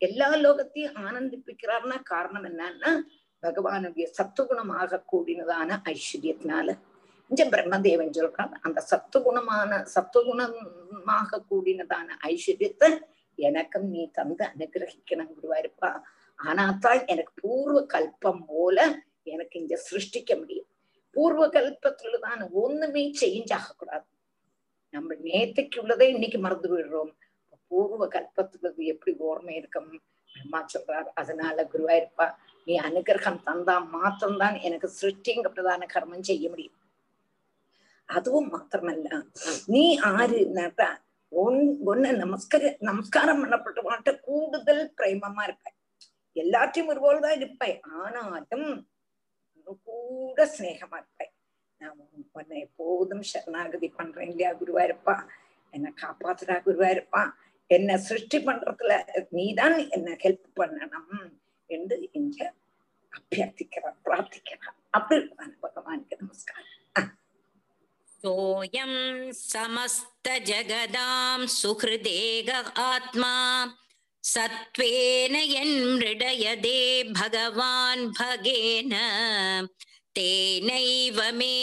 எல்லா 0.00 0.28
லோகத்தையும் 0.44 0.96
ஆனந்திப்பிக்கிறார்னா 1.06 1.98
காரணம் 2.12 2.46
என்னன்னா 2.50 2.92
பகவானுடைய 3.42 4.06
சத்துகுணமாக 4.18 5.02
கூடினதான 5.12 5.78
ஐஸ்வர்யத்தினால. 5.94 6.68
இந்த 7.30 7.42
பிரம்மதேவன் 7.52 8.16
சொல்றான் 8.18 8.52
அந்த 8.66 8.80
சத்துகுணமான 8.90 9.82
சத்துகுணமாக 9.94 11.42
கூடினதான 11.50 12.16
ஐஸ்வர்யத்தை 12.32 12.88
எனக்கும் 13.38 13.88
நீ 13.88 14.10
தந்து 14.10 14.44
அனுகிரகிக்கணும் 14.44 15.32
குருவாயிருப்பா 15.34 16.02
ஆனாத்தான் 16.38 17.06
எனக்கு 17.06 17.32
பூர்வ 17.40 17.86
கல்பம் 17.86 18.44
போல 18.46 19.00
எனக்கு 19.22 19.60
இங்க 19.60 19.80
சிருஷ்டிக்க 19.90 20.38
முடியும். 20.38 20.68
பூர்வ 21.16 21.48
கல்பத்துலதான் 21.48 22.48
ஒண்ணுமே 22.52 23.12
சேஞ்ச் 23.20 23.52
ஆகக்கூடாது. 23.52 24.04
நம்ம 24.90 25.14
நேத்துக்கு 25.14 25.76
உள்ளதே 25.82 26.08
இன்னைக்கு 26.08 26.38
மறந்து 26.38 26.68
விடுறோம் 26.68 27.12
பூர்வ 27.70 28.06
கல்பத்துக்கு 28.06 28.84
எப்படி 28.84 29.16
ஓர்மை 29.18 29.50
இருக்கும்? 29.50 29.90
பிரம்மா 30.30 30.66
சொல்றார் 30.74 31.08
அதனால 31.14 31.64
குருவாயிருப்பா 31.72 32.26
நீ 32.66 32.78
அனுகிரகம் 32.78 33.40
தந்தா 33.46 33.88
மாத்திரம்தான் 33.88 34.60
எனக்கு 34.60 34.90
சிருஷ்டிங்கப்பட்டதான 35.00 35.86
கர்மம் 35.94 36.20
செய்ய 36.20 36.48
முடியும். 36.48 36.76
அதுவும் 38.08 38.52
மாத்திரமல்ல. 38.52 39.08
நீ 39.66 39.98
ஆறு 39.98 40.38
ஒன்னு 41.32 42.10
நமஸ்கர 42.22 42.70
நமஸ்காரம் 42.78 43.40
பண்ணப்பட்டவாட்ட 43.42 44.10
கூடுதல் 44.20 44.94
பிரேமமா 44.96 45.42
இருப்பேன். 45.42 45.76
எல்லாத்தையும் 46.34 46.90
ஒருபோல்தான் 46.92 47.36
இருப்பேன். 47.36 47.80
ஆனாலும் 48.00 48.68
கூட 49.82 50.44
சிநேகமா 50.44 50.98
இருப்பேன். 51.00 51.32
நான் 51.78 51.98
உன்னை 52.32 52.60
எப்போதும் 52.60 53.22
சரணாகதி 53.22 53.88
பண்றேன் 53.88 54.28
இல்லையா 54.28 54.50
குருவா 54.52 54.82
இருப்பா. 54.88 55.14
என்னை 55.70 55.92
காப்பாத்துறா 56.02 56.56
குருவா 56.66 56.88
இருப்பா. 56.96 57.22
என்ன 57.66 57.96
சிருஷ்டி 57.98 58.38
பண்றதுல 58.44 58.94
நீதான் 59.30 59.76
என்ன 59.88 60.16
ஹெல்ப் 60.24 60.50
பண்ணணும் 60.60 61.32
என்று 61.66 62.08
இங்க 62.12 62.52
அபியர்த்திக்கிறார் 63.12 63.98
பிரார்த்திக்கிறார் 64.04 64.78
அப்படி 64.90 65.20
இருப்பான் 65.20 65.56
பகவானுக்கு 65.62 66.16
நமஸ்காரம். 66.18 66.70
सोऽयं 68.24 68.90
समस्तजगदां 69.34 71.46
सुहृदेग 71.54 72.50
आत्मा 72.82 73.30
सत्त्वेन 74.24 75.34
यन्मृडयदे 75.36 76.78
भगवान् 77.16 78.04
भगेन 78.18 78.92
तेनैव 80.18 81.18
मे 81.38 81.56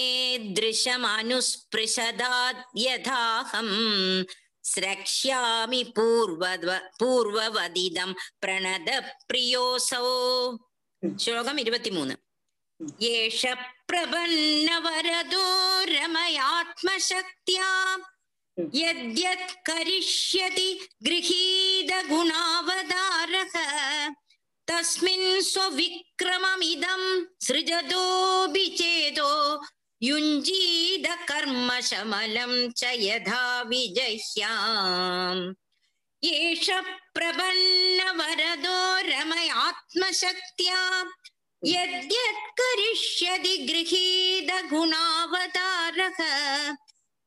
दृशमनुस्पृशदात् 0.60 2.62
यथाहम् 2.84 3.74
स्रक्ष्यामि 4.74 5.82
पूर्वद्व 5.98 6.72
पूर्ववदिदं 7.00 8.12
प्रणदप्रियोऽसौ 8.42 10.06
श्लोकम् 11.24 11.62
इरुपतिमून् 11.64 12.14
एष 13.16 13.42
प्रपन्नवरदो 13.90 15.48
रमयात्मशक्त्या 15.94 17.70
यद्यत् 18.76 19.54
करिष्यति 19.68 20.70
गृहीतगुणावतारः 21.06 21.94
तस्मिन् 24.70 25.42
स्वविक्रममिदं 25.52 27.04
सृजतोऽपि 27.48 28.66
चेदो 28.80 29.34
युञ्जीद 30.02 31.08
कर्मशमलं 31.30 32.54
च 32.80 32.82
यथा 33.06 33.44
विजह्याम्। 33.70 35.42
एष 36.24 36.68
प्रपन्नवरदो 37.16 38.80
रमयात्मशक्त्या 39.10 40.82
यद्यत् 41.63 42.43
करिष्यति 42.61 43.55
गृहीतगुणावतारः 43.69 44.89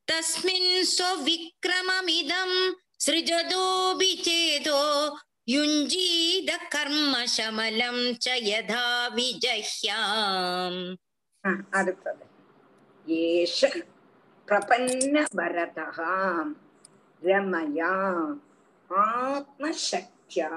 तस्मिन् 0.08 0.84
स्वविक्रममिदं 0.92 2.52
सृजतोऽपि 3.06 4.12
चेदो 4.26 4.82
युञ्जीद 5.48 6.50
कर्मशमलं 6.74 7.98
च 8.22 8.26
यथा 8.48 8.86
विजह्याम् 9.16 10.80
அடுத்தது 11.78 12.24
ஏஷ 13.06 13.60
பிரபன்ன 14.48 15.16
வரதः 15.38 15.98
ரமயா 17.22 17.92
ஆத்மசக்தியா 18.90 20.50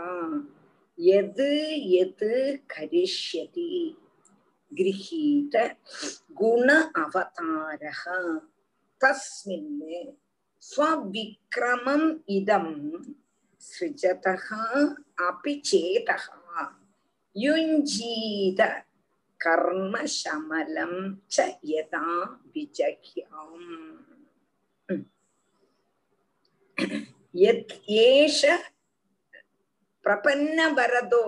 எது 0.99 1.51
எது 2.01 2.32
கரிஷ்யதி? 2.74 3.72
கிரகீத 4.72 5.57
குண 6.34 6.68
அவதாரக 7.03 8.03
தஸ்மின் 9.01 9.72
ஸ்வவிக்ரமம் 10.62 12.09
இதம் 12.28 12.74
சிருஜதா 13.62 14.34
அபி 15.26 15.55
சேதகா 15.68 16.62
யுஞ்சீத 17.36 18.61
கர்மசமலம் 19.40 21.01
ச 21.36 21.47
யதா 21.70 22.05
விஜகியாம் 22.53 23.68
எத் 27.34 27.74
ஏஷ 28.03 28.40
பிரபன்ன 30.07 30.59
வரதோ 30.75 31.25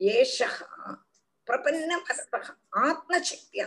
ஏஷக 0.00 0.58
பிரபன்னமஸ்தக 1.46 2.46
ஆத்மசக்தியா 2.70 3.66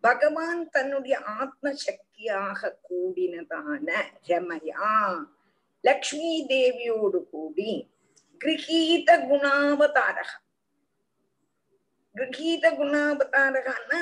பகவான் 0.00 0.70
தன்னுடைய 0.70 1.20
ஆத்மசக்தியாக 1.20 2.70
கூடினதான 2.88 3.88
ரமயா. 4.28 4.90
லக்ஷ்மி 5.80 6.46
தேவியோடு 6.48 7.20
கூடி 7.30 7.72
கிரகீத 8.40 9.08
குணாவதாரக. 9.28 10.30
கிரகீத 12.16 12.64
குணாவதாரகன்னா 12.70 14.00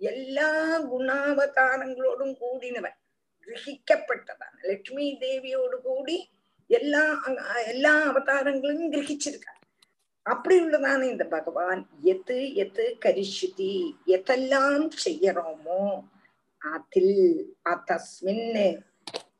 எல்லா 0.00 0.50
குணாவதாரங்களோடும் 0.92 2.34
கூடினவன் 2.40 2.98
கிரகிக்கப்பட்டதான 3.48 4.54
லக்ஷ்மி 4.60 5.16
தேவியோடு 5.20 5.80
கூடி 5.80 6.30
எல்லா 6.70 7.02
எல்லா 7.66 7.92
அவதாரங்களும் 8.10 8.92
கிரகிச்சிருக்கார். 8.92 9.56
அப்படி 10.26 10.56
உள்ளதான 10.60 11.00
இந்த 11.04 11.24
பகவான். 11.28 11.82
எது 12.04 12.38
எது 12.64 12.84
கரிஷுதி 13.04 13.74
எதெல்லாம் 14.16 14.86
செய்யறோமோ 15.04 15.82
அதில் 16.62 17.18
அத்தஸ்மின் 17.64 18.46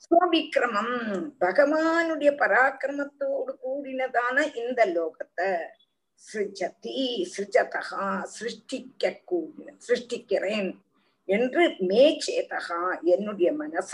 சுவவிக்கிரமம் 0.04 0.94
பகவானுடைய 1.40 2.30
பராக்கிரமத்தோடு 2.42 3.52
கூடினதான 3.64 4.36
இந்த 4.62 4.80
லோகத்தை 4.94 5.50
சிருஜதி 6.22 6.96
சிருஜதகா 7.34 8.06
சிருஷ்டிக்க 8.36 9.12
கூடின 9.24 9.74
சிருஷ்டிக்கிறேன் 9.86 10.70
என்று 11.28 11.62
மேச்சேதகா 11.90 12.80
என்னுடைய 13.14 13.50
மனச 13.54 13.92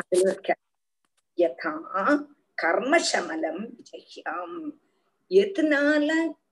அதில் 0.00 0.24
இருக்க 0.24 0.50
யதா 1.38 1.72
கர்மசமலம் 2.58 3.62
விஜயாம் 3.88 4.58
எதனால 5.30 6.10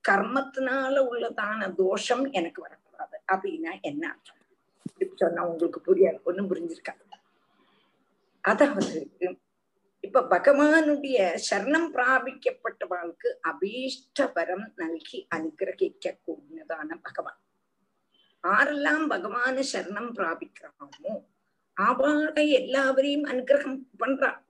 கர்மத்தினால 0.08 0.94
உள்ளதான 1.10 1.74
தோஷம் 1.74 2.24
எனக்கு 2.32 2.62
வரக்கூடாது? 2.62 3.16
அப்படின்னா 3.32 3.80
என்ன 3.80 4.02
அர்த்தம்? 4.08 4.38
இப்படி 4.86 5.08
சொன்னா 5.16 5.42
உங்களுக்கு 5.42 5.80
புரியாது 5.80 6.20
ஒண்ணும் 6.24 6.50
புரிஞ்சிருக்காது. 6.50 7.04
அதாவது 8.44 8.98
இப்ப 10.04 10.22
பகவானுடைய 10.22 11.18
சரணம் 11.50 11.88
பிராபிக்கப்பட்டவாளுக்கு 11.94 13.28
அபீஷ்ட 13.50 14.32
வரம் 14.34 14.66
நல்கி 14.76 15.28
அனுகிரகிக்க 15.34 16.14
கூடினதான 16.26 16.98
பகவான். 17.02 17.40
ஆரெல்லாம் 18.44 19.04
பகவான 19.10 19.56
சரணம் 19.72 20.10
பிராபிக்கிறாமோ 20.16 21.12
அவளை 21.76 22.50
எல்லாவரையும் 22.52 23.24
அனுகிரகம் 23.24 23.78
பண்றான் 23.98 24.40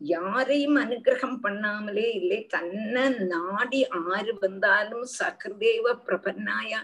யாரையும் 0.00 0.76
அனுகிரகம் 0.76 1.38
பண்ணாமலே 1.42 2.14
இல்லை. 2.14 2.46
தன்னை 2.46 3.08
நாடி 3.08 3.88
ஆறு 3.88 4.38
வந்தாலும் 4.38 5.06
சகதேவ 5.18 5.94
பிரபன்னாயா. 6.06 6.80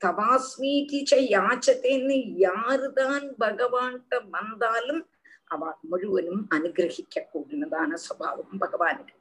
தவாஸ்மீதிச்ச 0.00 1.12
யாச்சத்தைன்னு 1.34 2.16
யாருதான் 2.38 3.26
பகவான்கிட்ட 3.38 4.28
வந்தாலும் 4.30 5.08
அவ 5.44 5.78
முழுவதும் 5.80 6.46
அனுகிரகிக்க 6.50 7.26
கூடினதான 7.34 7.98
சுவாவம் 8.06 8.60
பகவானுக்கு. 8.60 9.14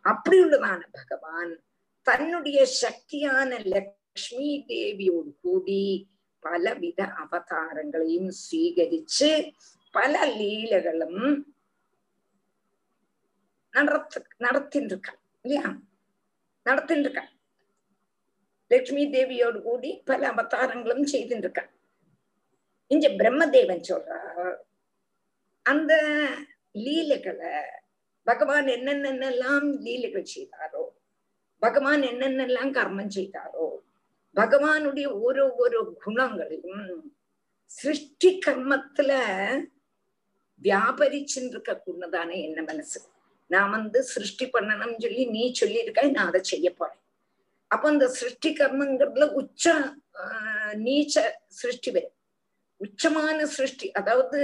அப்படி 0.00 0.44
உள்ளதான 0.44 0.80
பகவான் 0.92 1.62
தன்னுடைய 2.02 2.66
சக்தியான 2.82 3.64
லக்ஷ்மி 3.64 4.64
தேவியோடு 4.68 5.30
கூடி 5.40 6.08
பலவித 6.40 7.12
அவதாரங்களையும் 7.22 8.30
ஸ்வீகரிச்சு 8.40 9.50
பல 9.90 10.26
லீலகளும் 10.38 11.46
நடத்து 13.74 14.18
நடத்தின்னு 14.40 14.92
இருக்கான் 14.92 15.20
இல்லையா? 15.44 15.64
நடத்தின்னு 16.66 17.24
லட்சுமி 18.70 19.02
தேவியோடு 19.06 19.58
கூடி 19.62 19.90
பல 20.04 20.22
அவதாரங்களும் 20.28 21.10
செய்துட்டு 21.12 21.44
இருக்கான் 21.46 21.72
இங்க 22.90 23.08
பிரம்மதேவன் 23.18 23.88
சொல்றார் 23.88 24.54
அந்த 25.66 25.92
லீலைகளை 26.76 27.52
பகவான் 28.26 28.68
என்னென்னலாம் 28.68 29.68
லீலைகள் 29.84 30.32
செய்தாரோ 30.34 30.82
பகவான் 31.62 32.02
என்னென்னலாம் 32.02 32.72
கர்மம் 32.72 33.14
செய்தாரோ 33.16 33.66
பகவானுடைய 34.36 35.08
ஒரு 35.22 35.42
ஒரு 35.60 35.78
குணங்களையும் 36.04 36.86
சிருஷ்டி 37.70 38.30
கர்மத்துல 38.46 39.12
வியாபரிச்சுட்டு 40.62 41.52
இருக்கக்கூடதான 41.52 42.30
என்ன 42.40 42.58
மனசு? 42.62 42.98
நான் 43.50 43.74
வந்து 43.76 43.98
சிருஷ்டி 44.12 44.46
பண்ணணும்னு 44.54 45.02
சொல்லி 45.04 45.24
நீ 45.36 45.42
சொல்லியிருக்காய் 45.60 46.14
நான் 46.16 46.30
அதை 46.30 46.40
செய்ய 46.52 46.68
போறேன். 46.70 47.00
அப்ப 47.70 47.84
அந்த 47.88 48.06
சிருஷ்டி 48.18 48.50
கர்மங்கிறதுல 48.60 49.26
உச்ச 49.40 49.74
நீச்ச 50.86 51.16
சிருஷ்டி 51.60 51.90
வரும் 51.96 52.16
உச்சமான 52.80 53.38
சிருஷ்டி 53.56 53.86
அதாவது 53.98 54.40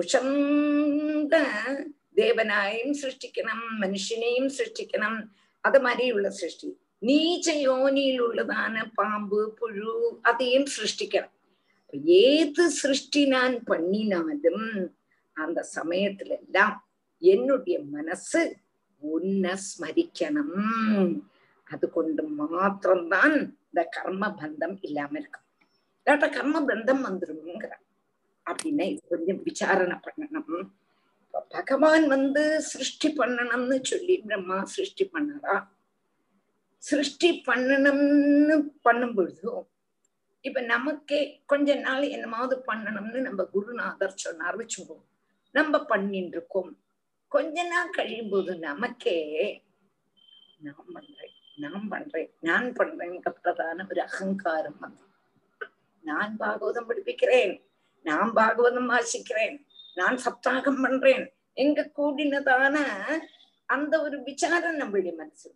உஷந்த 0.00 1.34
தேவனாயும் 2.20 2.94
சிருஷ்டிக்கணும் 3.02 3.64
மனுஷனையும் 3.82 4.50
சிருஷ்டிக்கணும் 4.58 5.18
அது 5.64 5.78
மாதிரியுள்ள 5.86 6.28
சிருஷ்டி. 6.40 6.68
நீச்ச 7.08 7.48
யோனியில் 7.68 8.22
உள்ளதான 8.26 8.76
பாம்பு 8.94 9.40
புழு 9.58 9.92
அதையும் 10.30 10.68
சிருஷ்டிக்கணும். 10.76 11.34
ஏது 12.26 12.64
சிருஷ்டி 12.80 13.22
நான் 13.34 13.56
பண்ணினாலும் 13.70 14.66
அந்த 15.36 15.60
சமயத்துல 15.76 16.32
எல்லாம் 16.40 16.76
என்னுடைய 17.22 17.76
மனசு 17.94 18.40
உன்னை 19.02 19.52
ஸ்மரிக்கணும். 19.66 21.12
அது 21.66 21.86
கொண்டு 21.90 22.22
மாத்திரம்தான் 22.40 23.34
இந்த 23.66 23.80
கர்ம 23.96 24.24
பந்தம் 24.40 24.76
இல்லாம 24.80 25.14
இருக்கும். 25.18 25.46
இல்லாட்ட 25.98 26.28
கர்ம 26.36 26.60
பந்தம் 26.60 27.02
வந்துருங்கிற 27.08 27.72
அப்படின்னா 28.46 28.84
இது 28.92 29.00
கொஞ்சம் 29.08 29.40
விசாரணை 29.42 29.96
பண்ணணும். 30.06 30.68
பகவான் 31.50 32.06
வந்து 32.08 32.42
சிருஷ்டி 32.60 33.08
பண்ணணும்னு 33.18 33.76
சொல்லி 33.82 34.14
பிரம்மா 34.26 34.58
சிருஷ்டி 34.74 35.04
பண்ணாரா 35.14 35.56
சிருஷ்டி 36.82 37.28
பண்ணணும்னு 37.46 38.56
பண்ணும் 38.82 39.14
பொழுதும் 39.14 39.62
இப்ப 40.44 40.60
நமக்கே 40.64 41.20
கொஞ்ச 41.46 41.74
நாள் 41.76 42.04
என்னமாவது 42.08 42.56
பண்ணணும்னு 42.66 43.20
நம்ம 43.20 43.44
குருநாதர் 43.44 44.22
சொன்னார் 44.24 44.58
வச்சுக்கோம் 44.60 45.04
நம்ம 45.54 45.78
பண்ணிட்டு 45.84 46.36
இருக்கோம் 46.36 46.70
கொஞ்ச 47.32 47.62
நாள் 47.64 47.90
கழியும் 47.90 48.30
போது 48.30 48.52
நமக்கே 48.58 49.16
நான் 50.60 50.92
பண்றேன் 50.94 51.34
நான் 51.56 51.88
பண்றேன் 51.88 52.30
நான் 52.40 52.68
பண்றேன் 52.74 53.16
ஒரு 53.88 54.00
அகங்காரம் 54.02 54.78
வந்து 54.80 55.04
நான் 56.04 56.34
பாகவதம் 56.36 56.88
படிப்பிக்கிறேன் 56.88 57.54
நான் 58.04 58.30
பாகவதம் 58.34 58.90
வாசிக்கிறேன் 58.90 59.56
நான் 59.96 60.18
சப்தாகம் 60.24 60.82
பண்றேன் 60.82 61.24
எங்க 61.56 61.90
கூடினதான 61.96 62.76
அந்த 63.68 63.94
ஒரு 64.02 64.16
விசாரம் 64.22 64.80
நம்மளுடைய 64.80 65.14
மனசு 65.16 65.48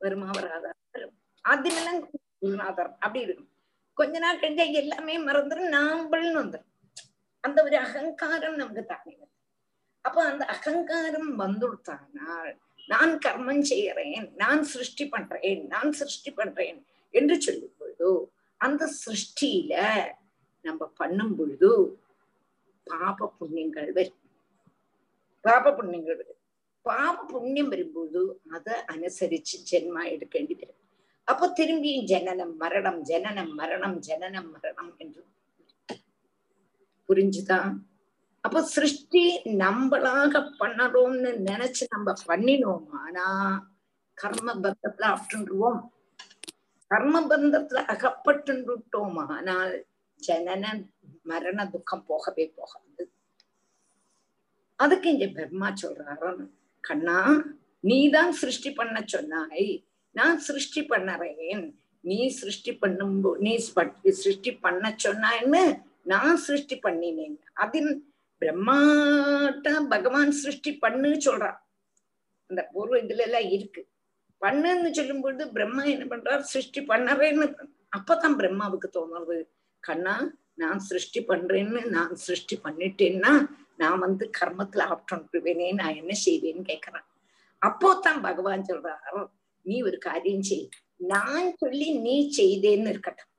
வருமா 0.00 0.30
வராதா 0.30 0.70
அதுலாம் 1.44 2.00
குருநாதர் 2.34 2.90
அப்படி 2.98 3.20
இருக்கும். 3.20 3.52
கொஞ்ச 3.96 4.18
நாள் 4.18 4.40
கழிஞ்சா 4.40 4.66
எல்லாமே 4.74 5.14
மறந்துடும் 5.20 5.72
நாம்பள்னு 5.72 6.40
வந்துடும் 6.40 6.68
அந்த 7.44 7.58
ஒரு 7.62 7.76
அகங்காரம் 7.78 8.56
நமக்கு 8.56 8.84
தானே 8.84 9.14
அப்ப 10.08 10.18
அந்த 10.30 10.44
அகங்காரம் 10.54 11.30
வந்துடுத்தானால் 11.40 12.50
நான் 12.88 13.12
கர்மம் 13.24 13.64
செய்யறேன் 13.70 14.28
நான் 14.36 14.62
சிருஷ்டி 14.70 15.04
பண்றேன் 15.08 15.62
நான் 15.68 15.90
சிருஷ்டி 15.92 16.30
பண்றேன் 16.32 16.78
என்று 17.14 17.36
சொல்லும் 17.42 17.76
பொழுது 17.78 18.10
அந்த 18.60 18.84
சிருஷ்டியில 19.00 19.74
நம்ம 20.64 20.84
பண்ணும் 20.96 21.34
பொழுது 21.34 21.70
பாப 22.86 23.28
புண்ணியங்கள் 23.38 23.90
வரும். 23.92 24.18
பாப 25.44 25.72
புண்ணியங்கள் 25.78 26.18
வரும். 26.20 26.34
பாப 26.86 27.24
புண்ணியம் 27.32 27.70
வரும்போது 27.72 28.20
அதை 28.54 28.74
அனுசரிச்சு 28.92 29.56
ஜென்மா 29.70 30.02
எடுக்கேண்டி 30.14 30.54
வரும் 30.60 30.80
அப்போ 31.28 31.46
திரும்பியும் 31.58 32.08
ஜனனம் 32.12 32.54
மரணம் 32.56 33.00
ஜனனம் 33.10 33.52
மரணம் 33.54 33.96
ஜனனம் 34.08 34.48
மரணம் 34.54 34.92
என்று 34.98 35.22
புரிஞ்சுதான் 37.08 37.74
அப்ப 38.40 38.62
சிருஷ்டி 38.62 39.40
நம்மளாக 39.44 40.52
பண்ணறோம்னு 40.58 41.30
நினைச்சு 41.48 41.84
நம்ம 41.88 42.12
பண்ணினோமானா 42.26 43.58
கர்ம 44.14 44.54
பந்தத்துல 44.54 45.14
அப்டுருவோம் 45.14 45.80
கர்ம 46.86 47.20
பந்தத்துல 47.20 47.78
அகப்பட்டுட்டோமானால் 47.94 49.82
ஜனன 50.26 50.90
மரண 51.22 51.68
துக்கம் 51.68 52.04
போகவே 52.06 52.52
போகாது. 52.56 53.12
அதுக்கு 54.76 55.10
இங்க 55.10 55.26
பிரம்மா 55.26 55.72
சொல்றாரு 55.82 56.50
கண்ணா 56.80 57.44
நீதான் 57.80 58.32
சிருஷ்டி 58.32 58.72
பண்ண 58.72 59.02
சொன்னாய். 59.06 59.84
நான் 60.10 60.38
சிருஷ்டி 60.38 60.86
பண்ணறேன். 60.86 61.74
நீ 62.00 62.28
சிருஷ்டி 62.28 62.72
பண்ணும் 62.72 63.36
நீ 63.38 63.56
சிருஷ்டி 63.56 64.52
பண்ண 64.52 64.96
சொன்னான்னு 65.04 65.82
நான் 66.02 66.36
சிருஷ்டி 66.36 66.80
பண்ணினேன். 66.82 67.36
அதில் 67.52 68.07
பிரம்மாட்ட 68.40 69.88
பகவான் 69.88 70.30
சிருஷ்டி 70.30 70.78
பண்ணுன்னு 70.82 71.18
சொல்றான். 71.24 71.58
அந்த 72.46 72.62
பூர்வ 72.72 72.98
இதுல 72.98 73.16
எல்லாம் 73.16 73.50
இருக்கு. 73.50 73.88
பண்ணுன்னு 74.40 74.90
சொல்லும் 74.90 75.20
பொழுது 75.20 75.52
பிரம்மா 75.52 75.82
என்ன 75.82 76.04
பண்றார்? 76.04 76.38
சிருஷ்டி 76.38 76.80
பண்ணறேன்னு. 76.80 77.46
அப்பதான் 77.96 78.38
பிரம்மாவுக்கு 78.38 78.88
தோணுறது 78.92 79.48
கண்ணா 79.80 80.14
நான் 80.54 80.78
சிருஷ்டி 80.78 81.20
பண்றேன்னு 81.22 81.84
நான் 81.84 82.14
சிருஷ்டி 82.14 82.60
பண்ணிட்டேன்னா 82.64 83.32
நான் 83.76 83.98
வந்து 83.98 84.30
கர்மத்துல 84.40 84.82
ஆப்டுவேனே 84.94 85.74
நான் 85.74 85.94
என்ன 85.94 86.14
செய்வேன்னு 86.24 86.64
கேக்குறேன். 86.70 87.06
அப்போதான் 87.66 88.22
பகவான் 88.22 88.64
சொல்றார் 88.68 89.26
நீ 89.62 89.82
ஒரு 89.82 89.98
காரியம் 89.98 90.42
செய். 90.42 90.68
நான் 90.96 91.56
சொல்லி 91.56 91.88
நீ 91.98 92.14
செய்தேன்னு 92.36 92.88
இருக்கட்டும். 92.88 93.32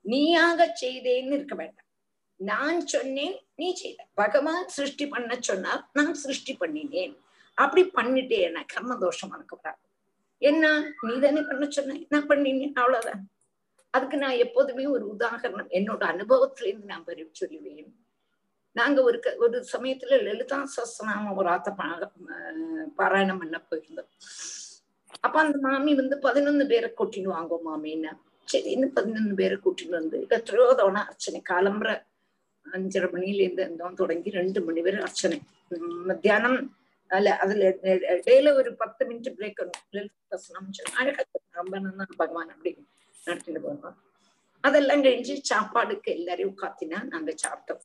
நீயாக 0.00 0.76
செய்தேன்னு 0.80 1.32
இருக்க 1.32 1.54
வேண்டாம். 1.54 1.87
நான் 2.38 2.86
சொன்னேன் 2.86 3.46
நீ 3.56 3.74
செய்த. 3.74 4.06
பகவான் 4.14 4.68
சிருஷ்டி 4.68 5.06
பண்ண 5.06 5.36
சொன்னார் 5.40 5.88
நான் 5.92 6.14
சிருஷ்டி 6.14 6.56
பண்ணினேன். 6.60 7.18
அப்படி 7.54 7.90
பண்ணிட்டேன் 7.94 8.64
கர்ம 8.66 8.98
தோஷம் 8.98 9.32
எனக்கு 9.32 9.58
வராது 9.62 9.82
என்ன? 10.38 10.92
நீ 11.00 11.18
தானே 11.18 11.40
பண்ண 11.40 11.68
சொன்ன. 11.68 11.98
நான் 12.08 12.26
பண்ணினேன் 12.26 12.72
அவ்வளவுதான். 12.72 13.28
அதுக்கு 13.90 14.16
நான் 14.16 14.30
எப்போதுமே 14.30 14.86
ஒரு 14.86 15.08
உதாரணம். 15.08 15.68
என்னோட 15.68 16.04
அனுபவத்துல 16.04 16.66
இருந்து 16.66 16.86
நான் 16.86 17.04
பெரிய 17.04 17.26
சொல்லுவேன். 17.40 17.92
நாங்க 18.72 19.02
ஒரு 19.02 19.20
க- 19.20 19.36
ஒரு 19.38 19.66
சமயத்துல 19.72 20.22
லலிதா 20.22 20.68
சஸ்நாம 20.76 21.34
ஒரு 21.34 21.48
ஆத்த 21.48 21.74
பாராயணம் 22.96 23.38
பண்ண 23.38 23.62
போயிருந்தோம். 23.70 24.08
அப்ப 25.20 25.40
அந்த 25.40 25.58
மாமி 25.60 25.94
வந்து 25.94 26.18
பதினொன்னு 26.22 26.66
பேரை 26.66 26.92
கூட்டின்னு 26.98 27.30
வாங்கோ 27.30 27.56
மாமின்னா. 27.66 28.12
சரி 28.44 28.70
இன்னும் 28.70 28.96
பதினொன்னு 28.96 29.34
பேரை 29.34 29.58
கூட்டின்னு 29.64 29.88
வந்து 29.88 30.26
எத்தனையோ 30.28 30.74
தவணை 30.74 31.02
அர்ச்சனை 31.02 31.42
காலம்புற 31.48 32.06
அஞ்சரை 32.72 33.08
மணியில 33.12 33.42
இருந்து 33.42 33.62
இருந்தோம் 33.62 33.96
தொடங்கி 33.96 34.30
ரெண்டு 34.36 34.60
மணி 34.64 34.82
வரை 34.82 34.98
அர்ச்சனை 35.02 35.38
உம் 35.70 36.02
மத்தியானம் 36.06 36.58
அல்ல 37.10 37.28
அதுல 37.42 37.62
இ- 37.86 38.02
இடையில 38.14 38.48
ஒரு 38.56 38.70
பத்து 38.80 39.02
மினிட் 39.06 39.30
பிரேக் 39.36 39.62
பிரசனம் 40.26 40.68
அழகா 41.00 41.22
பகவான் 42.18 42.50
அப்படி 42.50 42.72
நடத்திட்டு 43.16 43.60
போனோம் 43.62 43.96
அதெல்லாம் 44.64 45.02
கழிஞ்சு 45.04 45.34
சாப்பாடுக்கு 45.50 46.10
எல்லாரையும் 46.14 46.52
உட்காத்தினா 46.52 46.98
நாங்க 47.10 47.32
சாப்பிட்டோம் 47.42 47.82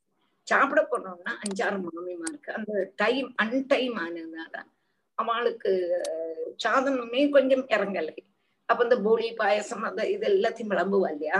சாப்பிட 0.47 0.79
போனோம்னா 0.87 1.33
அஞ்சாறு 1.43 1.77
மாமிமாருக்கு 1.83 2.51
அந்த 2.55 2.71
டைம் 2.97 3.27
அன்டைம் 3.37 3.97
ஆனதுனால 3.99 4.55
அவளுக்கு 5.17 5.71
சாதனமே 6.63 7.21
கொஞ்சம் 7.31 7.65
இறங்கலை 7.69 8.15
அப்ப 8.69 8.83
இந்த 8.83 8.97
போலி 9.01 9.27
பாயசம் 9.37 9.83
அந்த 9.83 10.01
இது 10.09 10.25
எல்லாத்தையும் 10.31 10.71
விளம்புவா 10.71 11.09
இல்லையா 11.11 11.39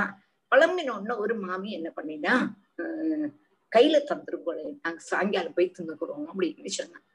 விளம்பினோன்னு 0.51 1.15
ஒரு 1.19 1.33
மாமி 1.41 1.69
என்ன 1.71 1.89
பண்ணினா 1.95 2.33
அஹ், 2.79 3.29
கையில 3.71 3.95
தந்துருக்கோளே. 4.07 4.65
நாங்க 4.81 5.01
சாயங்காலம் 5.07 5.55
போய் 5.55 5.73
தின்னுக்கிறோம் 5.75 6.25
அப்படின்னு 6.31 6.73
சொன்னான் 6.73 7.05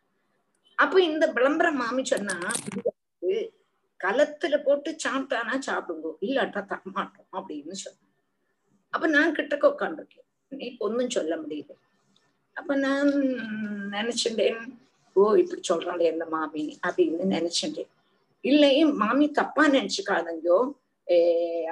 அப்ப 0.79 1.01
இந்த 1.05 1.25
விளம்பரம் 1.37 1.81
மாமி 1.81 2.03
சொன்னா 2.07 2.37
கலத்துல 4.01 4.57
போட்டு 4.63 4.91
சாப்பிட்டானா 5.05 5.55
சாப்பிடுங்க 5.65 6.11
இல்லாட்டா 6.23 6.61
தரமாட்டோம் 6.71 7.31
அப்படின்னு 7.39 7.77
சொன்னேன் 7.79 8.05
அப்ப 8.95 9.07
நான் 9.15 9.37
கிட்டக்க 9.37 9.65
உட்காந்துருக்கேன் 9.69 10.27
நீ 10.53 10.67
ஒன்னும் 10.81 11.11
சொல்ல 11.11 11.35
முடியல. 11.37 11.73
அப்ப 12.57 12.75
நான் 12.79 13.11
நினைச்சுட்டேன் 13.93 14.61
ஓ 15.17 15.35
இப்படி 15.37 15.63
சொல்றாளே 15.69 16.13
இந்த 16.13 16.27
மாமி 16.31 16.65
அப்படின்னு 16.83 17.27
நினைச்சுட்டேன் 17.35 17.91
இல்லை 18.45 18.71
மாமி 19.01 19.27
தப்பா 19.33 19.65
நினைச்சுக்காதங்கோ. 19.69 20.59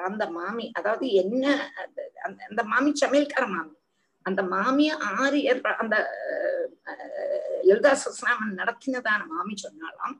அந்த 0.04 0.26
மாமி 0.30 0.72
அதாவது 0.74 1.12
என்ன 1.12 1.44
அந்த- 2.22 2.44
அந்த 2.48 2.62
மாமி 2.64 2.92
சமையல்கார 3.00 3.46
மாமி. 3.46 3.74
அந்த 4.26 4.42
மாமிய 4.42 4.96
ஆறு 5.14 5.42
ஏற்ப- 5.42 5.76
அந்த 5.76 5.96
அஹ், 6.86 7.60
லலிதா 7.62 7.94
சஸ்ராமன் 7.94 8.58
நடத்தினதான 8.58 9.26
மாமி 9.26 9.54
சொன்னாலாம் 9.62 10.16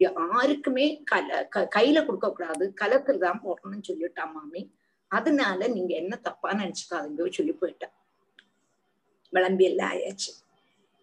யாருக்குமே 0.00 1.04
கல 1.10 1.48
க- 1.48 1.68
கையில 1.76 2.06
கொடுக்க 2.06 2.30
கூடாது 2.30 2.74
கலத்துல 2.80 3.18
தான் 3.18 3.42
போடணும்னு 3.44 3.88
சொல்லிட்டான் 3.88 4.32
மாமி. 4.32 4.62
அதனால 5.10 5.68
நீங்க 5.68 5.94
என்ன 5.94 6.16
தப்பா 6.16 6.52
நினைச்சுக்காதீங்க 6.52 7.30
சொல்லி 7.30 7.52
போயிட்டேன் 7.52 7.94
விளம்பி 9.32 9.64
எல்லாம் 9.64 9.90
ஆயாச்சு. 9.90 10.30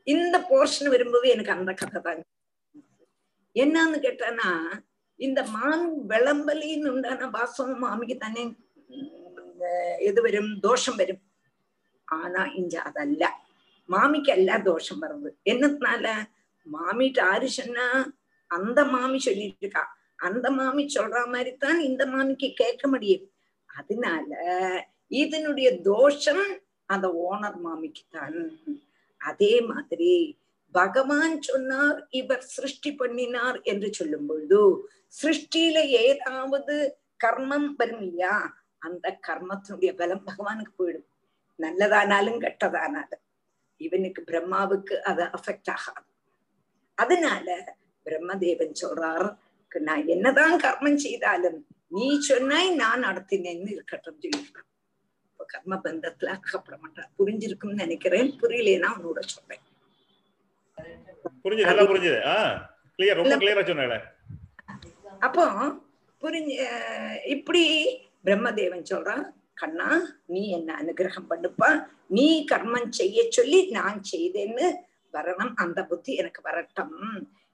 இந்த 0.07 0.37
போர்ஷன் 0.49 0.89
வரும்போது 0.89 1.29
எனக்கு 1.29 1.51
அந்த 1.51 1.73
கதை 1.73 2.01
தான். 2.01 2.21
என்னன்னு 3.55 3.97
கேட்டேன்னா 3.97 4.49
இந்த 5.18 5.40
மான் 5.52 5.84
വിളമ്പലിന്ന് 6.10 6.88
ഉണ്ടാകുന്ന 6.90 7.26
വാസ്തവം 7.38 7.80
മാമിക്ക് 7.80 8.16
തന്നെ 8.16 8.44
ഇത് 10.02 10.18
വരും 10.20 10.46
ദോഷം 10.60 10.94
വരും 10.96 11.20
ஆனா 12.08 12.42
இங்க 12.54 12.74
அதல்ல 12.88 13.24
மாமிக்கல்ல 13.88 14.52
தோஷம் 14.64 15.02
வருது 15.04 15.30
என்னத்தினால 15.46 16.06
மாமிட்டு 16.66 17.20
ஆறு 17.22 17.48
சொன்னா 17.50 17.86
அந்த 18.50 18.80
மாமி 18.86 19.18
சொல்லிட்டு 19.18 19.64
இருக்கா 19.64 19.84
அந்த 20.18 20.46
மாமி 20.50 20.82
சொல்ற 20.88 21.20
மாதிரி 21.26 21.52
தான் 21.56 21.78
இந்த 21.80 22.02
மாமிக்கு 22.06 22.48
கேட்க 22.54 22.86
முடியும் 22.88 23.24
அதனால 23.70 24.28
இதனுடைய 25.14 25.68
தோஷம் 25.84 26.44
அந்த 26.88 27.06
ஓனர் 27.22 27.58
மாமிக்கு 27.58 28.04
தான் 28.10 28.38
அதே 29.20 29.54
மாதிரி 29.62 30.12
பகவான் 30.74 31.34
சொன்னார் 31.42 31.98
இவர் 32.10 32.44
சிருஷ்டி 32.46 32.90
பண்ணினார் 32.92 33.58
என்று 33.64 33.88
சொல்லும் 33.92 34.28
பொழுது 34.28 34.60
சிருஷ்டியில 35.21 35.77
ஏதாவது 35.87 36.97
கர்மம் 37.25 37.69
வரும் 37.77 38.01
இல்லையா 38.01 38.65
அந்த 38.77 39.19
கர்மத்தினுடைய 39.27 39.91
பலம் 39.97 40.25
பகவானுக்கு 40.27 40.73
போயிடும். 40.79 41.07
நல்லதானாலும் 41.57 42.41
கெட்டதானாலும். 42.43 43.23
இவனுக்கு 43.77 44.23
பிரம்மாவுக்கு 44.27 44.95
அது 45.11 45.23
அஃபெக்ட் 45.23 45.71
ஆகாது. 45.75 46.07
அதனால 46.95 47.75
பிரம்மதேவன் 48.05 48.75
சொல்றார் 48.81 49.37
நான் 49.79 50.07
என்னதான் 50.07 50.59
கர்மம் 50.59 50.95
செய்தாலும் 50.95 51.67
நீ 51.87 52.19
சொன்னாய் 52.19 52.69
நான் 52.75 53.03
நடத்தினேன்னு 53.03 53.71
இருக்கட்டும் 53.71 54.19
சொல்லியிருக்கான். 54.21 54.67
இப்ப 55.31 55.45
கர்ம 55.47 55.75
பந்தத்துல 55.75 56.25
அகப்பட 56.25 56.77
மாட்டான். 56.77 57.09
புரிஞ்சிருக்கும்னு 57.19 57.81
நினைக்கிறேன். 57.83 58.29
புரியலேன்னா 58.41 58.89
உன்னோட 58.97 59.19
சொல்றேன். 59.19 59.63
புரிஞ்சுது 61.43 61.69
நல்லா 61.69 61.81
புரிஞ்சுது. 61.81 62.19
கிளியர் 62.97 63.19
ரொம்ப 63.21 63.35
கிளியரா 63.37 63.65
சொன்னேன். 63.67 64.15
அப்போ 65.25 65.45
புரிஞ்ச 66.21 66.51
இப்படி 67.25 67.63
பிரம்மதேவன் 68.25 68.89
சொல்றான் 68.91 69.25
கண்ணா 69.53 69.89
நீ 70.25 70.41
என்ன 70.49 70.69
அனுகிரகம் 70.81 71.29
பண்ணுப்பா? 71.29 71.69
நீ 72.07 72.45
கர்மம் 72.51 72.89
செய்ய 72.89 73.19
சொல்லி 73.29 73.59
நான் 73.69 73.99
செய்தேன்னு 74.11 74.65
வரணும். 75.13 75.53
அந்த 75.55 75.79
புத்தி 75.85 76.15
எனக்கு 76.15 76.41
வரட்டும். 76.41 76.95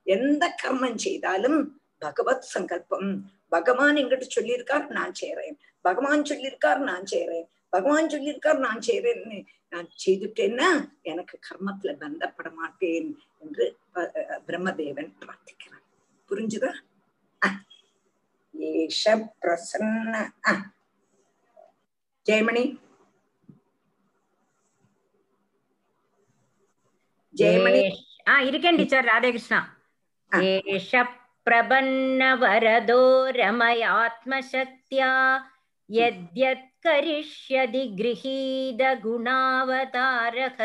எந்த 0.08 0.44
கர்மம் 0.64 1.00
செய்தாலும் 1.06 1.60
பகவத் 1.98 2.50
சங்கல்பம். 2.54 3.10
பகவான் 3.50 4.00
எங்கிட்ட 4.02 4.28
சொல்லியிருக்கார் 4.38 4.88
நான் 4.90 5.14
செய்யறேன் 5.22 5.56
பகவான் 5.82 6.24
சொல்லியிருக்கார் 6.30 6.82
நான் 6.90 7.06
செய்யறேன் 7.12 7.46
பகவான் 7.70 8.12
சொல்லியிருக்கார் 8.14 8.60
நான் 8.68 8.82
செய்யறேன்னு 8.88 9.38
நான் 9.70 9.88
செய்துட்டேன்னா 10.04 10.70
எனக்கு 11.02 11.36
கர்மத்துல 11.48 11.94
பந்தப்பட 12.02 12.50
மாட்டேன் 12.54 13.10
என்று 13.40 13.66
பிரம்மதேவன் 14.48 15.12
பிரார்த்திக்கிறான். 15.22 15.86
புரிஞ்சுதா? 16.30 16.72
ఈష 18.54 19.04
ప్రసన్న 19.44 20.14
జయమణి. 22.26 22.64
జయమణి. 27.34 27.84
ఇరికండి 28.48 28.90
సార్ 28.90 29.06
రాధాకృష్ణ. 29.06 29.56
ఏష 30.44 30.92
ప్రబన్న 31.48 32.34
వరదో 32.34 33.30
రమయాత్మశక్త్యా 33.30 35.10
యద్యత్ 35.90 36.70
కరిష్యది 36.86 37.84
గృహీద 38.02 38.84
గుణావతారః 39.08 40.60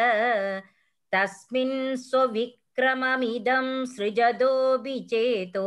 తస్మిన్ 1.13 1.97
స్వవిక్రమమిదం 1.97 3.87
సృజదో 3.87 4.75
విచేతో 4.75 5.67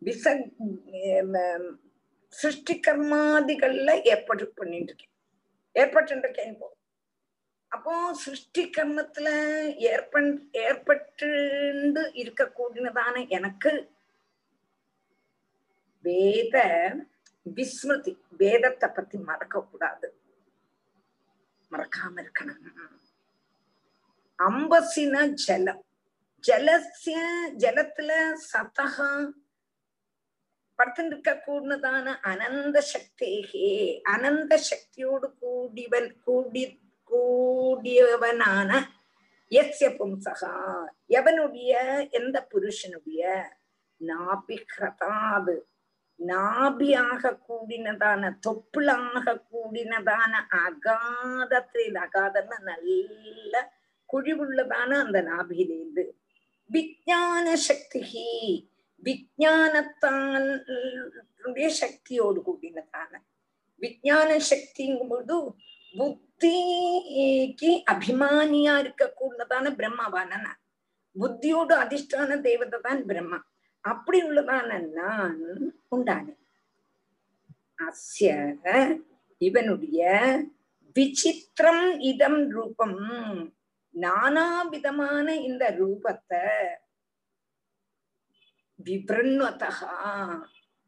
விசர் 0.02 0.42
சிருஷ்டி 2.32 2.74
கர்மாதிகள்ல 2.86 3.90
ஏற்பாடு 4.12 4.44
பண்ணிட்டு 4.58 4.92
இருக்கேன் 4.92 5.14
ஏற்பட்டு 5.76 6.14
இருக்கேன் 6.16 6.52
இப்போ. 6.54 6.68
அப்போ 7.72 8.12
சிருஷ்டி 8.14 8.62
கர்மத்துல 8.76 9.28
ஏற்ப 9.92 10.22
ஏற்பட்டு 10.66 11.28
இருக்கக்கூடியதான 12.22 13.28
எனக்கு 13.28 13.72
வேத 16.04 16.56
விஸ்மிருதி 17.54 18.18
வேதத்தை 18.30 18.88
பத்தி 18.94 19.18
மறக்க 19.18 19.62
கூடாது 19.62 20.20
மறக்காம 21.70 22.28
இருக்கணும். 22.28 22.98
அம்பசின 24.38 25.28
ஜலம். 25.28 25.84
ஜலசிய 26.48 27.18
ஜலத்துல 27.58 28.32
சதகா 28.52 29.30
படுத்துட்டு 30.78 31.40
கூடதான 31.46 32.14
அனந்த 32.20 32.84
சக்தேகே 32.92 34.00
அனந்த 34.00 34.60
சக்தியோடு 34.70 35.34
கூடிவன் 35.38 36.20
கூடி 36.20 36.80
கூடியவனான 37.10 38.84
எஸ்ய 39.50 39.86
பும்சகா. 39.98 40.84
எவனுடைய? 41.08 41.70
எந்த 42.10 42.46
புருஷனுடைய? 42.46 43.52
நாபிகிரதாது. 44.00 45.60
நாபியாக 46.20 47.32
கூடினதான 47.48 48.32
தொப்புளாக 48.46 49.34
கூடினதான 49.52 50.32
அகாதத்தில் 50.66 51.98
அகாதம்னா 52.04 52.58
நல்ல 52.70 53.54
குழிவுள்ளதான 54.12 54.90
அந்த 55.04 55.18
நாபியிலேந்து 55.22 56.04
விஜான 56.70 57.52
சக்தி 57.68 58.02
விஜானத்தான் 59.02 60.46
சக்தியோடு 61.80 62.40
கூடினதான. 62.48 63.12
விஜான 63.82 64.30
சக்திங்கும் 64.50 65.08
பொழுது 65.08 65.36
புத்திக்கு 65.98 67.70
அபிமானியா 67.92 68.74
இருக்கக்கூடதான 68.82 69.72
பிரம்மாவான 69.78 70.44
புத்தியோடு 71.16 71.74
அதிஷ்டான 71.76 72.40
தேவதை 72.40 72.80
தான் 72.80 73.06
பிரம்மா. 73.06 73.38
அப்படி 73.84 74.18
உள்ளதான 74.22 74.70
நான் 74.92 75.40
உண்டானேன். 75.96 76.40
அஸ்ய 77.86 78.30
இவனுடைய 79.40 80.00
விசித்திரம் 80.96 81.86
இதம் 82.10 82.42
ரூபம். 82.50 83.00
நானா 83.94 84.46
விதமான 84.62 85.26
இந்த 85.36 85.64
ரூபத்தை 85.80 86.44
விபிரண்வதா 88.78 89.70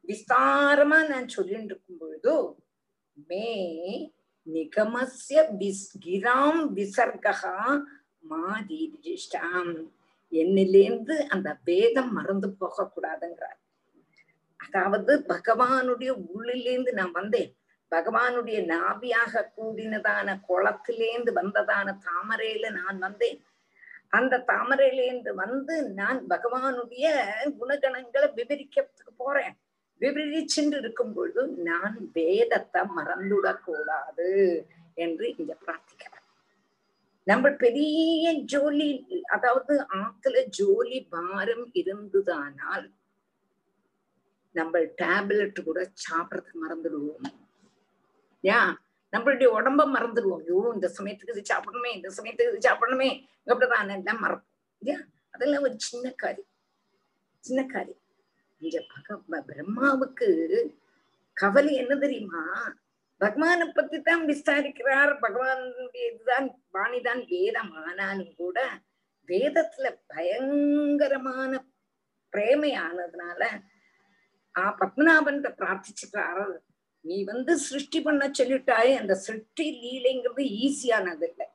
விஸ்தாரமா 0.08 0.98
நான் 1.08 1.28
சொல்லிட்டு 1.28 1.64
இருக்கும் 1.64 1.98
பொழுது 1.98 2.34
மே 3.28 3.48
நிகமஸ்ய 4.46 5.40
விஸ் 5.60 5.88
கிராம் 6.06 6.62
விசர்கா 6.78 7.56
மாதீரிஷ்டாம் 8.30 9.74
என்னிலேந்து 10.32 11.14
அந்த 11.28 11.48
வேதம் 11.64 12.12
மறந்து 12.12 12.48
போக 12.52 12.90
கூடாதுங்கிறார் 12.94 13.58
அதாவது 14.60 15.12
பகவானுடைய 15.28 16.10
உள்ளிலேந்து 16.34 16.90
நான் 16.92 17.10
வந்தேன். 17.10 17.50
பகவானுடைய 17.92 18.58
நாபியாக 18.66 19.42
கூடினதான 19.56 20.28
குளத்திலேந்து 20.48 21.32
வந்ததான 21.32 21.88
தாமரையில 22.06 22.70
நான் 22.70 22.98
வந்தேன். 22.98 23.40
அந்த 24.08 24.44
தாமரையிலேந்து 24.46 25.30
வந்து 25.34 25.74
நான் 25.92 26.20
பகவானுடைய 26.28 27.06
குணகணங்களை 27.58 28.28
விவரிக்கிறதுக்கு 28.36 29.12
போறேன். 29.16 29.54
விவரிச்சுட்டு 30.00 30.76
இருக்கும் 30.78 31.12
பொழுது 31.12 31.42
நான் 31.62 31.96
வேதத்தை 32.12 32.80
மறந்துடக்கூடாது 32.96 34.30
என்று 34.94 35.26
இங்க 35.36 35.52
பிரார்த்திக்கிறேன் 35.66 36.21
நம்ம 37.26 37.50
பெரிய 37.50 38.32
ஜோலி 38.44 39.22
அதாவது 39.26 39.86
ஆத்துல 39.94 40.44
ஜோலி 40.58 41.06
பாரம் 41.10 41.70
இருந்ததானால் 41.74 42.92
நம்ம 44.54 44.78
டேப்லெட் 44.78 45.64
கூட 45.64 45.90
சாப்பிடறதுக்கு 46.10 46.56
மறந்துடுவோம். 46.62 47.26
யா? 48.44 48.74
நம்மளுடைய 49.12 49.48
உடம்ப 49.58 49.82
மறந்துடுவோம். 49.94 50.40
ஐயோ 50.40 50.70
இந்த 50.74 50.92
சமயத்துக்கு 50.98 51.36
இது 51.36 51.54
சாப்பிடணுமே 51.54 51.94
இந்த 51.94 52.08
சமயத்துக்கு 52.16 52.56
இது 52.56 52.70
சாப்பிடணுமே 52.70 53.24
அப்படிதான் 53.46 53.96
எல்லாம் 53.96 54.22
மறப்போம். 54.22 54.50
இல்லையா? 54.78 55.00
அதெல்லாம் 55.30 55.62
ஒரு 55.62 55.74
சின்ன 55.76 56.10
காரியம். 56.10 56.50
சின்ன 57.40 57.66
காரியம். 57.66 58.00
இங்க 58.60 58.84
பக 58.94 59.18
பிரம்மாவுக்கு 59.46 60.28
கவலை 61.32 61.74
என்ன 61.74 61.96
தெரியுமா? 61.96 62.42
பகவானை 63.22 63.66
பத்தி 63.76 63.98
தான் 64.08 64.22
விசாரிக்கிறார். 64.30 65.12
பகவானுடைய 65.24 66.04
இதுதான் 66.12 66.46
வாணிதான் 66.76 67.22
வேதம் 67.32 67.74
ஆனாலும் 67.84 68.34
கூட 68.40 68.58
வேதத்துல 69.28 69.86
பயங்கரமான 70.12 71.52
பிரேமையானதுனால 72.32 73.42
ஆ 74.54 74.64
பத்மநாபன் 74.80 75.40
பிரார்த்திச்சுக்கிறார்? 75.60 76.52
நீ 77.04 77.16
வந்து 77.30 77.52
சிருஷ்டி 77.68 77.98
பண்ண 78.06 78.24
சொல்லிட்டாயே 78.38 78.92
அந்த 79.02 79.14
சிருஷ்டி 79.26 79.66
லீலைங்கிறது 79.82 80.44
ஈஸியானது 80.64 81.24
இல்லை. 81.30 81.46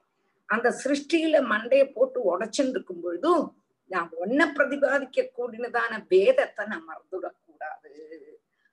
அந்த 0.49 0.67
சிருஷ்டியில 0.83 1.37
மண்டைய 1.51 1.83
போட்டு 1.95 2.19
உடச்சுன்னு 2.31 2.73
இருக்கும் 2.75 3.03
பொழுதும் 3.05 3.45
நான் 3.91 4.09
ஒன்ன 4.23 4.41
பிரதிபாதிக்க 4.55 5.29
கூடினதான 5.37 5.93
வேதத்தை 6.13 6.63
நான் 6.71 6.87
மறந்துடக்கூடாது. 6.89 7.91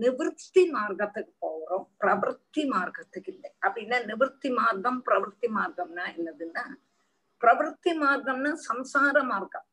நிவர்த்தி 0.01 0.61
மார்க்கத்துக்கு 0.75 1.33
போகிறோம் 1.43 1.83
பிரவருத்தி 2.01 2.61
மார்க்கத்துக்கு 2.71 3.29
இல்லை 3.33 3.49
அப்படின்னா 3.65 3.97
நிவர்த்தி 4.07 4.49
மார்க்கம் 4.59 4.97
பிரவருத்தி 5.07 5.49
மார்க்கம்னா 5.57 6.05
என்னதுன்னா 6.13 6.63
பிரவருத்தி 7.41 7.93
மார்க்கம்னா 8.03 8.53
சம்சார 8.67 9.23
மார்க்கம் 9.31 9.67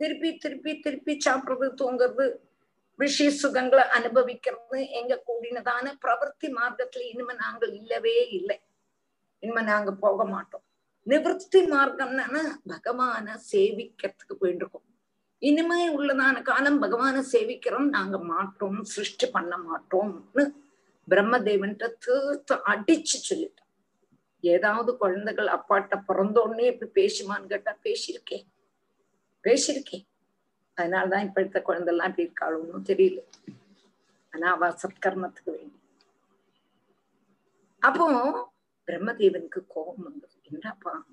திருப்பி 0.00 0.30
திருப்பி 0.44 0.72
திருப்பி 0.80 1.14
சாப்பிடுறது 1.26 1.68
தூங்குறது 1.80 2.26
விஷய 2.98 3.30
சுகங்களை 3.36 3.84
அனுபவிக்கிறது 3.98 4.78
எங்க 5.00 5.14
கூடினதான 5.26 5.92
பிரவருத்தி 6.04 6.48
மார்க்கத்துல 6.58 7.04
இனிமே 7.10 7.34
நாங்கள் 7.40 7.72
இல்லவே 7.80 8.16
இல்லை 8.38 8.56
இனிமே 9.43 9.61
நாங்க 9.61 9.91
போக 9.91 10.25
மாட்டோம். 10.25 10.63
நிவர்த்தி 11.07 11.59
மார்க்கம்னா 11.67 12.41
பகவான 12.65 13.35
சேவிக்கிறதுக்கு 13.51 14.35
போயிட்டு 14.39 14.79
இனிமே 15.41 15.79
உள்ளதான 15.97 16.41
காலம் 16.41 16.81
பகவான 16.81 17.17
சேவிக்கிறோம் 17.33 17.89
நாங்க 17.89 18.17
மாட்டோம் 18.17 18.83
சிருஷ்டி 18.83 19.27
பண்ண 19.27 19.57
மாட்டோம்னு 19.57 20.43
பிரம்மதேவன்ட்ட 21.07 21.87
தீர்த்து 22.05 22.55
அடிச்சு 22.71 23.17
சொல்லிட்டான் 23.29 23.71
ஏதாவது 24.43 24.97
குழந்தைகள் 24.97 25.47
அப்பாட்ட 25.47 25.95
பிறந்தோடனே 26.07 26.65
இப்படி 26.71 26.91
பேசுமான்னு 26.99 27.47
கேட்டா 27.47 27.71
பேசியிருக்கேன் 27.83 28.45
பேசியிருக்கேன். 29.43 30.05
அதனாலதான் 30.77 31.25
இப்ப 31.25 31.41
எடுத்த 31.41 31.61
குழந்தை 31.61 31.91
எல்லாம் 31.93 32.09
இப்படி 32.09 32.27
இருக்காளுன்னு 32.27 32.81
தெரியல. 32.89 33.19
ஆனா 34.33 34.47
அவ 34.51 34.69
சத்கர்மத்துக்கு 34.83 35.51
வேண்டி. 35.51 35.77
அப்போ 37.81 38.05
பிரம்மதேவனுக்கு 38.87 39.59
கோபம் 39.67 40.03
வந்தது. 40.03 40.33
என்னப்பா 40.51 41.05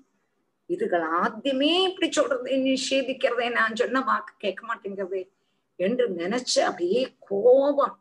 இதுகள் 0.67 1.05
ஆத்தியமே 1.21 1.71
இப்படி 1.87 2.09
சொல்றதை 2.09 2.53
நிஷேதிக்கிறதே? 2.69 3.51
நான் 3.51 3.75
சொன்ன 3.75 4.01
வாக்கு 4.01 4.33
கேட்க 4.37 4.61
மாட்டேங்கிறதே? 4.67 5.23
என்று 5.75 6.09
நினைச்சு 6.09 6.59
அப்படியே 6.59 7.15
கோபம். 7.19 7.99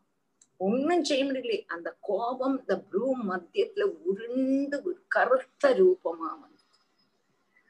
ஒன்னும் 0.56 1.04
செய்ய 1.04 1.24
முடியல 1.24 1.64
அந்த 1.66 1.96
கோபம் 2.00 2.58
இந்த 2.58 2.78
ப்ரூ 2.80 3.16
மத்தியத்துல 3.28 3.82
உருண்டு 3.82 5.04
கருத்த 5.08 5.70
ரூபமா 5.70 6.30
வந்து 6.40 6.62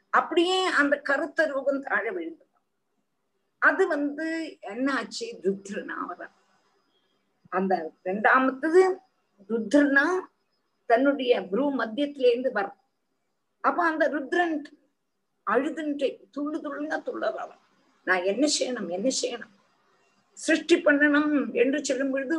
அப்படியே 0.09 0.63
அந்த 0.63 1.01
கருத்த 1.01 1.45
ரூபம் 1.45 1.81
தாழ 1.81 2.11
விழுந்தது. 2.11 2.43
அது 3.57 3.87
வந்து 3.87 4.57
என்னாச்சு? 4.61 5.25
ருத்ரனாவதான் 5.43 6.35
அந்த 7.49 7.91
ரெண்டாமத்தது 8.03 8.95
ருத்ரனா 9.49 10.05
தன்னுடைய 10.85 11.33
குரு 11.47 11.65
மத்தியத்துல 11.81 12.29
இருந்து 12.31 12.51
வர. 12.51 12.67
அப்ப 13.61 13.79
அந்த 13.85 14.05
ருத்ரன் 14.09 14.57
அழுதுன்ட்டு 15.47 16.07
துள்ளு 16.31 16.57
துள்ளுங்க 16.61 16.95
துள்ளறான் 17.07 17.55
நான் 18.07 18.23
என்ன 18.23 18.45
செய்யணும் 18.59 18.89
என்ன 18.89 19.09
செய்யணும்? 19.21 19.53
சிருஷ்டி 20.37 20.75
பண்ணணும் 20.75 21.53
என்று 21.53 21.85
சொல்லும் 21.85 22.11
பொழுது 22.11 22.37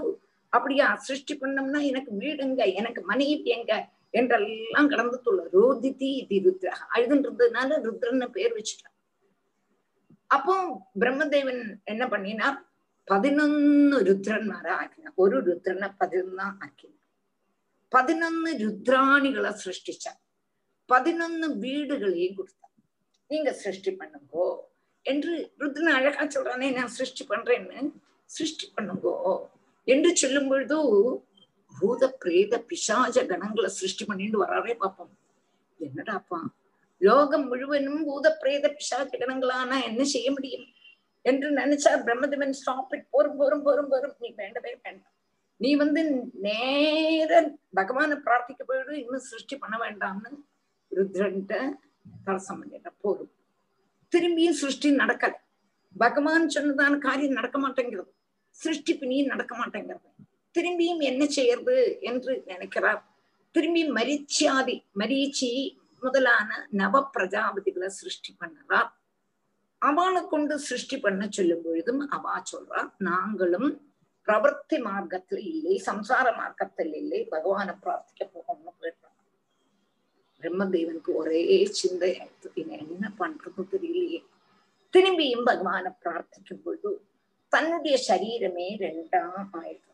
அப்படியா 0.49 0.87
சிருஷ்டி 0.97 1.35
பண்ணோம்னா 1.41 1.81
எனக்கு 1.83 2.11
வீடுங்க 2.21 2.75
எனக்கு 2.75 3.01
மனைவி 3.03 3.51
எங்க 3.57 3.73
என்றெல்லாம் 4.11 4.89
கடந்து 4.89 5.19
துள்ள. 5.25 5.41
ரோதிதி 5.53 6.11
இது 6.25 6.37
ருத்ரா 6.47 6.75
அழுதுன்றதுனால 6.95 7.79
ருத்ரன்னு 7.87 8.29
பேர் 8.29 8.55
வச்சுட்டான். 8.57 8.95
அப்போ 10.27 10.55
பிரம்மதேவன் 11.01 11.63
என்ன 11.85 12.05
பண்ணினார்? 12.09 12.59
பதினொன்னு 13.11 13.99
ருத்ரன்மாரா 14.09 14.73
ஆக்கினார். 14.83 15.13
ஒரு 15.15 15.37
ருத்ரனை 15.49 15.89
பதினொன்னா 16.01 16.47
ஆக்கினார். 16.65 17.06
பதினொன்னு 17.95 18.51
ருத்ராணிகளை 18.63 19.53
சிருஷ்டிச்சார். 19.65 20.21
பதினொன்னு 20.89 21.47
வீடுகளையும் 21.65 22.35
கொடுத்தார். 22.35 22.75
நீங்க 23.27 23.53
சிருஷ்டி 23.53 23.93
பண்ணுங்கோ 23.93 24.47
என்று 25.03 25.53
ருத்ரன் 25.61 25.95
அழகா 25.99 26.25
சொல்றானே 26.25 26.69
நான் 26.75 26.95
சிருஷ்டி 26.99 27.27
பண்றேன்னு. 27.29 27.93
சிருஷ்டி 28.25 28.67
பண்ணுங்கோ. 28.77 29.15
என்று 29.85 30.17
சொல்லும் 30.17 30.49
பொழுது 30.49 30.77
பூத 31.81 32.03
பிரேத 32.13 32.61
பிசாஜ 32.61 33.25
கணங்களை 33.25 33.67
சிருஷ்டி 33.67 34.05
பண்ணிட்டு 34.05 34.45
வராரே 34.45 34.75
பாப்போம். 34.83 35.13
என்னடாப்பா? 35.81 36.39
லோகம் 36.99 37.47
முழுவதும் 37.49 38.05
பூத 38.05 38.37
பிரேத 38.41 38.69
பிசாஜ 38.69 39.09
கணங்களானா 39.19 39.77
என்ன 39.85 40.05
செய்ய 40.05 40.31
முடியும்? 40.31 40.67
என்று 41.23 41.49
நினைச்சா 41.51 41.93
பிரம்மதேவன். 42.07 42.51
Stop 42.51 42.95
it. 42.95 43.07
போரும் 43.11 43.37
போரும் 43.37 43.63
போரும் 43.63 43.89
போரும். 43.89 44.17
நீ 44.19 44.29
வேண்டவே 44.37 44.73
வேண்டாம். 44.83 45.16
நீ 45.57 45.75
வந்து 45.75 46.31
நேர 46.33 47.59
பகவான 47.77 48.19
பிரார்த்திக்க 48.25 48.63
போயிடு 48.67 48.99
இன்னும் 48.99 49.27
சிருஷ்டி 49.31 49.57
பண்ண 49.57 49.77
வேண்டாம்னு 49.77 50.31
ருத்ரன்ட்ட 50.91 51.73
தரசம் 52.25 52.59
பண்ணிட்ட 52.63 52.91
போதும். 53.01 53.33
திரும்பியும் 54.13 54.59
சிருஷ்டி 54.63 54.97
நடக்கல. 54.97 55.33
பகவான் 55.99 56.47
சொன்னதான 56.47 56.99
காரியம் 56.99 57.33
நடக்க 57.33 57.59
மாட்டேங்கிறது. 57.59 58.13
சிருஷ்டி 58.49 58.99
பிணியும் 58.99 59.27
நடக்க 59.27 59.57
மாட்டேங்கிறது. 59.57 60.09
திரும்பியும் 60.55 60.99
என்ன 60.99 61.27
செய்யறது 61.27 61.99
என்று 62.01 62.43
நினைக்கிறார். 62.47 63.03
திரும்பி 63.51 63.91
மரிச்சியாதி 63.91 64.77
மரீச்சி 64.99 65.79
முதலான 66.01 66.69
நவ 66.71 67.11
பிரஜாபதிகளை 67.19 67.87
சிருஷ்டி 67.87 68.37
பண்ணுறார். 68.41 68.91
அவளை 69.79 70.23
கொண்டு 70.29 70.59
சிருஷ்டி 70.59 70.99
பண்ண 70.99 71.27
சொல்லும் 71.31 71.63
பொழுதும் 71.65 72.09
அவா 72.09 72.43
சொல்றா 72.53 72.93
நாங்களும் 72.99 73.69
பிரவர்த்தி 74.27 74.77
மார்க்கத்துல 74.87 75.41
இல்லை 75.51 75.75
சம்சார 75.87 76.27
மார்க்கத்தில் 76.37 76.95
இல்லை 76.95 77.21
பகவானை 77.31 77.75
பிரார்த்திக்க 77.83 78.23
போகணும்னு 78.29 78.73
போயிடுறாங்க 78.81 79.13
பிரம்மதேவனுக்கு 80.43 81.13
ஒரே 81.15 81.43
சிந்தை 81.73 82.11
ஆயிடுத்து 82.17 82.51
இவன் 82.55 82.83
என்ன 82.87 83.07
பண்றது 83.19 83.65
தெரியலையே 83.73 84.21
திரும்பியும் 84.95 85.47
பகவானை 85.47 85.93
பிரார்த்திக்கும் 86.01 86.63
பொழுது 86.63 86.91
தன்னுடைய 87.53 87.97
சரீரமே 88.09 88.69
ரெண்டாம் 88.81 89.53
ஆயிடுது 89.61 89.93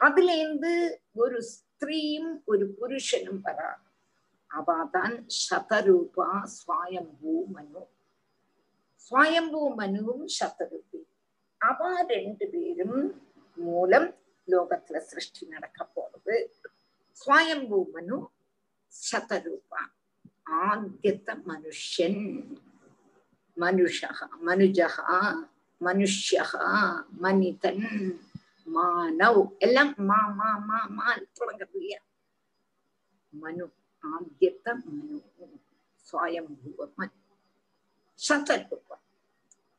அதுல 0.00 0.32
இருந்து 0.36 0.72
ஒரு 1.16 1.38
ஸ்திரீயும் 1.50 2.32
ஒரு 2.44 2.64
புருஷனும் 2.78 3.42
வரா 3.46 3.70
அவாதான் 4.50 5.16
சதரூபா 5.38 6.28
ஸ்வயம்பூ 6.54 7.34
மனு 7.54 7.82
ஸ்வயம்பூ 9.06 9.62
மனுவும் 9.78 10.26
சதரூபி 10.38 11.00
அவ 11.60 11.90
ரெண்டு 12.10 12.46
பேரும் 12.52 13.02
மூலம் 13.58 14.08
லோகத்துல 14.46 14.98
சிருஷ்டி 14.98 15.46
நடக்க 15.46 15.84
போகுது 15.84 16.36
சுவயம்பூ 17.18 17.78
மனு 17.92 18.16
சதரூபா. 19.12 19.80
ஆத்தியத்த 20.50 21.28
மனுஷன். 21.48 22.20
மனுஷா 23.56 24.10
மனுஜகா 24.46 25.16
மனுஷகா 25.80 26.66
மனிதன் 27.10 27.84
மானவ். 28.74 29.42
எல்லாம் 29.58 29.94
மா 29.96 30.20
மா 30.38 30.56
மா 30.56 30.86
மா 30.86 31.16
தொடங்குறது 31.16 31.74
இல்லையா? 31.74 32.00
மனு 33.30 33.64
ஆத்தியத்த 34.02 34.66
மனு. 34.84 35.16
சுவயம்பூவ 36.08 36.94
மனு 36.96 37.16
சதரூபம் 38.28 39.04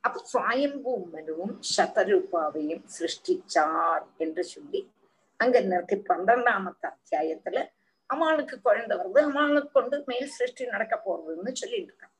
അപ്പൊ 0.03 0.19
സ്വയംഭൂ 0.33 1.09
മനവും 1.11 1.59
ശതരൂപാവയും 1.77 2.83
സൃഷ്ടിച്ചാർ 2.87 4.01
എന്ന് 4.17 4.43
ചൊല്ലി 4.43 4.91
அங்கன்னருக்கு 5.39 5.95
பன்னிரண்டாமத்து 6.09 6.85
அத்தியாயத்துல 6.91 7.67
அவளுக்கு 8.05 8.61
குழந்தை 8.61 8.97
வருது. 8.97 9.19
அவளுக்கு 9.19 9.71
கொண்டு 9.71 10.03
மேல் 10.05 10.27
சிருஷ்டி 10.27 10.65
நடக்க 10.65 10.95
போறதுன்னு 11.05 11.51
சொல்லிட்டு 11.53 11.93
இருக்கான் 11.93 12.15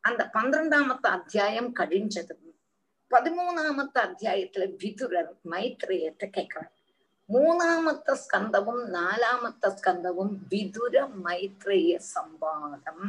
அந்த 0.00 0.30
பன்னிரண்டாமத்து 0.34 1.08
அத்தியாயம் 1.08 1.76
கழிஞ்சது 1.76 2.34
பதிமூணாமத்து 3.10 3.98
அத்தியாயத்துல 3.98 4.76
விதுரர் 4.76 5.32
மைத்ரேயத்தை 5.50 6.30
கேட்கிறார் 6.30 6.72
மூணாமத்த 7.28 8.16
ஸ்கந்தமும் 8.22 8.82
நாலாமத்த 8.96 9.74
ஸ்கந்தமும் 9.76 10.32
விதுர 10.48 11.08
மைத்ரேய 11.24 11.98
சம்பாதம். 12.14 13.04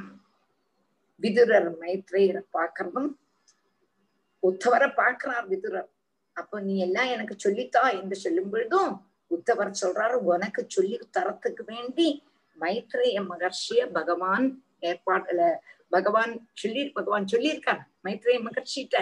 விதுரர் 1.21 1.79
மைத்ரேயரை 1.79 2.43
பார்க்கறதும் 2.53 3.09
உத்தவரை 4.43 4.89
பார்க்கிறார் 5.01 5.47
விதுரர். 5.47 5.89
அப்ப 6.37 6.59
நீ 6.67 6.75
எல்லாம் 6.87 7.09
எனக்கு 7.15 7.35
சொல்லித்தா 7.45 7.83
என்று 7.99 8.15
சொல்லும் 8.15 8.51
பொழுதும் 8.53 8.91
உத்தவர் 9.31 9.71
சொல்றாரு 9.81 10.15
உனக்கு 10.31 10.61
சொல்லி 10.67 10.97
தரத்துக்கு 11.17 11.63
வேண்டி 11.73 12.07
மைத்ரேய 12.57 13.19
மகர்ஷிய 13.31 13.81
பகவான் 13.97 14.45
ஏற்பாடுல 14.89 15.41
பகவான் 15.91 16.33
சொல்லி 16.53 16.81
பகவான் 16.97 17.31
சொல்லியிருக்கார் 17.33 17.81
மைத்ரேய 18.05 18.37
மகர்ஷிட்ட. 18.47 18.97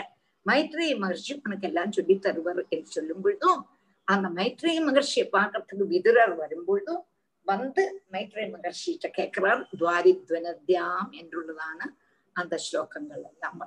மைத்ரேய 0.46 0.94
மகர்ஷி 1.04 1.34
உனக்கு 1.46 1.68
எல்லாம் 1.70 1.92
சொல்லி 1.92 2.16
தருவார் 2.26 2.62
என்று 2.70 2.90
சொல்லும் 2.98 3.22
பொழுதும் 3.24 3.62
அந்த 4.08 4.28
மைத்ரேய 4.40 4.80
மகர்ஷியை 4.88 5.26
பார்க்கறதுக்கு 5.38 5.86
விதுரர் 5.94 6.36
வரும்பொழுதும் 6.42 7.04
வந்து 7.48 7.84
மைத்ரேய 8.14 8.48
மகர்ஷிட்ட 8.56 9.08
கேட்கிறார் 9.18 9.62
துவாரித்வனத்யாம் 9.80 11.12
என்றுள்ளதான 11.20 11.80
அந்த 12.36 12.56
ஸ்லோகங்கள் 12.66 13.24
எல்லாம். 13.32 13.62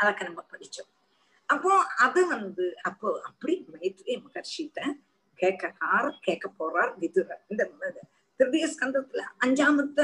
அതൊക്കെ 0.00 0.24
நம்ம 0.24 0.42
படிச்சோம் 0.52 0.90
அப்போ 1.48 1.72
அது 1.98 2.20
வந்து 2.26 2.64
அப்போ 2.82 3.08
அப்படி 3.24 3.54
மைத்ரே 3.74 4.14
மகர்ஷிட்ட 4.22 4.80
கேட்கிறார் 5.38 6.08
கேட்க 6.20 6.46
போறார் 6.58 6.92
விதுர 6.98 7.36
இந்த 7.50 7.64
திருதிய 8.40 8.66
ஸ்கந்தத்துல 8.72 9.22
அஞ்சாமத்த 9.46 10.00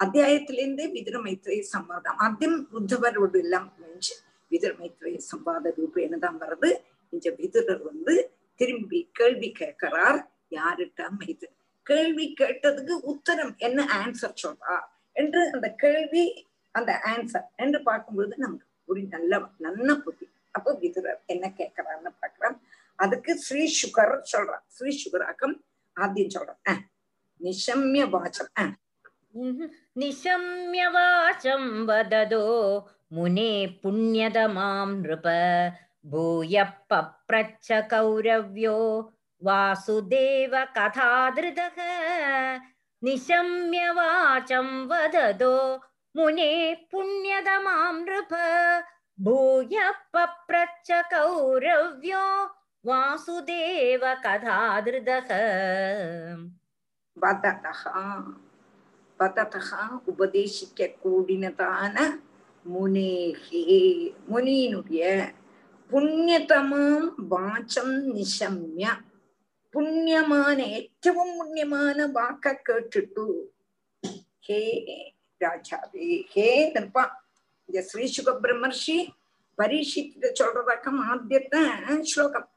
அத்தியாயத்திலேருந்தே 0.00 0.86
விதுர 0.94 1.16
மைத்ரே 1.24 1.58
சம்பாதம் 1.72 2.18
ஆத்தியம் 2.18 2.58
புத்தவரோடு 2.70 3.38
எல்லாம் 3.38 3.68
நினைச்சு 3.76 4.14
விதுர 4.50 4.72
மைத்ரேய 4.80 5.20
சம்பாத 5.30 5.72
ரூபம் 5.76 6.04
என்னதான் 6.04 6.38
வர்றது 6.38 6.70
இந்த 7.12 7.28
விதுரர் 7.38 7.82
வந்து 7.82 8.14
திரும்பி 8.60 9.00
கேள்வி 9.12 9.48
கேட்கிறார் 9.52 10.20
யாருட்டா 10.52 11.06
மைத்ரி 11.16 11.50
கேள்வி 11.86 12.26
கேட்டதுக்கு 12.40 12.94
உத்தரம் 13.12 13.54
என்ன 13.58 13.84
ஆன்சர் 13.98 14.38
சொல்றா 14.42 14.76
என்று 15.16 15.42
அந்த 15.52 15.68
கேள்வி 15.76 16.24
அந்த 16.74 16.92
ஆன்சர் 17.08 17.46
என்று 17.56 17.78
பார்க்கும்பொழுது 17.82 18.34
நமக்கு 18.38 18.67
ஒரு 18.88 19.02
நல்ல 19.10 19.40
நல்ல 19.58 19.94
புத்தி 19.94 20.26
அப்போ 20.50 20.70
விதுரர் 20.80 21.20
என்ன 21.26 21.52
கேட்கிறான்னு 21.56 22.10
பாக்குறான். 22.22 22.56
அதுக்கு 22.96 23.32
ஸ்ரீ 23.38 23.64
சுகர் 23.80 24.20
சொல்றான். 24.32 24.64
ஸ்ரீ 24.66 24.90
சுகராக்கம் 25.02 25.56
ஆத்தியம் 26.00 26.34
சொல்றான். 26.36 26.78
நிஷம்ய 27.44 28.06
வாச்சம். 28.14 28.72
நிஷம்ய 30.00 30.86
வாச்சம் 30.96 31.68
வததோ 31.90 32.46
முனே 33.16 33.52
புண்ணியதமாம் 33.82 34.96
நிருப. 35.02 35.28
भूय 36.10 36.54
पप्रच्छ 36.90 37.68
कौरव्यो 37.92 38.76
वासुदेव 39.42 40.52
कथादृतः 40.76 41.78
நிஷம்ய 43.02 43.88
वाचं 43.98 44.68
வததோ 44.90 45.56
मुने 46.18 46.52
पुण्यतमामृप 46.90 48.32
भूयः 49.18 49.98
पप्रच्छ 50.14 50.90
कौरव्यो 51.12 52.24
वासुदेव 52.84 54.04
कथादृदः 54.24 55.30
वदतः 57.16 57.82
वदतः 59.20 59.70
உபதேசிக்க 60.10 60.88
கூடினதான 61.02 61.96
முனேகே 62.64 63.62
முனியினுடைய 64.30 65.04
புண்ணியதமாம் 65.90 67.06
வாச்சம் 67.30 67.94
நிசம்ய 68.08 68.84
புண்ணியமான 69.74 70.58
ஏற்றவும் 70.72 71.32
புண்ணியமான 71.38 72.06
வாக்க 72.16 72.54
கேட்டுட்டு 72.68 73.26
ஹே 74.46 74.60
ராஜாவே 75.40 76.08
ஹே 76.32 76.46
நிற்பா 76.74 77.04
இந்த 77.68 77.80
ஸ்ரீ 77.82 78.04
சுக 78.08 78.32
பிரம்மர்ஷி 78.42 78.96
பரீட்சித்து 79.58 80.28
சொல்றதாக்கம் 80.40 81.00
ஆத்தியத்தை 81.08 81.60
ஸ்லோகம் 82.12 82.48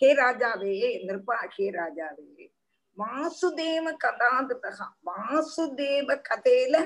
ஹே 0.00 0.08
ராஜாவே 0.18 0.74
நிற்பா 1.06 1.38
ஹே 1.54 1.66
ராஜாவே 1.76 2.46
வாசுதேவ 2.96 3.86
கதாதுதகா 4.04 4.86
வாசுதேவ 5.08 6.16
கதையில 6.28 6.76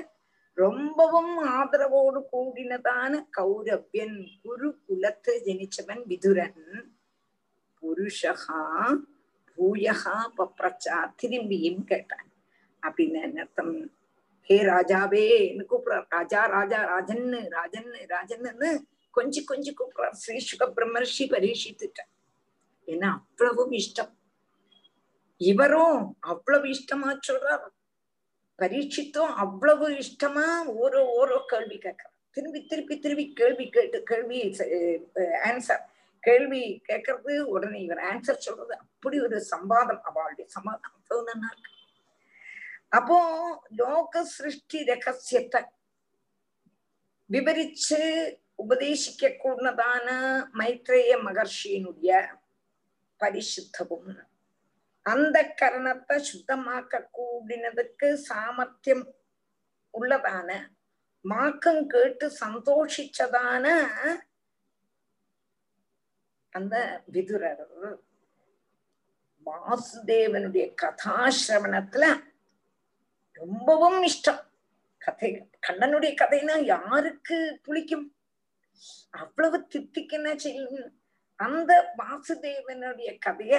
ரொம்பவும் 0.57 1.35
ஆதரவோடு 1.53 2.19
கூடினதான 2.31 3.21
கௌரவியன் 3.37 4.17
குரு 4.43 4.67
குலத்தை 4.85 5.35
ஜனிச்சவன் 5.45 6.03
விதுரன் 6.09 6.61
புருஷகா 7.83 8.61
பூயகா 9.57 10.15
பப்ரச்சா 10.37 10.97
திரும்பியும் 11.19 11.81
கேட்டான் 11.83 12.29
அப்படின்னு 12.83 13.41
அர்த்தம் 13.41 13.73
ஹே 14.47 14.55
ராஜாவேன்னு 14.73 15.63
கூப்பிடுறார் 15.71 16.07
ராஜா 16.15 16.39
ராஜா 16.55 16.79
ராஜன்னு 16.93 17.39
ராஜன்னு 17.57 18.01
ராஜன்னு 18.15 18.71
கொஞ்சி 19.17 19.41
கொஞ்சி 19.51 19.71
கூப்பிடுறார் 19.79 20.17
ஸ்ரீ 20.21 20.37
சுக 20.49 20.65
பிரம்மர்ஷி 20.77 21.25
பரீட்சித்துட்ட. 21.33 22.01
ஏன்னா 22.87 23.09
அவ்வளவும் 23.19 23.73
இஷ்டம். 23.81 24.11
இவரும் 25.41 26.01
அவ்வளவு 26.31 26.65
இஷ்டமா 26.75 27.09
சொல்றார். 27.27 27.63
பரீட்சித்தும் 28.59 29.33
அவ்வளவு 29.43 29.87
இஷ்டமா 30.03 30.47
ஓரோ 30.81 31.01
ஓரோ 31.19 31.37
கேள்வி 31.53 31.77
கேட்கிறார். 31.85 32.15
திரும்பி 32.35 32.59
திருப்பி 32.71 32.95
திருப்பி 32.99 33.25
கேள்வி 33.39 33.65
கேட்டு 33.69 33.97
கேள்வி 34.11 34.39
ஆன்சர் 35.49 35.83
கேள்வி 36.23 36.63
கேட்கறது 36.89 37.33
உடனே 37.53 37.79
இவர் 37.85 38.01
ஆன்சர் 38.11 38.45
சொல்றது. 38.47 38.75
அப்படி 38.83 39.17
ஒரு 39.27 39.37
சம்பாதம் 39.53 40.03
அவளுடைய 40.09 40.45
சம்பாதம் 40.55 40.93
அவ்வளவு 40.97 41.27
நல்லா 41.31 41.49
இருக்கு. 41.53 41.71
அப்போ 42.93 43.19
லோக 43.75 44.23
சிருஷ்டி 44.31 44.79
ரகசியத்தை 44.83 45.61
விவரிச்சு 47.29 47.99
உபதேசிக்க 48.59 49.29
கூடதான 49.35 50.07
மைத்ரேய 50.59 51.13
மகர்ஷியினுடைய 51.23 52.19
பரிசுத்தவும் 53.19 54.11
அந்த 55.05 55.37
கரணத்தை 55.61 56.17
சுத்தமாக்க 56.23 57.07
கூடினதுக்கு 57.17 58.09
சாமர்த்தியம் 58.27 59.05
உள்ளதான 59.93 60.49
மாக்கம் 61.25 61.83
கேட்டு 61.87 62.27
சந்தோஷிச்சதான 62.39 63.65
அந்த 66.53 66.75
விதுரர் 67.07 67.63
வாசுதேவனுடைய 69.45 70.65
கதாசிரவணத்துல 70.81 72.05
ரொம்பவும் 73.35 74.01
இஷ்டம். 74.03 74.41
கதை 74.97 75.29
கண்ணனுடைய 75.67 76.11
கதைன்னா 76.21 76.55
யாருக்கு 76.63 77.37
புளிக்கும்? 77.65 78.05
அவ்வளவு 79.09 79.57
தித்திக்குன்னா 79.73 80.33
செய்யும் 80.35 80.91
அந்த 81.39 81.71
வாசுதேவனுடைய 81.97 83.09
கதைய 83.25 83.53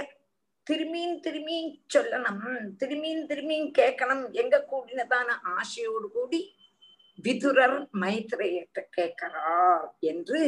திரும்பியும் 0.71 1.19
திரும்பியும் 1.27 1.73
சொல்லணும். 1.95 2.45
திரும்பியும் 2.77 3.27
திரும்பியும் 3.31 3.71
கேட்கணும். 3.79 4.25
எங்க 4.33 4.65
கூடினதான 4.71 5.29
ஆசையோடு 5.57 6.09
கூடி 6.11 6.41
விதுரர் 7.25 7.79
மைத்திரையத்தை 7.93 8.83
கேட்கிறார் 8.91 9.97
என்று 10.01 10.41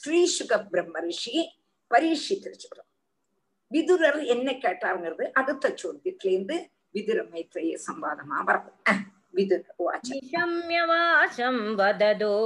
ஸ்ரீசுக 0.00 0.52
பிரம்ம 0.70 1.00
ரிஷி 1.00 1.36
பரீட்சித்து 1.90 2.50
சொல்றார் 2.64 2.90
விதுரர் 3.70 4.20
என்ன 4.24 4.50
கேட்டாருங்கிறது 4.52 5.24
அடுத்த 5.32 5.74
சோதியத்திலேருந்து 5.82 6.56
विदुरमैत्रेय 6.94 7.76
संवादमा 7.86 8.38
बरः 8.48 8.98
विदुर 9.36 9.62
उवाच 9.80 10.06
निशम्यवाचं 10.10 11.56
वददो 11.80 12.36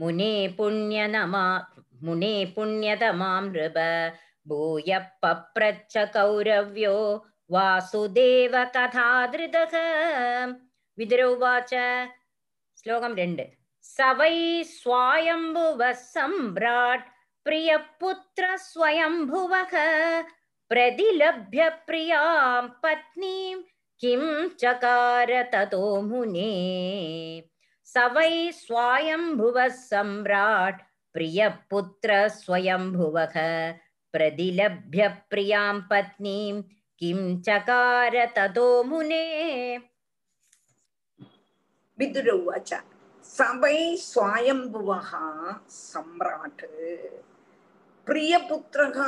मुने 0.00 0.32
पुण्यनमा 0.58 1.44
मुने 2.04 2.34
पुण्यतमां 2.54 3.40
नृप 3.48 3.78
भूयः 4.48 5.04
पप्रच्छ 5.22 5.94
कौरव्यो 6.16 6.96
वासुदेवकथाधृतः 7.54 8.94
विदुर 10.98 11.22
उवाच 11.24 11.72
श्लोकं 12.78 13.12
रेण्ड् 13.20 13.42
स 13.84 13.96
वै 14.18 14.36
स्वायम्भुवः 14.70 15.92
सम्भ्राट् 16.00 17.06
प्रियपुत्र 17.46 18.44
स्वयम्भुवः 18.64 19.72
प्रतिलभ्य 20.70 21.68
प्रियां 21.86 22.62
पत्नीं 22.82 23.54
किं 24.01 24.23
चकार 24.61 25.31
ततो 25.53 25.83
मुने 26.01 26.51
स 27.87 28.05
वै 28.15 28.33
स्वायम्भुवः 28.59 29.67
सम्राट् 29.81 30.81
प्रियपुत्र 31.15 32.27
स्वयम्भुवः 32.39 33.37
प्रतिलभ्य 34.13 35.07
प्रियां 35.29 35.73
पत्नीं 35.91 36.61
किं 37.01 37.19
चकार 37.49 38.25
ततो 38.37 38.67
मुने 38.89 39.25
விதுர 41.99 42.27
உவாச்ச 42.39 42.71
சபை 43.25 43.77
ஸ்வயம்புவः 44.09 45.09
சம்ராட் 45.85 46.63
பிரியபுத்திரः 48.07 48.99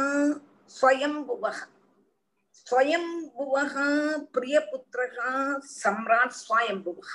ஸ்வயம்புவः 0.71 1.59
ஸ்வயம்புவः 2.70 3.74
பிரியபுத்திரः 4.34 5.16
சம்ராட் 5.84 6.34
ஸ்வயம்புவः 6.42 7.10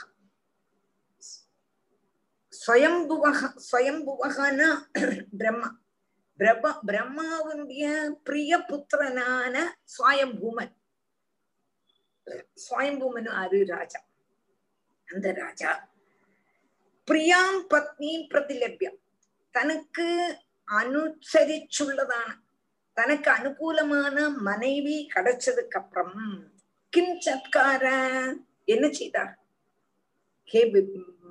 ஸ்வயம்புவः 2.67 3.39
ஸ்வயம்புவகனா 3.69 4.69
பிரம்மா. 5.37 5.69
பிரம்ம 6.37 6.65
பிரம்மாவுடைய 6.87 7.85
பிரிய 8.23 8.57
புத்திரனான 8.57 9.55
ஸ்வயம்பூமன் 9.97 10.75
ஸ்வயம்பூமன் 12.69 13.29
ஆறு 13.29 13.65
ராஜா. 13.65 13.99
அந்த 15.05 15.31
ராஜா. 15.31 15.71
பிரியாம் 17.11 17.59
பத்னி 17.69 18.11
பிரதிலபியம். 18.33 18.99
தனக்கு 19.51 20.37
அனுசரிச்சுள்ளதான 20.67 22.29
தனக்கு 22.99 23.29
அனுகூலமான 23.31 24.15
மனைவி 24.41 24.97
கிடைச்சதுக்கு 25.15 25.77
அப்புறம் 25.77 26.15
கிம் 26.93 27.17
சத்கார 27.25 27.83
என்ன 28.65 28.85
செய்தார் 28.91 29.33
ஹே 30.49 30.61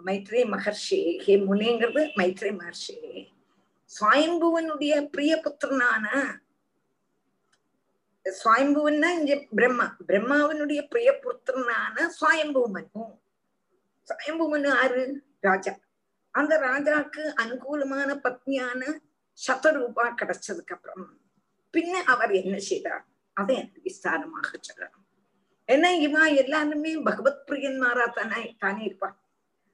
மைத்ரே 0.05 0.43
மகர்ஷி 0.49 1.01
ஹே 1.25 1.35
முனேங்கிறது 1.47 2.03
மைத்ரே 2.19 2.51
மகர்ஷி 2.53 2.97
சுவாயம்புவனுடைய 3.91 4.95
பிரிய 5.09 5.35
புத்திரனான 5.37 6.07
சுவாயம்புவன்னா 8.27 9.09
இங்க 9.19 9.35
பிரம்மா 9.51 9.87
பிரம்மாவனுடைய 10.09 10.81
பிரிய 10.89 11.11
புத்திரனான 11.23 11.97
சுவாயம்புவனும் 12.17 13.13
சுவாயம்புவனு 14.09 14.69
ஆறு? 14.75 15.03
ராஜா. 15.41 15.73
அந்த 16.35 16.55
ராஜாக்கு 16.59 17.23
அனுகூலமான 17.43 18.11
பத்னியான 18.25 18.81
சதரூபா 19.39 20.05
கிடைச்சதுக்கு 20.21 20.73
அப்புறம் 20.73 21.07
പിന്നെ 21.71 22.03
അവർ 22.03 22.31
என்ன 22.31 22.59
செய்தார்? 22.59 23.07
அதை 23.33 23.57
எனக்கு 23.57 23.83
விஸ்தாரமாக 23.85 24.55
சொல்லணும் 24.69 25.07
ஏன்னா 25.69 26.01
இவன் 26.01 26.35
எல்லாருமே 26.35 26.97
பகவத் 26.97 27.51
பிரியன்மாரா 27.51 28.13
தானே 28.13 28.57
தானே 28.59 28.87
இருப்பா. 28.87 29.11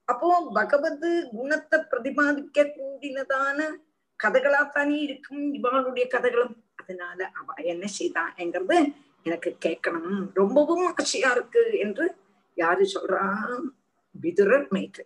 அப்போ 0.04 0.50
பகவத் 0.54 1.30
குணத்தை 1.30 1.80
பிரதிபாதிக்க 1.80 2.64
கூடினதான 2.64 3.70
கதைகளாத்தானே 4.24 4.98
இருக்கும் 5.02 5.52
இவளுடைய 5.52 6.08
கதைகளும். 6.08 6.64
அதனால 6.74 7.30
அவ 7.34 7.52
என்ன 7.56 7.86
செய்தாங்கிறது 7.98 8.92
எனக்கு 9.22 9.56
கேட்கணும். 9.64 10.30
ரொம்பவும் 10.34 10.94
ஆசையா 10.94 11.30
இருக்கு 11.30 11.78
என்று 11.78 12.14
யாரு 12.54 12.88
சொல்றா? 12.94 13.58
விதுரர் 14.22 14.68
மைத்ரி 14.70 15.04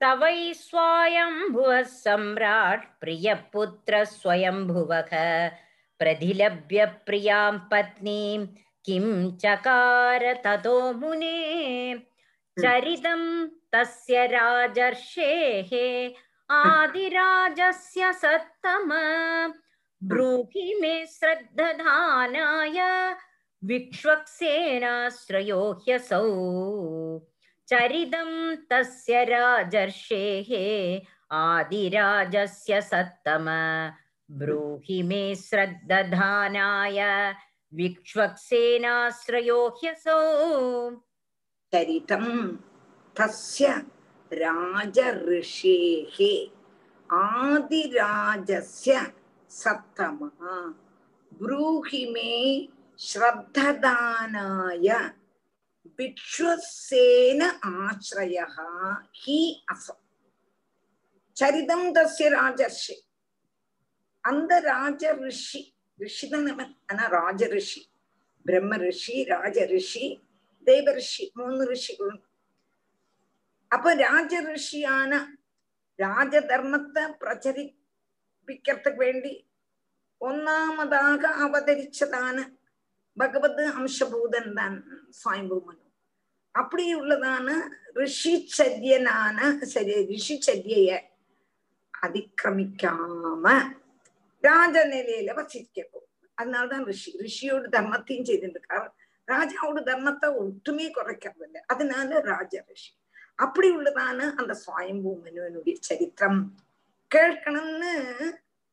तवैस्वायम्भुवः 0.00 1.82
सम्राट् 1.82 3.00
प्रियपुत्रस्वयम्भुवः 3.00 5.50
प्रतिलभ्य 5.98 6.86
प्रियाँ 6.86 7.68
पत्नीं 7.72 8.46
किं 8.84 9.36
चकार 9.36 10.40
ततो 10.44 10.92
मुने। 10.92 11.92
हम्म। 11.92 12.62
चरितं 12.62 13.46
तस्य 13.46 14.26
राजर्षेः 14.26 16.10
आदिराजस्य 16.54 18.12
सत्तम। 18.12 18.92
हम्म। 18.92 20.08
ब्रूहि 20.08 20.78
मे 20.80 21.06
श्रद्धधानाय 21.06 23.16
विक्ष्वक्सेनाश्रयो 23.64 25.72
ह्यसौ। 25.72 26.24
चरितं 27.68 28.56
तस्य 28.70 29.24
राजर्षेः 29.24 30.50
आदिराजस्य 31.32 32.80
सत्तम। 32.80 33.46
ब्रूहि 34.30 35.02
मे 35.02 35.34
श्रद्धधानाय 35.34 36.98
विक्ष्वक्सेनाश्रयो 37.74 39.68
ह्यसौ। 39.68 40.20
चरितं 41.74 42.24
तस्य 43.18 43.68
राजऋषेः 44.32 46.16
आदिराजस्य 47.16 49.12
सप्तमः 49.50 50.40
ब्रूहि 51.38 52.04
मे 52.10 52.68
श्रद्धदानाय 52.98 54.88
பிக்ஷுசேன 55.98 57.40
ஆசிரயா 57.72 58.46
ஹி 59.20 59.38
அசோ. 59.72 59.94
சரிதம் 61.36 61.88
தசிய 61.96 62.26
ராஜர்ஷி 62.36 62.96
அந்த 64.24 64.52
ராஜ 64.66 65.04
ரிஷி 65.24 65.62
ரிஷி 65.98 66.26
தான் 66.28 66.46
நம்ம 66.48 66.62
ஆனா 66.90 67.04
ராஜ 67.18 67.42
ரிஷி. 67.56 67.82
பிரம்ம 68.46 68.76
ரிஷி 68.84 69.16
ராஜ 69.32 69.58
ரிஷி 69.72 70.06
தேவ 70.66 70.92
ரிஷி 70.98 71.24
மூணு 71.38 71.62
ரிஷிகள் 71.70 72.14
அப்ப 73.70 73.94
ராஜ 74.02 74.32
ரிஷியான 74.48 75.12
ராஜ 75.98 76.34
தர்மத்தை 76.50 77.02
பிரச்சரிப்பிக்கிறதுக்கு 77.22 79.02
வேண்டி 79.04 79.32
ஒன்னாமதாக 80.20 81.22
அவதரிச்சதான 81.44 82.36
பகவத் 83.16 83.62
அம்சபூதன் 83.78 84.52
தான் 84.58 84.76
சுவாமி 85.18 85.44
பூமன் 85.50 85.80
அப்படி 86.54 86.96
உள்ளதான 86.96 87.60
ரிஷிச்சரியனான 87.94 89.62
சரி 89.62 89.94
ரிஷிச்சரிய 90.06 91.00
அதிக்கிரமிக்காம 92.02 93.62
ராஜநிலையில 94.42 95.34
வசிக்கும் 95.34 96.06
அதனாலதான் 96.42 96.84
ரிஷி 96.84 97.10
ரிஷியோட 97.18 97.64
தர்மத்தையும் 97.68 98.28
செய்திருக்காரு 98.30 98.88
ராஜாவோட 99.26 99.80
தர்மத்தை 99.84 100.34
ஒட்டுமே 100.44 100.90
குறைக்கிறதில்ல. 100.90 101.56
அதனால 101.66 102.20
ராஜ 102.20 102.64
ரிஷி. 102.68 102.92
அப்படி 103.34 103.76
உள்ளதான 103.76 104.34
அந்த 104.34 104.60
சுவாயம்பூ 104.66 105.16
மனுவனுடைய 105.24 105.76
சரித்திரம். 105.80 106.54
கேட்கணும்னு 107.14 107.92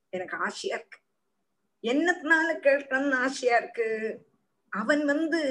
எனக்கு 0.10 0.38
ஆசையா 0.38 0.76
இருக்கு. 0.76 1.00
என்னத்தினால 1.84 2.50
கேட்கணும்னு 2.66 3.14
ஆசையா 3.14 3.58
இருக்கு? 3.58 4.20
அவன் 4.70 5.06
வந்து 5.06 5.42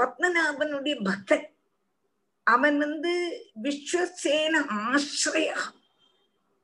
பத்மநாபனுடைய 0.00 1.04
பக்தன். 1.04 1.46
அவன் 2.44 2.78
வந்து 2.78 3.12
விஸ்வசேன 3.62 4.54
ஆசிரியா 4.70 5.58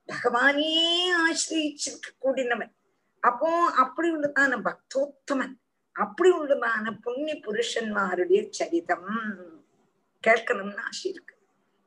பகவானையே 0.09 1.09
ஆசிரியிச்சிருக்க 1.27 2.09
கூடினவன். 2.21 2.73
அப்போ 3.21 3.71
அப்படி 3.85 4.09
உள்ளதான 4.11 4.53
பக்தோத்தமன் 4.69 5.55
அப்படி 5.93 6.31
உள்ளதான 6.31 6.99
புண்ணிய 7.03 7.35
புருஷன்மாருடைய 7.35 8.51
சரிதம். 8.59 9.09
கேட்கணும்னு 10.27 10.81
ஆசை 10.87 11.11
இருக்கு. 11.11 11.37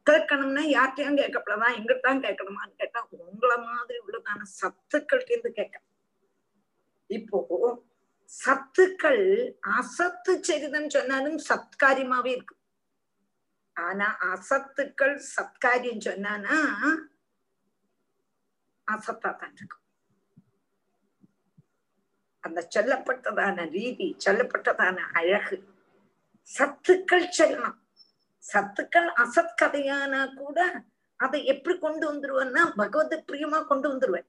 கேட்கணும்னா 0.10 0.64
யார்கிட்டயும் 0.76 1.20
கேட்கப்படாதான் 1.22 1.76
எங்கிட்டதான் 1.78 2.24
கேட்கணுமான்னு 2.26 2.76
கேட்டா 2.78 3.08
உங்களை 3.10 3.58
மாதிரி 3.58 4.00
உள்ளதான 4.08 4.42
சத்துக்கள்கிட்ட 4.62 5.32
இருந்து 5.32 5.52
கேட்கணும். 5.56 5.90
இப்போ 7.08 7.84
சத்துக்கள் 8.34 9.26
அசத்து 9.78 10.34
சரிதம் 10.48 10.90
சொன்னாலும் 10.90 11.40
சத்காரியமாவே 11.50 12.32
இருக்கு. 12.36 12.56
ஆனா 13.76 14.08
அசத்துக்கள் 14.34 15.16
சத்காரியம் 15.36 16.06
சொன்னானா 16.06 16.58
அசத்தா 18.88 19.32
தான் 19.38 19.56
இருக்கும் 19.56 19.78
அந்த 22.44 22.60
சொல்லப்பட்டதான 22.76 23.66
ரீதி 23.76 24.08
சொல்லப்பட்டதான 24.26 24.98
அழகு 25.20 25.58
சத்துக்கள் 26.50 27.28
சொல்லணும் 27.40 27.78
சத்துக்கள் 28.44 29.10
அசத் 29.24 29.58
கதையானா 29.62 30.22
கூட 30.34 30.60
அதை 31.20 31.40
எப்படி 31.46 31.76
கொண்டு 31.78 32.06
வந்துருவேன்னா 32.12 32.64
பகவத் 32.78 33.28
பிரியமா 33.30 33.60
கொண்டு 33.68 33.88
வந்துருவேன். 33.92 34.28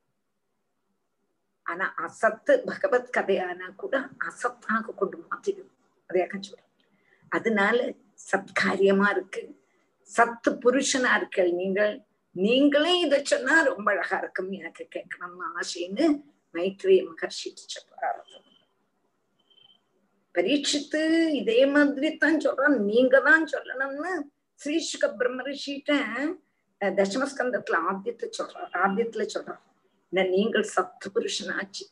ஆனா 1.66 1.86
அசத்து 1.96 2.52
பகவத் 2.66 3.14
கதையானா 3.16 3.68
கூட 3.76 3.94
அசத்தாக 4.26 4.94
கொண்டு 4.94 5.18
மாற்றிடும் 5.22 5.72
அதையாக 6.10 6.38
சொல்றேன் 6.40 6.68
அதனால 7.32 7.76
சத்காரியமா 8.30 9.06
இருக்கு. 9.10 9.42
சத்து 10.10 10.50
புருஷனா 10.64 11.10
இருக்கல் 11.16 11.52
நீங்கள். 11.54 11.94
நீங்களே 12.36 12.92
இதை 13.00 13.18
சொன்னா 13.24 13.54
ரொம்ப 13.62 13.88
அழகா 13.90 14.18
இருக்கும் 14.18 14.50
எனக்கு 14.52 14.84
கேட்கணும்னு 14.92 15.48
ஆசைன்னு 15.58 16.06
மைத்ரேய 16.54 17.00
மகர்ஷி 17.08 17.50
சொல்றாரு 17.74 18.20
பரீட்சித்து 20.34 21.00
இதே 21.40 21.60
மாதிரி 21.66 22.10
தான் 22.16 22.38
சொல்றான் 22.46 22.76
நீங்க 22.84 23.16
தான் 23.20 23.44
சொல்லணும்னு 23.54 24.12
ஸ்ரீசுக 24.60 25.06
பிரம்மரிஷிட்ட 25.18 25.92
தசமஸ்கந்தத்துல 26.80 27.80
ஆத்தியத்தை 27.90 28.28
சொல்றார் 28.38 28.72
ஆத்தியத்துல 28.82 29.26
சொல்றார் 29.34 29.62
நீங்கள் 30.29 30.65
சத்து 30.73 31.07
புருஷனாச்சு 31.09 31.85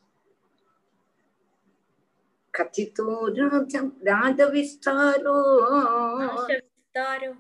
கத்தித்தோ 2.54 3.08
ராஜம் 3.38 3.92
ராஜவிஸ்தாரோ 4.08 5.38
वंशविस्तारो 6.18 7.32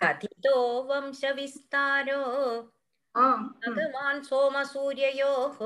कथितो 0.00 0.54
वंशविस्तारो 0.82 2.20
भगवान् 3.14 4.22
सोमसूर्ययोः 4.22 5.58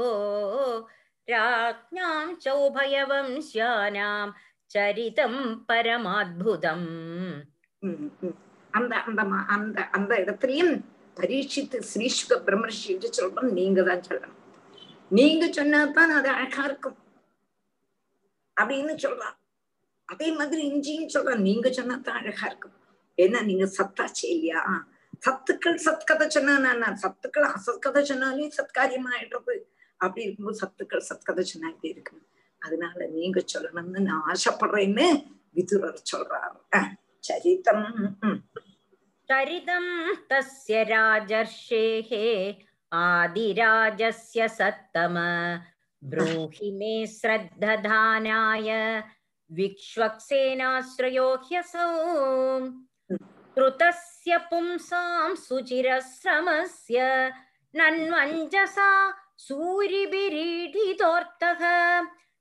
राज्ञां 1.28 2.16
चौभयवंश्यानां 2.36 4.26
चरितं 4.70 5.34
परमाद्भुतम् 5.68 6.88
அந்த 8.74 8.94
அந்த 9.00 9.20
அந்த 9.54 9.78
அந்த 9.94 10.12
இடத்துலயும் 10.22 10.72
பரீட்சித்து 11.16 11.78
ஸ்ரீசுக 11.90 12.36
பிரம்மர்ஷி 12.46 12.94
சொல்றோம் 13.18 13.54
நீங்க 13.54 13.80
தான் 13.82 14.04
சொல்லணும் 14.06 14.39
நீங்க 15.11 15.45
சொன்னாதான் 15.45 16.11
அது 16.17 16.29
அழகா 16.29 16.63
இருக்கும். 16.63 16.97
அப்படின்னு 18.61 18.93
சொல்றான் 19.05 19.37
அதே 20.05 20.31
மாதிரி 20.31 20.61
இஞ்சின்னு 20.71 21.13
சொல்றான் 21.13 21.45
நீங்க 21.49 21.69
சொன்னாதான் 21.69 22.19
அழகா 22.21 22.45
இருக்கும். 22.47 22.77
ஏன்னா 23.17 23.39
நீங்க 23.45 23.65
சத்தா 23.77 24.05
இல்லையா? 24.23 24.61
சத்துக்கள் 25.25 25.79
சத்கதை 25.85 26.27
சொன்னா 26.27 26.73
நான் 26.73 26.99
சத்துக்கள் 27.01 27.47
அசத்கதை 27.55 28.01
சொன்னாலே 28.01 28.47
சத்காரியமா 28.57 29.09
ஆயிடுறது 29.17 29.55
அப்படி 29.97 30.21
இருக்கும்போது 30.25 30.59
சத்துக்கள் 30.61 31.07
சத்கதை 31.09 31.43
சொன்னா 31.43 31.69
இருக்கு 31.81 32.21
அதனால 32.59 33.07
நீங்க 33.07 33.39
சொல்லணும்னு 33.53 33.99
நான் 33.99 34.23
ஆசைப்படுறேன்னு 34.31 35.05
விதுரர் 35.55 36.01
சொல்றாரு. 36.11 36.59
சரிதம். 37.19 37.85
சரிதம் 39.29 39.91
தஸ்ய 40.29 40.77
ராஜர்ஷேகே 40.93 42.25
आदिराजस्य 43.02 44.40
सत्तम 44.58 45.16
ब्रूहि 46.10 46.70
मे 46.78 46.94
श्रद्धधानाय 47.06 48.70
विक्ष्वक्सेनाश्रयो 49.50 51.28
ह्यसौ 51.48 51.88
कृतस्य 53.56 54.32
पुंसां 54.50 55.34
सुचिरश्रमस्य 55.46 56.98
नन्वञ्जसा 57.78 58.90
सूरिभिरीडितोऽर्थः 59.46 61.62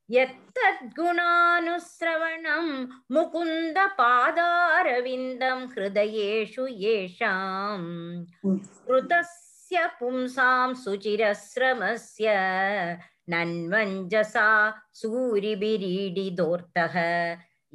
यत्तद्गुणानुश्रवणं 0.09 2.67
मुकुन्दपादारविन्दं 3.15 5.59
हृदयेषु 5.73 6.65
येषाम् 6.83 7.89
कृतस्य 8.87 9.48
पुंसां 9.99 10.73
सुचिरश्रमस्य 10.83 12.27
नन्वञ्जसा 13.29 14.47
सूरिभिरीडितोऽर्थः 14.99 16.95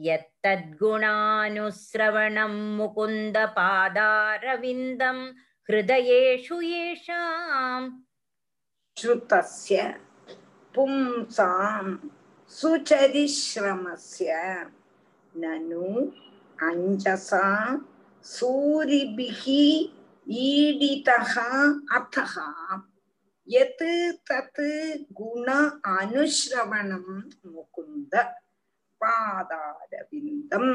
यत्तद्गुणानुश्रवणं 0.07 2.55
मुकुन्दपादारविन्दं 2.77 5.19
हृदयेषु 5.71 6.57
येषाम् 6.61 7.89
श्रुतस्य 9.01 9.77
पुंसां 10.75 11.85
सुचरिश्रमस्य 12.61 14.31
ननु 15.43 15.87
अञ्जसा 16.69 17.47
सूरिभिः 18.35 19.45
ஈடிதா 20.28 21.18
அர்த்தகா 21.96 22.48
எது 23.48 24.22
தத்து 24.30 24.70
குண 25.14 25.48
அனுஸ்ரவணம் 25.84 27.18
முகுந்த 27.56 28.16
பாதாரவிந்தம். 29.02 30.74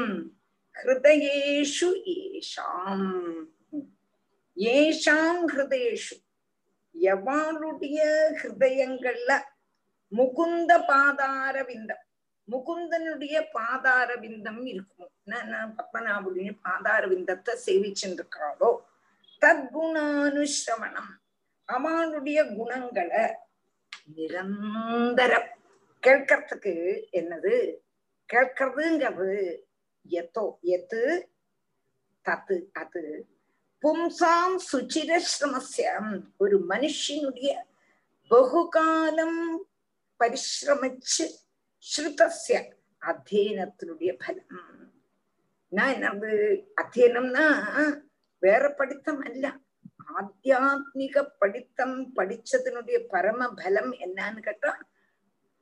ஹிருதயேஷு 0.75 1.89
ஏஷாம். 2.17 3.45
ஏஷாம் 4.55 5.43
ஹிருதயேஷு. 5.53 6.17
எவாளுடைய 6.95 7.99
ஹிருதயங்கள்ல 8.41 9.31
முகுந்த 10.11 10.71
பாதாரவிந்தம் 10.91 12.05
முகுந்தனுடைய 12.51 13.35
பாதாரவிந்தம் 13.53 14.65
இருக்கும்? 14.65 15.11
பத்மநாபுடைய 15.77 16.49
பாதாரவிந்தத்தை 16.63 17.53
சேவிச்சுட்டு 17.65 18.17
இருக்கிறாளோ 18.19 18.71
தத்குணானுஷ்ரவணம் 19.41 21.13
அவனுடைய 21.65 22.45
குணங்களை 22.55 23.35
நிரந்தரம். 24.13 25.49
கேட்கறதுக்கு 26.07 26.73
என்னது? 27.11 27.75
கேட்கறதுங்கிறது 28.33 29.59
எத்தோ 30.09 30.59
எத்து 30.63 31.21
தத்து 32.25 32.71
அது 32.71 33.27
பும்சாம் 33.81 34.55
சுச்சிரஸ்ரமஸ்யம். 34.71 36.23
ஒரு 36.37 36.65
மனுஷனுடைய 36.69 37.55
பகுகாலம் 38.27 39.67
பரிசிரமிச்சு 40.19 41.25
ஸ்ருதஸ்ய 41.83 42.73
அத்தியனத்தினுடைய 43.01 44.11
பலம். 44.25 44.93
நான் 45.67 45.93
என்னது? 45.93 46.31
அத்தியனம்னா 46.81 47.47
வேற 48.41 48.63
படித்தம் 48.69 49.19
அல்ல. 49.19 49.45
ஆத்தியாத்மிக 50.15 51.15
படித்தம் 51.39 51.97
படிச்சதனுடைய 52.15 52.97
பரம 53.09 53.49
பலம் 53.49 53.93
என்னன்னு 53.93 54.39
கேட்டா 54.39 54.71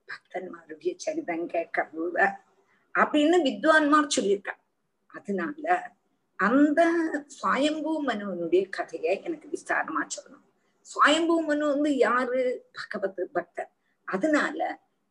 பக்தன்மாருடைய 0.08 0.94
சரிதம் 0.96 1.50
கேட்கறது 1.50 2.34
அப்படின்னு 3.00 3.38
வித்வான்மார் 3.48 4.14
சொல்லியிருக்கா 4.16 4.56
அதனால 5.14 5.66
அந்த 6.40 6.82
சுவாயம்பூ 7.28 7.94
மனுவனுடைய 8.08 8.70
கதையை 8.70 9.22
எனக்கு 9.24 9.48
விஸ்தாரமா 9.48 10.04
சொல்லணும். 10.16 10.46
சுவாயம்பூ 10.90 11.38
மனு 11.46 11.68
வந்து 11.68 11.98
யாரு? 11.98 12.70
பகவத் 12.72 13.34
பக்தர். 13.34 13.72
அதனால 14.06 14.60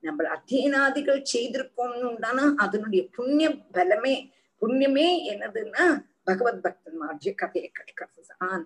நம்ம 0.01 0.25
அத்தியனாதிகள் 0.37 1.27
செய்திருக்கோம்னு 1.35 2.07
உண்டானா 2.11 2.55
அதனுடைய 2.55 3.09
புண்ணிய 3.13 3.49
பலமே 3.73 4.15
புண்ணியமே 4.61 5.09
என்னதுன்னா 5.33 5.87
பகவத் 6.28 6.64
பக்தன்மாருடைய 6.66 7.32
கதையை 7.42 7.70
கேட்கறது 7.72 8.22
தான் 8.32 8.66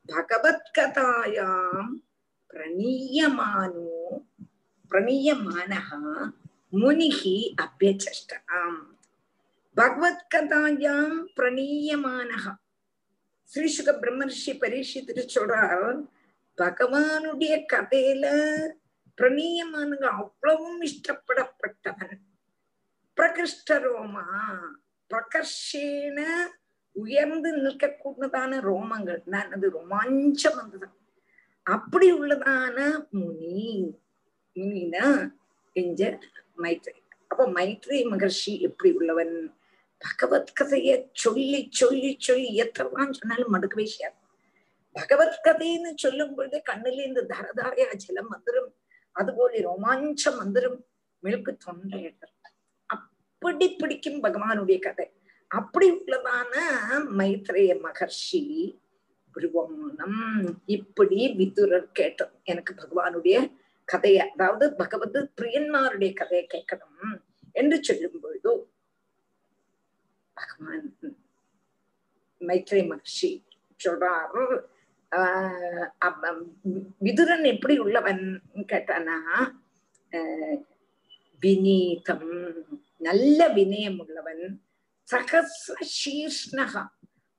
பகவத்கதாயாம் 0.10 1.91
பிரணீயமானோ 2.53 3.90
பிரணீயமானः 4.91 5.90
முனிः 6.73 7.22
அபியச்சஷ்டாம் 7.64 8.80
பகவத்கதாயாம் 9.77 11.18
பிரணீயமானः 11.38 12.45
ஸ்ரீசுக 13.52 13.90
பிரம்மர்ஷி 14.02 14.54
பரீட்சித்துட்டு 14.62 15.24
சொல்றார் 15.36 15.98
பகவானுடைய 16.58 17.54
கதையில 17.74 18.26
பிரணீயமானுங்க 19.18 20.08
அவ்வளவும் 20.22 20.82
இஷ்டப்படப்பட்டவன். 20.82 22.18
பிரகிருஷ்டரோமா 23.18 24.26
பிரகர்ஷேன 25.12 26.20
உயர்ந்து 26.92 27.50
நிற்கக்கூடியதான 27.66 28.60
ரோமங்கள். 28.70 29.22
நான் 29.26 29.52
அது 29.52 29.68
ரோமாஞ்சம் 29.78 30.58
வந்ததான் 30.62 30.98
அப்படி 31.64 32.08
உள்ளதான 32.14 32.78
முனி 33.10 33.96
முனினா 34.56 35.06
எஞ்ச 35.76 36.02
மைத்ரி. 36.64 37.00
அப்ப 37.28 37.48
மைத்ரி 37.58 38.00
மகர்ஷி 38.12 38.54
எப்படி 38.68 38.92
உள்ளவன்? 38.92 39.36
பகவத் 40.06 40.53
கதைய 40.60 41.10
சொல்லி 41.14 41.68
சொல்லி 41.72 42.15
சொல்லி 42.19 42.49
எத்தலாம் 42.61 43.11
சொன்னாலும் 43.11 43.53
மடுக்கவே 43.53 43.86
செய்யாது. 43.86 44.15
பகவத் 44.91 45.40
கதைன்னு 45.44 45.91
சொல்லும் 45.95 46.36
பொழுது 46.36 46.61
கண்ணில 46.72 47.06
இந்த 47.06 47.22
தரதாரையா 47.22 47.95
ஜலம் 47.95 48.32
வந்துடும் 48.32 48.69
அதுபோல 49.11 49.52
ரோமாஞ்சம் 49.57 50.40
வந்துடும் 50.40 50.80
மெழுக்கு 51.23 51.57
தொண்டை 51.57 52.18
அப்படி 52.86 53.76
பிடிக்கும் 53.76 54.23
பகவானுடைய 54.23 54.80
கதை. 54.80 55.11
அப்படி 55.48 55.91
உள்ளதான 55.91 56.53
மைத்ரேய 57.18 57.73
மகர்ஷி 57.84 58.44
புருவமானம் 59.36 60.22
இப்படி 60.65 61.19
விதுரர் 61.38 61.91
கேட்டோம். 61.99 62.36
எனக்கு 62.44 62.73
பகவானுடைய 62.73 63.57
கதையை 63.86 64.30
அதாவது 64.30 64.76
பகவத் 64.76 65.32
பிரியன்மாருடைய 65.41 66.14
கதையை 66.14 66.48
கேட்கணும் 66.53 67.22
என்று 67.52 67.84
சொல்லும் 67.84 68.19
பொழுதோ 68.23 68.53
மைத்ரே 72.41 72.82
மகர்ஷி 72.84 73.32
சொல்றார் 73.80 74.36
ஆஹ் 75.12 75.88
விதுரன் 77.02 77.45
எப்படி 77.45 77.78
உள்ளவன் 77.78 78.24
கேட்டானா 78.70 79.18
வினீதம் 81.41 82.30
நல்ல 82.99 83.48
வினயம் 83.48 83.99
உள்ளவன் 83.99 84.44
சகசிர 85.07 85.76
சீர்ஷ்ணகா 85.95 86.84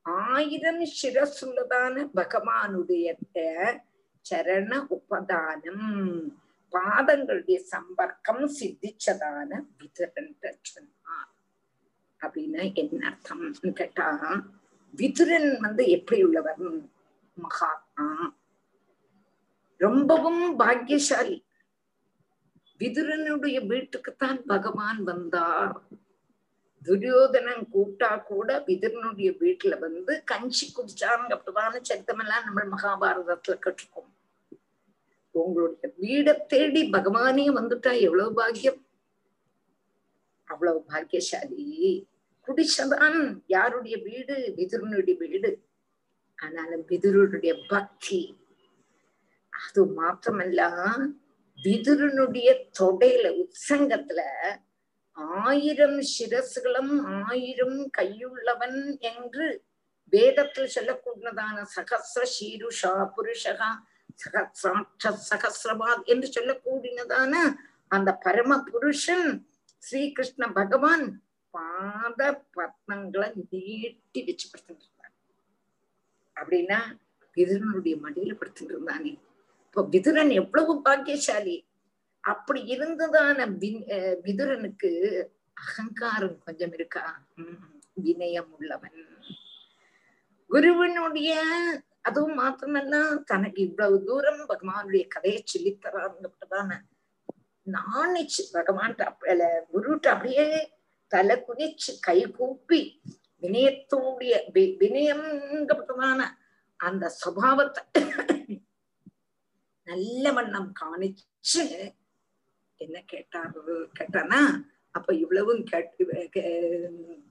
ஆயிரம் 0.05 0.83
சிரசுள்ளதான 0.99 1.95
பகவானுடைய 2.15 3.07
சரண 4.25 4.71
உபதானம். 4.89 5.85
பாதங்களுடைய 6.73 7.57
சம்பர்க்கம் 7.71 8.45
சித்திச்சதான 8.57 9.49
விதுரன் 9.77 10.31
சொன்னார் 10.63 11.31
அப்படின்னா 12.21 12.73
என்ன 12.73 13.07
அர்த்தம். 13.07 13.53
கேட்டா 13.73 14.43
விதுரன் 14.97 15.57
வந்து 15.59 15.87
எப்படி 15.87 16.23
உள்ளவர்? 16.23 16.55
மகாத்மா. 17.33 18.33
ரொம்பவும் 19.77 20.59
பாக்கியசாலி. 20.59 21.45
விதுரனுடைய 22.79 23.65
வீட்டுக்குத்தான் 23.65 24.41
பகவான் 24.45 25.03
வந்தார். 25.03 25.81
துரியோதனன் 26.83 27.67
கூட்டா 27.73 28.23
கூட 28.23 28.63
விதுரனுடைய 28.67 29.29
வீட்டுல 29.39 29.79
வந்து 29.79 30.23
கஞ்சி 30.23 30.73
குடிச்சாங்க 30.73 31.37
அப்படிதான 31.37 31.81
சரித்தமெல்லாம் 31.89 32.43
நம்ம 32.43 32.63
மகாபாரதத்துல 32.63 33.57
கேட்டிருக்கோம். 33.65 34.11
உங்களுடைய 35.31 35.95
வீட 36.01 36.45
தேடி 36.45 36.89
பகவானே 36.89 37.47
வந்துட்டா 37.49 37.99
எவ்வளவு 37.99 38.33
பாக்கியம்? 38.33 38.86
அவ்வளவு 40.47 40.79
பாக்கியசாலி. 40.89 41.63
குடிச்சதான் 42.47 43.17
யாருடைய 43.47 43.95
வீடு? 44.03 44.35
விதுரனுடைய 44.57 45.15
வீடு. 45.17 45.51
ஆனாலும் 46.39 46.85
விதுரனுடைய 46.89 47.53
பக்தி. 47.67 48.21
அது 49.53 49.81
மாத்திரமல்ல 49.97 50.61
விதுரனுடைய 51.59 52.49
தொடையில 52.79 53.27
உற்சங்கத்துல 53.41 54.21
ஆயிரம் 55.43 55.99
சிரசுகளும் 56.13 56.93
ஆயிரம் 57.23 57.79
கையுள்ளவன் 57.97 58.79
என்று 59.11 59.45
வேதத்தில் 60.13 60.73
சொல்லக்கூடியதான 60.75 61.63
சகசிர 61.75 62.23
சீருஷா 62.35 62.91
புருஷகா 63.15 63.69
சகசிராட்ச 64.23 65.11
சகசிரவாத் 65.29 66.05
என்று 66.05 66.27
சொல்லக்கூடியதான 66.27 67.33
அந்த 67.91 68.11
பரம 68.25 68.59
புருஷன் 68.63 69.27
ஸ்ரீகிருஷ்ண 69.83 70.47
பகவான் 70.51 71.05
பாத 71.53 72.21
பத்மங்களை 72.57 73.35
நீட்டி 73.35 74.21
வச்சு 74.23 74.49
படுத்துட்டு 74.49 74.85
இருந்தான் 74.85 75.15
அப்படின்னா 76.35 76.79
விதுரனுடைய 77.37 77.95
மடியில 78.01 78.33
படுத்துட்டு 78.33 78.73
இருந்தானே 78.73 79.11
இப்போ 79.59 79.87
விதுரன் 79.91 80.31
எவ்வளவு 80.33 80.81
பாக்கியசாலி. 80.81 81.67
அப்படி 82.23 82.61
இருந்ததான 82.67 83.45
வி- 83.59 83.87
அஹ் 83.87 84.17
விதுரனுக்கு 84.23 84.89
அகங்காரம் 85.57 86.39
கொஞ்சம் 86.39 86.73
இருக்கா? 86.73 87.03
உம் 87.37 87.59
வினயம் 88.03 88.49
உள்ளவன். 88.59 88.97
குருவனுடைய 90.49 91.31
அதுவும் 92.01 92.39
மாத்திரமல்ல 92.39 93.23
தனக்கு 93.23 93.61
இவ்வளவு 93.61 94.03
தூரம் 94.03 94.49
பகவானுடைய 94.49 95.07
கதையை 95.07 95.43
சொல்லித்தராங்கப்பட்டதான 95.43 96.71
நாணிச்சு 97.67 98.43
பகவான் 98.51 98.95
குருட்டு 99.71 100.09
அப்படியே 100.09 100.45
தலை 101.11 101.43
குனிச்சு 101.47 101.97
கை 101.99 102.25
கூப்பி 102.31 102.81
வினயத்தோடைய 103.43 104.33
வி- 104.53 104.75
வினயங்கப்பட்டதான 104.79 106.21
அந்த 106.79 107.11
சுபாவத்தை 107.25 107.83
நல்ல 109.87 110.31
வண்ணம் 110.31 110.73
காணிச்சு 110.81 111.61
என்ன 112.81 113.01
கேட்டாரு 113.05 113.61
கேட்டானா 113.99 114.41
அப்ப 114.95 115.13
இவ்வளவும் 115.13 115.63
கேட்டு 115.63 116.05
கே- 116.35 117.21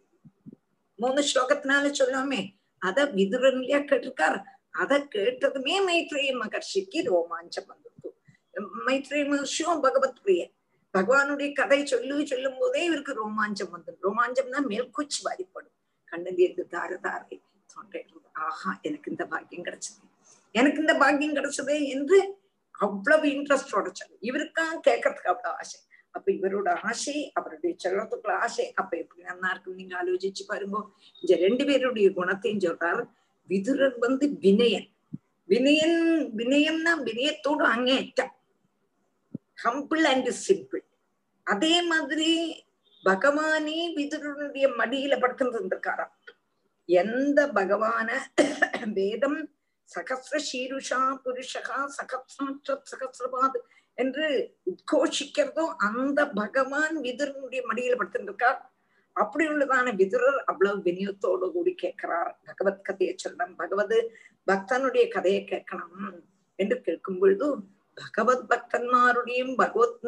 மூணு 0.99 1.23
ஸ்லோகத்தினால 1.23 1.91
சொல்லாமே 1.99 2.41
அத 2.83 3.05
விதுரன்லயா 3.07 3.79
கேட்டிருக்கார். 3.83 4.39
அத 4.75 4.99
கேட்டதுமே 5.15 5.75
மைத்ரேய 5.87 6.33
மகர்ஷிக்கு 6.37 6.99
ரோமாஞ்சம் 7.07 7.67
வந்திருக்கும் 7.67 8.16
மைத்ரி 8.61 9.23
மகர்ஷியும் 9.29 9.81
பகவத் 9.81 10.23
பிரிய 10.23 10.51
பகவானுடைய 10.95 11.55
கதை 11.55 11.87
சொல்லு 11.87 12.27
சொல்லும் 12.27 12.59
போதே 12.59 12.85
இவருக்கு 12.85 13.13
ரோமாஞ்சம் 13.13 13.71
வந்தது 13.71 13.99
ரோமாஞ்சம்னா 14.03 14.61
மேல்கூச்சி 14.69 15.21
பாதிப்படும் 15.23 15.75
கண்ணில் 16.05 16.39
இருந்து 16.39 16.67
தார 16.71 16.97
தாரை 16.97 17.41
தொண்டையிலிருந்து 17.75 18.25
ஆஹா 18.33 18.79
எனக்கு 18.83 19.11
இந்த 19.11 19.27
பாக்கியம் 19.27 19.65
கிடைச்சது. 19.65 20.05
எனக்கு 20.53 20.81
இந்த 20.81 20.95
பாக்கியம் 20.95 21.35
கிடைச்சது 21.35 21.89
என்று 21.89 22.35
அவ்வளவு 22.71 23.27
இன்ட்ரெஸ்டோட 23.27 23.89
சொல்லு. 23.93 24.17
இவருக்கா 24.21 24.65
கேட்கறதுக்கு 24.89 25.33
அவ்வளவு 25.33 25.57
ஆசை. 25.57 25.81
அப்ப 26.11 26.33
இவரோட 26.33 26.79
ஆசை 26.83 27.31
அவருடைய 27.33 27.77
செல்வத்துக்குள்ள 27.85 28.31
ஆசை. 28.31 28.73
அப்ப 28.75 28.97
எப்படி 28.97 29.23
நல்லா 29.23 29.51
இருக்கும் 29.51 29.75
நீங்க 29.75 30.05
ஆலோசிச்சு 30.05 30.43
பாருங்க. 30.47 30.79
இந்த 31.21 31.37
ரெண்டு 31.37 31.65
பேருடைய 31.65 32.13
குணத்தையும் 32.13 32.61
சொல்றாரு. 32.61 33.09
விதுரர் 33.49 33.99
வந்து 33.99 34.27
வினயன் 34.41 34.95
வினயன் 35.49 35.99
வினயம்னா 36.37 36.93
வினயத்தோடு 37.05 37.65
அங்கேற்றம் 37.65 38.35
ஹம்பிள் 39.65 40.03
அண்ட் 40.03 40.29
சிம்பிள் 40.49 40.85
அதே 41.45 41.83
மாதிரி 41.83 42.31
பகவானே 43.05 43.95
விதுரனுடைய 43.97 44.67
மடியில 44.77 45.19
படுத்துட்டு 45.19 45.57
இருந்திருக்காராம் 45.57 46.15
எந்த 46.85 47.47
பகவான 47.47 48.09
வேதம் 48.93 49.49
சகசிர 49.97 50.41
சீருஷா 50.53 51.21
புருஷகா 51.25 51.87
சகசிர 51.97 52.81
சகசிரபாத் 52.91 53.59
என்று 53.95 54.55
உத்கோஷிக்கிறதோ 54.67 55.75
அந்த 55.77 56.27
பகவான் 56.27 56.97
விதுரனுடைய 57.01 57.63
மடியில 57.71 57.97
படுத்திருக்கார் 57.97 58.61
அப்படி 59.13 59.47
உள்ளதான 59.47 59.95
விதுரர் 59.97 60.45
அவ்வளவு 60.45 60.83
வினயத்தோடு 60.83 61.53
கூடி 61.53 61.75
கேட்கிறார். 61.75 62.41
பகவத் 62.45 62.85
கதையை 62.85 63.17
சொல்லணும் 63.25 63.57
பகவத் 63.57 64.13
பக்தனுடைய 64.47 65.09
கதையை 65.09 65.45
கேட்கணும் 65.45 66.23
என்று 66.57 66.81
கேட்கும் 66.81 67.19
பொழுது 67.19 67.57
பகவத் 68.01 68.47
பக்தன்மாருடையும் 68.51 69.55
பகவத் 69.57 70.05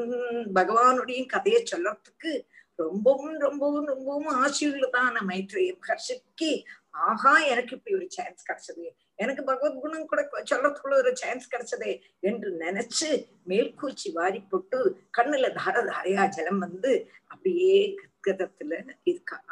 பகவானுடையும் 0.54 1.26
கதையை 1.26 1.60
சொல்லறதுக்கு 1.70 2.46
ரொம்பவும் 2.76 3.38
ரொம்பவும் 3.38 3.86
ரொம்பவும் 3.86 4.28
ஆசையுள்ளதான 4.44 5.14
மைத்ரேய 5.28 5.70
மகர்ஷிக்கு. 5.78 6.50
ஆஹா 6.90 7.38
எனக்கு 7.38 7.76
இப்படி 7.76 7.96
ஒரு 7.96 8.06
சான்ஸ் 8.10 8.44
கிடைச்சது. 8.48 8.84
எனக்கு 9.14 9.44
பகவத் 9.44 9.80
குணம் 9.80 10.06
கூட 10.06 10.28
சொல்றதுக்குள்ள 10.50 10.94
ஒரு 10.94 11.16
சான்ஸ் 11.16 11.48
கிடைச்சதே 11.52 12.00
என்று 12.20 12.50
நினைச்சு 12.60 13.08
மேல்கூச்சி 13.48 14.12
வாரி 14.12 14.40
போட்டு 14.40 15.00
கண்ணுல 15.18 15.46
தார 15.54 15.76
தாரையா 15.90 16.28
ஜலம் 16.28 16.58
வந்து 16.58 16.92
அப்படியே 17.26 17.94
கத்கதத்துல 18.04 18.88
இருக்கார். 19.02 19.44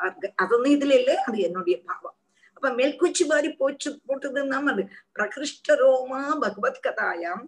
அதொന്നും 0.42 0.70
இதுல 0.76 0.94
இல்லை 1.00 1.16
அது 1.16 1.38
என்னுடைய 1.40 1.82
பாவம். 1.84 2.16
அப்ப 2.52 2.70
மேல்கூச்சி 2.70 3.26
வாரி 3.26 3.52
போச்சு 3.52 4.00
போட்டதுன்னா 4.08 4.62
அது 4.72 4.88
பிரகிருஷ்ட 5.18 5.74
ரோமா 5.82 6.22
பகவத் 6.38 6.84
கதாயாம் 6.86 7.44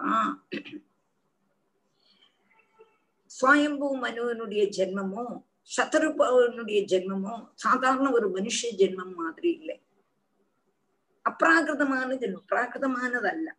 சுவாயம்பு 3.32 3.88
மனுவனுடைய 4.03 4.61
ஜென்மமோ 4.78 5.26
சதருபவனுடைய 5.72 6.80
ஜென்மமோ 6.86 7.34
சாதாரண 7.56 8.07
ஒரு 8.11 8.28
மனுஷ 8.30 8.69
ஜென்மம் 8.80 9.14
மாதிரி 9.15 9.49
இல்லை 9.52 9.76
அப்ராகிருதமான 11.26 12.18
ஜென்மம் 12.22 12.48
பிராகிருதமானதல்ல 12.52 13.49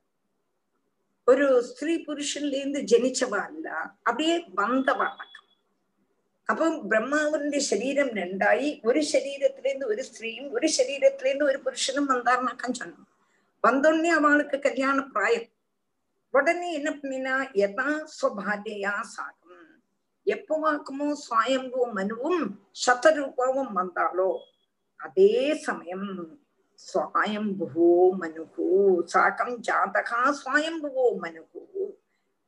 ஒரு 1.27 1.61
ஸ்திரீ 1.61 1.93
புருஷன்ல 2.05 2.53
இருந்து 2.53 2.79
ஜனிச்சவா 2.81 3.39
அல்ல 3.45 3.67
அப்படியே 4.03 4.45
வந்தவா 4.55 5.07
அப்போ 6.49 6.65
பிரம்மாவனுடைய 6.89 7.57
சரீரம் 7.57 8.11
ரெண்டாயி 8.13 8.81
ஒரு 8.83 9.01
சரீரத்திலேருந்து 9.13 9.85
ஒரு 9.85 10.03
ஸ்திரீயும் 10.03 10.49
ஒரு 10.51 10.67
சரீரத்திலேருந்து 10.77 11.43
ஒரு 11.43 11.59
புருஷனும் 11.61 12.09
வந்தாருனாக்கா 12.09 12.69
சொன்னோம் 12.79 13.09
வந்தோடனே 13.63 14.07
அவளுக்கு 14.07 14.59
கல்யாண 14.59 15.01
பிராயம். 15.03 15.49
உடனே 16.29 16.73
என்ன 16.73 16.89
பண்ணினா 16.91 17.35
எதா 17.53 17.89
சுவாரியா 18.21 18.99
சாகும். 19.01 19.69
எப்பவாக்குமோ 20.27 21.07
வாக்குமோ 21.31 21.83
மனுவும் 21.95 22.41
சதரூபாவும் 22.85 23.71
வந்தாலோ 23.71 24.29
அதே 24.99 25.53
சமயம் 25.55 26.07
சுவாயம்புவோ 26.79 27.89
மனுகு 28.19 28.67
சாக்கம் 29.03 29.55
ஜாதகா 29.61 30.19
சுவாயம்புவோ 30.31 31.05
மனுகு 31.15 31.63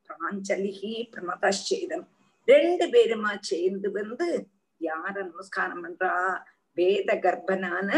பிராஞ்சலிகி 0.10 0.94
பிரமதேதம் 1.14 2.06
ரெண்டு 2.48 2.86
பேருமா 2.86 3.32
சேர்ந்து 3.42 3.90
வந்து 3.92 4.28
யார 4.82 5.14
நமஸ்காரம் 5.22 5.84
பண்றா 5.84 6.14
வேத 6.78 7.10
கர்ப்பனான 7.16 7.92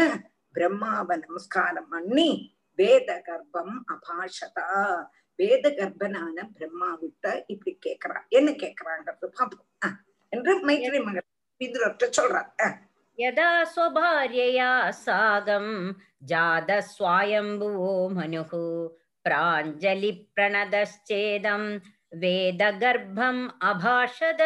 பிரம்மாவை 0.54 1.16
நமஸ்காரம் 1.16 1.88
பண்ணி 1.88 2.30
வேத 2.78 3.10
கர்ப்பம் 3.26 3.74
அபாஷதா 3.88 4.68
வேத 5.38 5.64
கர்ப்பனான 5.70 6.44
பிரம்மா 6.54 6.90
விட்ட 7.00 7.44
இப்படி 7.46 7.72
கேக்குறா 7.86 8.18
என்ன 8.30 8.50
கேக்குறாங்கிறது 8.50 9.28
பாப்போம் 9.38 9.96
என்று 10.32 10.54
மைத்திரி 10.64 10.98
மகன் 10.98 12.12
சொல்றார் 12.12 12.50
யதா 13.18 13.52
சுவாரியயா 13.64 14.72
சாகம் 14.90 15.72
जातस्वायम्भुवो 16.30 17.92
मनुः 18.14 18.52
प्राञ्जलिप्रणदश्चेदं 19.24 21.62
वेदगर्भम् 22.22 23.42
अभाषद 23.70 24.42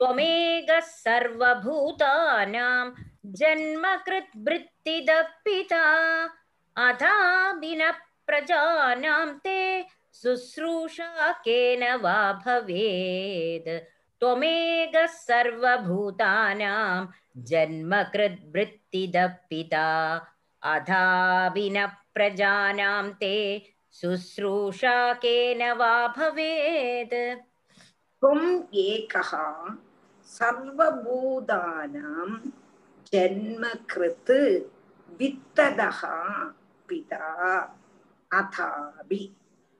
त्वमेकः 0.00 0.88
सर्वभूतानां 1.04 2.86
जन्मकृद्वृत्तिदपिता 3.40 5.84
अथाभिनः 6.86 7.98
प्रजानां 8.26 9.28
ते 9.44 9.60
शुश्रूषा 10.22 11.10
केन 11.46 11.82
वा 12.02 12.18
भवेत् 12.44 13.70
त्वमेकः 14.20 15.06
सर्वभूतानां 15.26 16.98
जन्मकृद्वृत्तिदपिता 17.50 19.86
अथाभिनः 20.73 21.93
प्रजानां 22.13 23.09
ते 23.19 23.35
शुश्रूषा 23.99 24.97
केन 25.23 25.61
वा 25.79 25.95
भवेत् 26.17 27.13
त्वम् 27.13 28.47
एकः 28.85 29.31
सर्वभूतानां 30.37 32.29
जन्मकृत् 33.13 34.31
वित्तदः 35.19 36.01
पिता 36.89 37.25
अथापि 38.39 39.21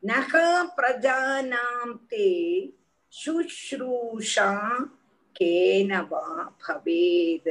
नः 0.05 0.31
प्रजानां 0.77 1.93
ते 2.11 2.27
शुश्रूषा 3.21 4.51
केन 5.35 5.91
वा 6.11 6.25
भवेत् 6.67 7.49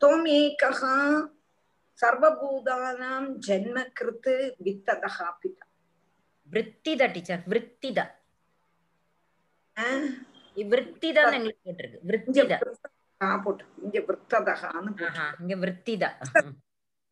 त्वमेकः 0.00 0.80
சர்வபூதானாம் 1.99 3.29
ஜென்ம 3.47 3.77
கிருத்து 3.97 4.33
வித்ததா 4.65 5.09
பிதா 5.41 5.65
விற்த்தித 6.49 7.03
டீச்சர் 7.13 7.43
விற்த்தித 7.53 7.99
விற்த்திதான் 10.57 11.35
எங்களுக்கு 11.37 11.61
கேட்டிருக்கு. 11.67 11.99
விற்த்தித 12.09 12.57
போட்டு 13.45 13.63
இங்க 13.85 13.99
விற்த்ததான்னு 14.09 14.91
இங்க 15.41 15.55
விற்த்தித 15.63 16.03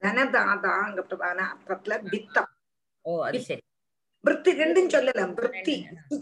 தனதாதாங்க 0.02 1.02
பிரதான 1.10 1.40
அர்த்தத்துல 1.52 1.95
வித்தம் 2.14 2.52
ஓ 3.06 3.12
அது 3.28 3.40
சரி. 3.48 3.64
விற்த்தி 4.24 4.52
ரெண்டும் 4.62 4.91
சொல்லலாம் 4.95 5.34
விற்த்தி 5.40 5.76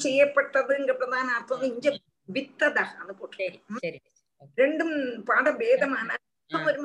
செய்யப்பட்டதுங்க 0.05 0.93
பிரதான 0.99 1.27
அர்த்தம். 1.37 1.63
இங்க 1.69 1.87
வித்ததான்னு 2.29 3.13
போட்டு. 3.19 3.47
ரெண்டும் 4.57 4.95
பாட 5.29 5.47
பேதமான 5.61 6.09
ஒரு 6.49 6.77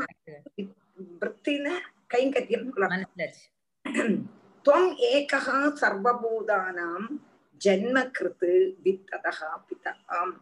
விற்த்தின்னு 1.21 1.75
கைங்கரியம் 2.09 2.69
துவம் 4.67 4.91
ஏகா 5.09 5.57
சர்வபூதானாம் 5.81 7.09
ஜென்ம 7.61 7.97
கிருத்து 8.09 8.53
வித்ததா 8.85 9.51
பிதாம் 9.65 10.33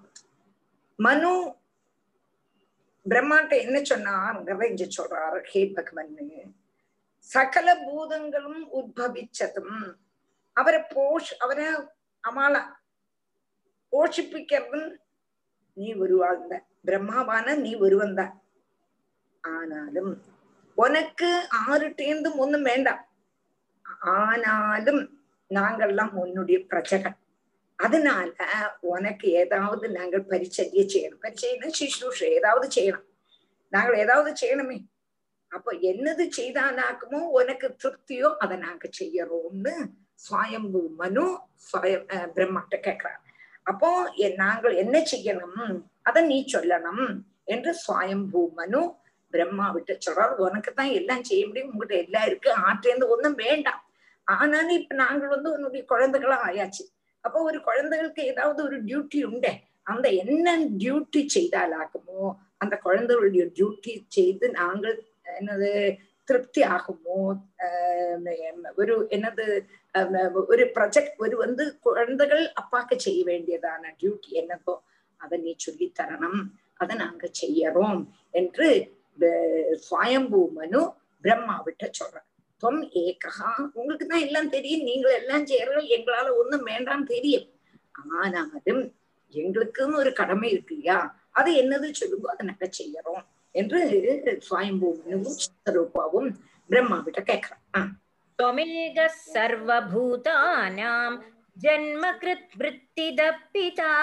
மனு 0.99 1.33
பிரம்மாட்ட 3.07 3.55
என்ன 3.57 3.77
சொன்னாருங்கிறத 3.83 4.65
இங்க 4.65 4.87
சொல்றாரு 4.91 5.39
ஹே 5.51 5.63
பகவன் 5.75 6.53
சகல 7.31 7.69
பூதங்களும் 7.83 8.63
உத்பவிச்சதும் 8.73 9.77
அவரை 10.57 10.81
போஷ் 10.95 11.33
அவரை 11.39 11.67
அவளை 12.25 12.63
போஷிப்பிக்கிறதும் 13.93 14.89
நீ 15.77 15.89
உருவாழ்ந்த 15.95 16.55
பிரம்மாவான 16.87 17.55
நீ 17.57 17.73
உருவந்த 17.77 18.23
ஆனாலும் 19.45 20.13
உனக்கு 20.83 21.29
ஆறுட்டேந்தும் 21.69 22.37
ஒன்றும் 22.37 22.63
வேண்டாம். 22.63 23.03
ஆனாலும் 24.01 25.03
நாங்கள்லாம் 25.55 26.11
உன்னுடைய 26.11 26.61
பிரஜகள். 26.71 27.17
அதனால 27.77 28.33
உனக்கு 28.81 29.29
ஏதாவது 29.29 29.89
நாங்கள் 29.89 30.27
பரிச்சரிய 30.29 30.83
செய்யணும். 30.93 31.21
பரிச்சயம்னா 31.23 31.71
சிசுஷ 31.81 32.23
ஏதாவது 32.25 32.67
செய்யணும். 32.75 33.07
நாங்கள் 33.71 33.99
ஏதாவது 33.99 34.31
செய்யணுமே. 34.41 34.79
அப்போ 35.49 35.73
என்னது 35.73 36.25
செய்தாலாக்குமோ 36.37 37.21
உனக்கு 37.31 37.77
திருப்தியோ 37.77 38.37
அதை 38.39 38.57
நாங்க 38.57 38.89
செய்யறோம்னு 39.01 39.75
சுவயம்பு 40.31 40.81
மனு 40.97 41.39
சுவயம் 41.73 42.07
பிரம்மாட்ட 42.35 42.77
கேட்கிறார் 42.81 43.21
அப்போ 43.63 44.13
எ- 44.17 44.35
நாங்கள் 44.35 44.75
என்ன 44.75 45.05
செய்யணும்? 45.13 45.83
அதை 46.03 46.27
நீ 46.27 46.45
சொல்லணும் 46.53 47.21
என்று 47.45 47.77
சுவயம்பு 47.87 48.53
மனு 48.55 48.95
பிரம்மா 49.33 49.67
விட்டு 49.75 49.95
சொல்றாரு 50.07 50.35
உனக்கு 50.47 50.71
தான் 50.81 50.93
எல்லாம் 51.01 51.25
செய்ய 51.31 51.43
முடியும் 51.49 51.71
உங்ககிட்ட 51.73 51.97
எல்லாம் 52.05 52.27
இருக்கு 52.31 52.51
ஆற்றேந்து 52.69 53.07
ஒன்றும் 53.15 53.39
வேண்டாம். 53.45 53.81
ஆனாலும் 54.29 54.77
இப்ப 54.81 54.97
நாங்கள் 55.05 55.33
வந்து 55.35 55.49
உன்னுடைய 55.55 55.83
குழந்தைகளா 55.93 56.39
ஆயாச்சு. 56.49 56.85
அப்போ 57.25 57.39
ஒரு 57.49 57.59
குழந்தைகளுக்கு 57.69 58.23
ஏதாவது 58.33 58.61
ஒரு 58.69 58.77
டியூட்டி 58.89 59.21
உண்டே 59.31 59.53
அந்த 59.91 60.07
என்ன 60.23 60.49
டியூட்டி 60.81 61.21
செய்தாலாகுமோ 61.37 62.23
அந்த 62.63 62.75
குழந்தைகளுடைய 62.87 63.45
டியூட்டி 63.57 63.93
செய்து 64.17 64.47
நாங்கள் 64.61 64.97
என்னது 65.39 65.71
திருப்தி 66.29 66.63
ஆகுமோ 66.75 67.21
ஒரு 68.81 68.95
என்னது 69.17 69.47
ஒரு 70.53 70.65
ப்ரொஜெக்ட் 70.77 71.17
ஒரு 71.25 71.37
வந்து 71.37 71.65
குழந்தைகள் 71.87 72.45
அப்பாக்கு 72.61 72.97
செய்ய 73.07 73.23
வேண்டியதான 73.31 73.93
டியூட்டி 74.01 74.31
என்னதோ 74.41 74.75
அதை 75.21 75.37
நீ 75.39 75.53
சொல்லி 75.59 75.87
தரணும் 76.01 76.41
அதை 76.81 76.95
நாங்க 76.97 77.27
செய்யறோம் 77.43 78.01
என்று 78.35 78.69
சுவயம்பூ 79.86 80.42
மனு 80.58 80.82
பிரம்மா 81.24 81.56
விட்ட 81.66 81.84
சொல்றேன் 81.92 82.28
தொம் 82.64 82.82
ஏகா 83.02 83.50
உங்களுக்கு 83.74 84.06
தான் 84.06 84.26
எல்லாம் 84.28 84.50
தெரியும் 84.50 84.88
நீங்கள் 84.90 85.18
எல்லாம் 85.20 85.48
செய்யறோம் 85.52 85.92
எங்களால 85.98 86.34
ஒண்ணும் 86.40 86.68
வேண்டாம் 86.72 87.06
தெரியும் 87.06 87.48
ஆனாலும் 88.18 88.84
எங்களுக்குன்னு 89.34 90.02
ஒரு 90.04 90.12
கடமை 90.14 90.50
இருக்கு 90.50 90.76
இல்லையா 90.76 90.98
அது 91.32 91.52
என்னது 91.62 91.88
சொல்லுங்க 91.94 92.34
அதை 92.34 92.46
நாங்க 92.48 92.70
செய்யறோம் 92.80 93.24
என்று 93.56 93.80
சுவயம்பூ 94.48 94.90
மனுவும் 95.00 95.40
ஸ்வரூபாவும் 95.46 96.30
பிரம்மா 96.70 97.00
விட்ட 97.06 97.22
கேட்கிறேன் 97.30 97.90
त्वमेकः 98.40 99.14
सर्वभूतानां 99.28 101.14
जन्मकृत् 101.58 102.58
वृत्तिदपिता 102.60 103.94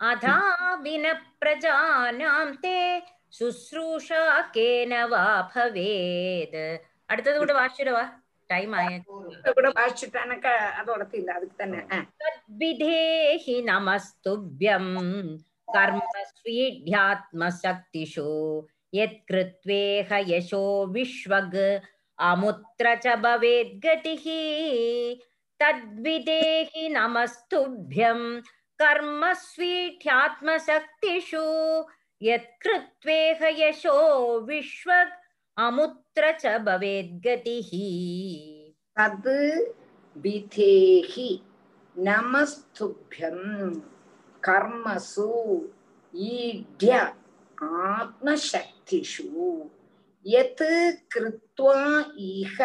अथाभिनः 0.00 1.20
प्रजानां 1.40 2.46
ते 2.64 2.78
சுஸ்ரூஷா 3.35 4.21
கேன 4.55 4.93
வா 5.07 5.23
பவேத் 5.53 6.61
அடுத்தது 7.09 7.37
கூட 7.37 7.53
வாசிடவா 7.53 8.05
டைம் 8.49 8.73
ஆயிடுச்சு 8.73 9.53
கூட 9.53 9.69
வாசிட்டு 9.75 10.19
எனக்கு 10.21 10.53
அதோட 10.79 11.03
இல்ல 11.13 11.29
அதுக்கு 11.33 11.57
தானே 11.61 11.81
தத்விதேஹி 12.21 13.57
நமஸ்துப்யம் 13.69 14.93
கர்ம 15.67 16.01
ஸ்வீட்யாத்ம 16.31 17.47
சக்திஷோ 17.63 18.31
யத் 18.93 19.21
கிருத்வேஹ 19.29 20.19
யசோ 20.31 20.65
விஸ்வக் 20.93 21.61
அமுத்திர 22.19 22.87
ச 22.97 23.15
கதிஹி 23.85 24.41
தத்விதேஹி 25.59 26.83
நமஸ்துப்யம் 26.95 28.27
கர்ம 28.79 29.25
ஸ்வீட்யாத்ம 29.43 30.57
சக்திஷோ 30.67 31.47
यत्कृत्वेह 32.25 33.39
यशो 33.59 33.95
विश्व 34.49 34.91
अमुत्र 35.65 36.31
च 36.41 36.57
भवेद्गतिः 36.67 37.69
तद् 38.97 39.27
विधेहि 40.23 41.29
नमस्तुभ्यं 42.07 43.39
कर्मसु 44.47 45.29
ईढ्य 46.31 46.91
आत्मशक्तिषु। 47.63 49.45
यत् 50.35 50.63
कृत्वा 51.13 51.79
इह 52.29 52.57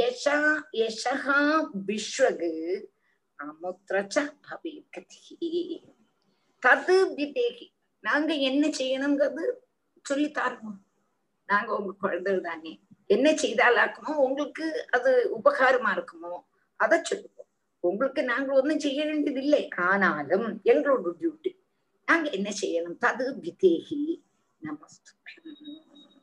यशः 0.00 0.44
यशः 0.82 1.24
विश्वग् 1.88 2.44
अमुत्र 3.46 4.02
च 4.12 4.18
भवेद्गतिः 4.48 5.30
तद् 6.64 6.90
विधेहि 7.18 7.70
நாங்க 8.00 8.34
என்ன 8.34 8.66
செய்யணுங்கிறது 8.66 9.44
சொல்லி 10.02 10.30
தாருவோம். 10.30 10.80
நாங்க 11.46 11.76
உங்க 11.76 11.92
குழந்தைகள் 11.98 12.40
தானே. 12.40 12.80
என்ன 13.06 13.30
செய்தாலாக்குமோ 13.30 14.12
உங்களுக்கு 14.16 14.86
அது 14.90 15.30
உபகாரமா 15.38 15.90
இருக்குமோ 15.96 16.32
அதை 16.76 16.98
சொல்லுவோம். 17.02 17.48
உங்களுக்கு 17.80 18.22
நாங்க 18.22 18.52
ஒண்ணும் 18.52 18.78
செய்ய 18.78 19.04
வேண்டியதில்லை. 19.04 19.68
ஆனாலும் 19.76 20.60
எங்களோட 20.64 21.12
டியூட்டி 21.20 21.52
நாங்க 22.04 22.30
என்ன 22.30 22.52
செய்யணும்? 22.60 22.98
தது 23.06 23.24
விதேகி 23.40 24.24
நமஸ்துபியம். 24.62 25.80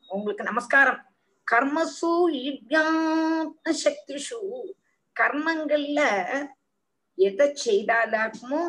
உங்களுக்கு 0.07 0.43
நமஸ்காரம். 0.43 1.01
கர்மசு 1.51 2.11
ஈட்யாத்ம 2.43 3.73
சக்திஷு. 3.83 4.39
கர்மங்கள்ல 5.19 6.01
எதை 7.15 7.53
செய்தாலாக்குமோ 7.65 8.61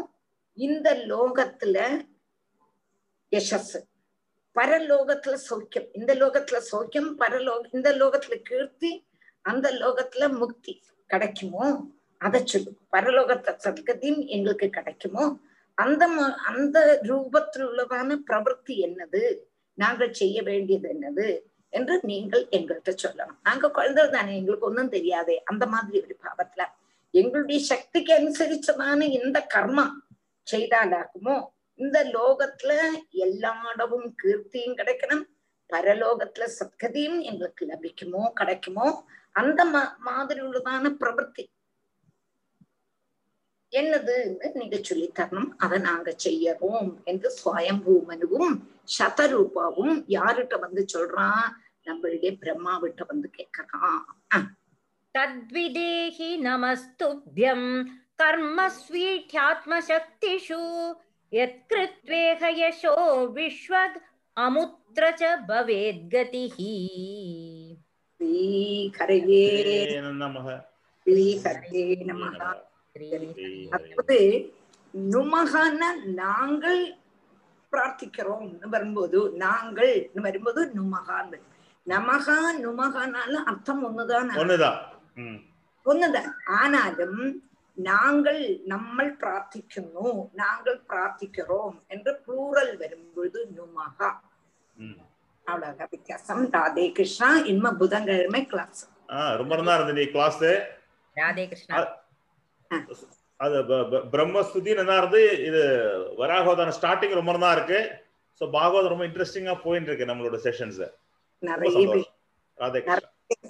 இந்த 0.53 0.95
லோகத்துல 0.95 1.77
யசஸ் 3.35 3.75
பரலோகத்துல 4.57 5.37
சௌக்கியம் 5.47 5.89
இந்த 5.93 6.13
லோகத்துல 6.15 6.59
சௌக்கியம் 6.71 7.11
பரலோக 7.21 7.71
இந்த 7.73 7.91
லோகத்துல 7.95 8.37
கீர்த்தி 8.43 8.91
அந்த 9.45 9.67
லோகத்துல 9.81 10.29
முக்தி 10.37 10.75
கிடைக்குமோ 11.11 11.65
அதை 12.21 12.41
சொல்லு 12.45 12.71
பரலோகத்தை 12.93 13.53
சத்கதியும் 13.65 14.23
எங்களுக்கு 14.29 14.69
கிடைக்குமோ 14.71 15.25
அந்த 15.79 16.05
ம- 16.09 16.37
அந்த 16.47 16.79
ரூபத்தில் 17.09 17.65
உள்ளதான 17.65 18.17
பிரவൃத்தி 18.27 18.75
என்னது 18.87 19.23
நாங்கள் 19.79 20.15
செய்ய 20.15 20.43
வேண்டியது 20.43 20.89
என்னது 20.89 21.27
என்று 21.73 21.95
நீங்கள் 22.05 22.45
எங்கள்கிட்ட 22.51 22.93
சொல்லணும் 22.99 23.39
நாங்க 23.43 23.71
குழந்தை 23.71 24.05
தானே 24.09 24.33
எங்களுக்கு 24.37 24.67
ஒன்றும் 24.67 24.89
தெரியாதே 24.89 25.37
அந்த 25.45 25.65
மாதிரி 25.67 25.99
ஒரு 26.01 26.17
பாவத்துல 26.23 26.65
எங்களுடைய 27.15 27.61
சக்திக்கு 27.65 28.13
அனுசரிச்சதான 28.15 29.09
இந்த 29.19 29.39
கர்மம் 29.55 29.95
செய்தாலாகுமோ 30.47 31.37
இந்த 31.83 31.99
லோகத்துல 32.15 32.73
எல்லாடமும் 33.27 34.09
கீர்த்தியும் 34.23 34.79
கிடைக்கணும். 34.81 35.25
பரலோகத்துல 35.71 36.45
சத்கதியும் 36.59 37.21
எங்களுக்கு 37.31 37.63
லபிக்குமோ 37.67 38.23
கிடைக்குமோ? 38.33 38.87
அந்த 39.41 39.61
மாதிரி 40.07 40.41
உள்ளதான 40.41 40.91
பிரபத்தி 41.03 41.45
என்னதுன்னு 43.73 44.49
நீங்க 44.55 44.79
சொல்லி 44.89 45.07
தரணும் 45.19 45.49
அதை 45.65 45.79
நாங்க 45.87 46.11
செய்யறோம் 46.25 46.91
என்று 47.05 47.29
சுவயம்பூமனுவும் 47.45 48.53
சதரூபாவும் 48.99 49.95
யாருகிட்ட 50.17 50.59
வந்து 50.65 50.83
சொல்றா? 50.95 51.29
நம்மளுடைய 51.87 52.31
பிரம்மாவிட்ட 52.43 53.01
வந்து 53.07 53.31
கேட்கறான் 53.39 54.03
தத்விதேகி 55.15 56.31
நமஸ்துபியம். 56.49 57.69
கர்மஸ்வீட்யாத்மசக்திஷு 58.23 60.61
यत्कृत्वेह 61.34 62.42
यशो 62.60 62.94
विश्वग् 63.34 63.98
अमुत्र 64.38 65.04
च 65.14 65.24
भवेद्गतिः 65.50 66.58
ஸ்ரீ 68.20 68.38
ஹரையே 68.96 69.44
நமக 70.18 70.48
ஸ்ரீ 71.08 71.26
ஹரே 71.44 71.84
நமக 72.10 72.40
அதாவது 73.72 74.18
நுமகன 74.94 75.82
நாங்கள் 76.16 76.82
பிரார்த்திக்கிறோம்னு 77.74 78.70
வரும்போது 78.70 79.20
நாங்கள் 79.38 79.94
வரும்போது 80.20 80.62
நுமகான்னு 80.74 81.38
வரும். 81.38 81.46
நமகா 81.88 82.36
நுமகானால 82.60 83.34
அர்த்தம் 83.48 83.84
ஒண்ணுதான் 83.88 84.32
ஒண்ணுதான் 84.42 84.80
ம். 85.18 85.38
ஒண்ணுதான் 85.86 86.30
ஆனாலும் 86.58 87.22
நாங்கள் 87.77 88.43
நம்ம 88.73 89.05
பிரார்த்திக்கணும் 89.23 90.21
நாங்கள் 90.43 90.79
பிரார்த்திக்கிறோம் 90.91 91.77
என்று 91.95 92.13
ப்ளூரல் 92.25 92.73
வரும்பொழுது 92.83 93.41
நுமாக 93.57 93.99
அவ்வளவுதான் 95.47 95.91
வித்தியாசம். 95.95 96.43
ராதே 96.57 96.85
கிருஷ்ணா 96.99 97.29
இன்ம 97.53 97.73
புதன்கிழமை 97.81 98.43
கிளாஸ் 98.53 98.81
ரொம்ப 99.41 99.53
நல்லா 99.61 99.75
இருந்தது 99.77 99.99
நீ 100.01 100.07
கிளாஸ் 100.15 100.41
ராதே 101.17 101.45
கிருஷ்ணா. 101.51 101.83
அது 103.41 103.57
பிரம்மஸ்துதி 104.15 104.73
நல்லா 104.81 104.97
இருந்து 105.01 105.23
இது 105.49 105.63
வராகவதான 106.23 106.75
ஸ்டார்டிங் 106.79 107.19
ரொம்ப 107.21 107.33
நல்லா 107.37 107.53
இருக்கு. 107.57 107.81
சோ 108.41 108.45
பாகவதம் 108.57 108.93
ரொம்ப 108.93 109.07
இன்ட்ரெஸ்டிங்கா 109.09 109.57
போயிட்டு 109.67 109.91
இருக்கு 109.91 110.11
நம்மளோட 110.13 110.39
செஷன்ஸ் 110.47 110.83
நிறைய 111.43 111.75
கிருஷ்ணா. 111.95 112.97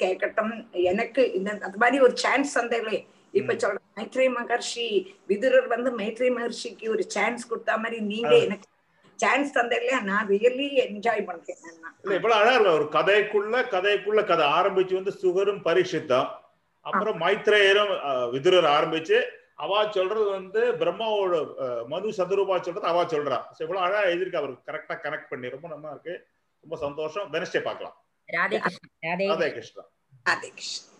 கேட்கட்டும். 0.03 0.53
எனக்கு 0.91 1.23
இந்த 1.39 1.51
மாதிரி 1.83 1.99
ஒரு 2.07 2.15
சான்ஸ் 2.25 2.53
வந்தேங்களே 2.61 3.01
இப்ப 3.41 3.53
சொல்ற 3.63 3.79
மைத்ரி 3.97 4.27
மகர்ஷி 4.37 4.87
விதுரர் 5.31 5.69
வந்து 5.75 5.91
மைத்ரி 5.99 6.31
மகர்ஷிக்கு 6.37 6.87
ஒரு 6.95 7.05
சான்ஸ் 7.17 7.51
கொடுத்தா 7.51 7.75
மாதிரி 7.83 7.99
நீங்க 8.13 8.35
எனக்கு 8.47 8.69
சான்ஸ் 9.17 9.53
இல்லையா 9.79 9.99
நான் 10.11 10.29
ரியலி 10.33 10.69
என்ஜாய் 10.87 11.23
பண்றேன் 11.29 11.61
இவ்வளவு 12.17 12.39
அழகா 12.39 12.55
இருக்கும் 12.55 12.79
ஒரு 12.79 12.87
கதைக்குள்ள 12.97 13.61
கதைக்குள்ள 13.75 14.23
கதை 14.31 14.47
ஆரம்பிச்சு 14.59 14.99
வந்து 15.01 15.15
சுகரும் 15.23 15.63
பரிசுத்தம். 15.69 16.29
அப்புறம் 16.87 17.21
மைத்ரேயரும் 17.21 17.93
விதுரர் 18.35 18.69
ஆரம்பிச்சு 18.77 19.19
அவ 19.65 19.83
சொல்றது 19.97 20.25
வந்து 20.37 20.63
பிரம்மாவோட 20.81 21.35
மனு 21.93 22.15
சதுரூபா 22.17 22.57
சொல்றது 22.67 22.87
அவ 22.93 23.05
சொல்றா. 23.13 23.39
இவ்வளவு 23.63 23.85
அழகா 23.85 24.03
எழுதிருக்கு 24.13 24.41
அவர் 24.41 24.53
கரெக்டா 24.69 24.95
கனெக்ட் 25.05 25.31
பண்ணி. 25.33 25.53
ரொம்ப 25.55 25.69
நல்லா 25.75 25.91
இருக்கு. 25.95 26.15
ரொம்ப 26.65 26.77
சந்தோஷம். 26.87 27.29
வெனஸ்டே 27.35 27.63
பார்க்கலாம். 27.69 27.97
ராதே 28.29 28.59
கிருஷ்ணா. 29.55 29.85
ராதே 30.27 30.51
கிருஷ்ணா. 30.57 30.94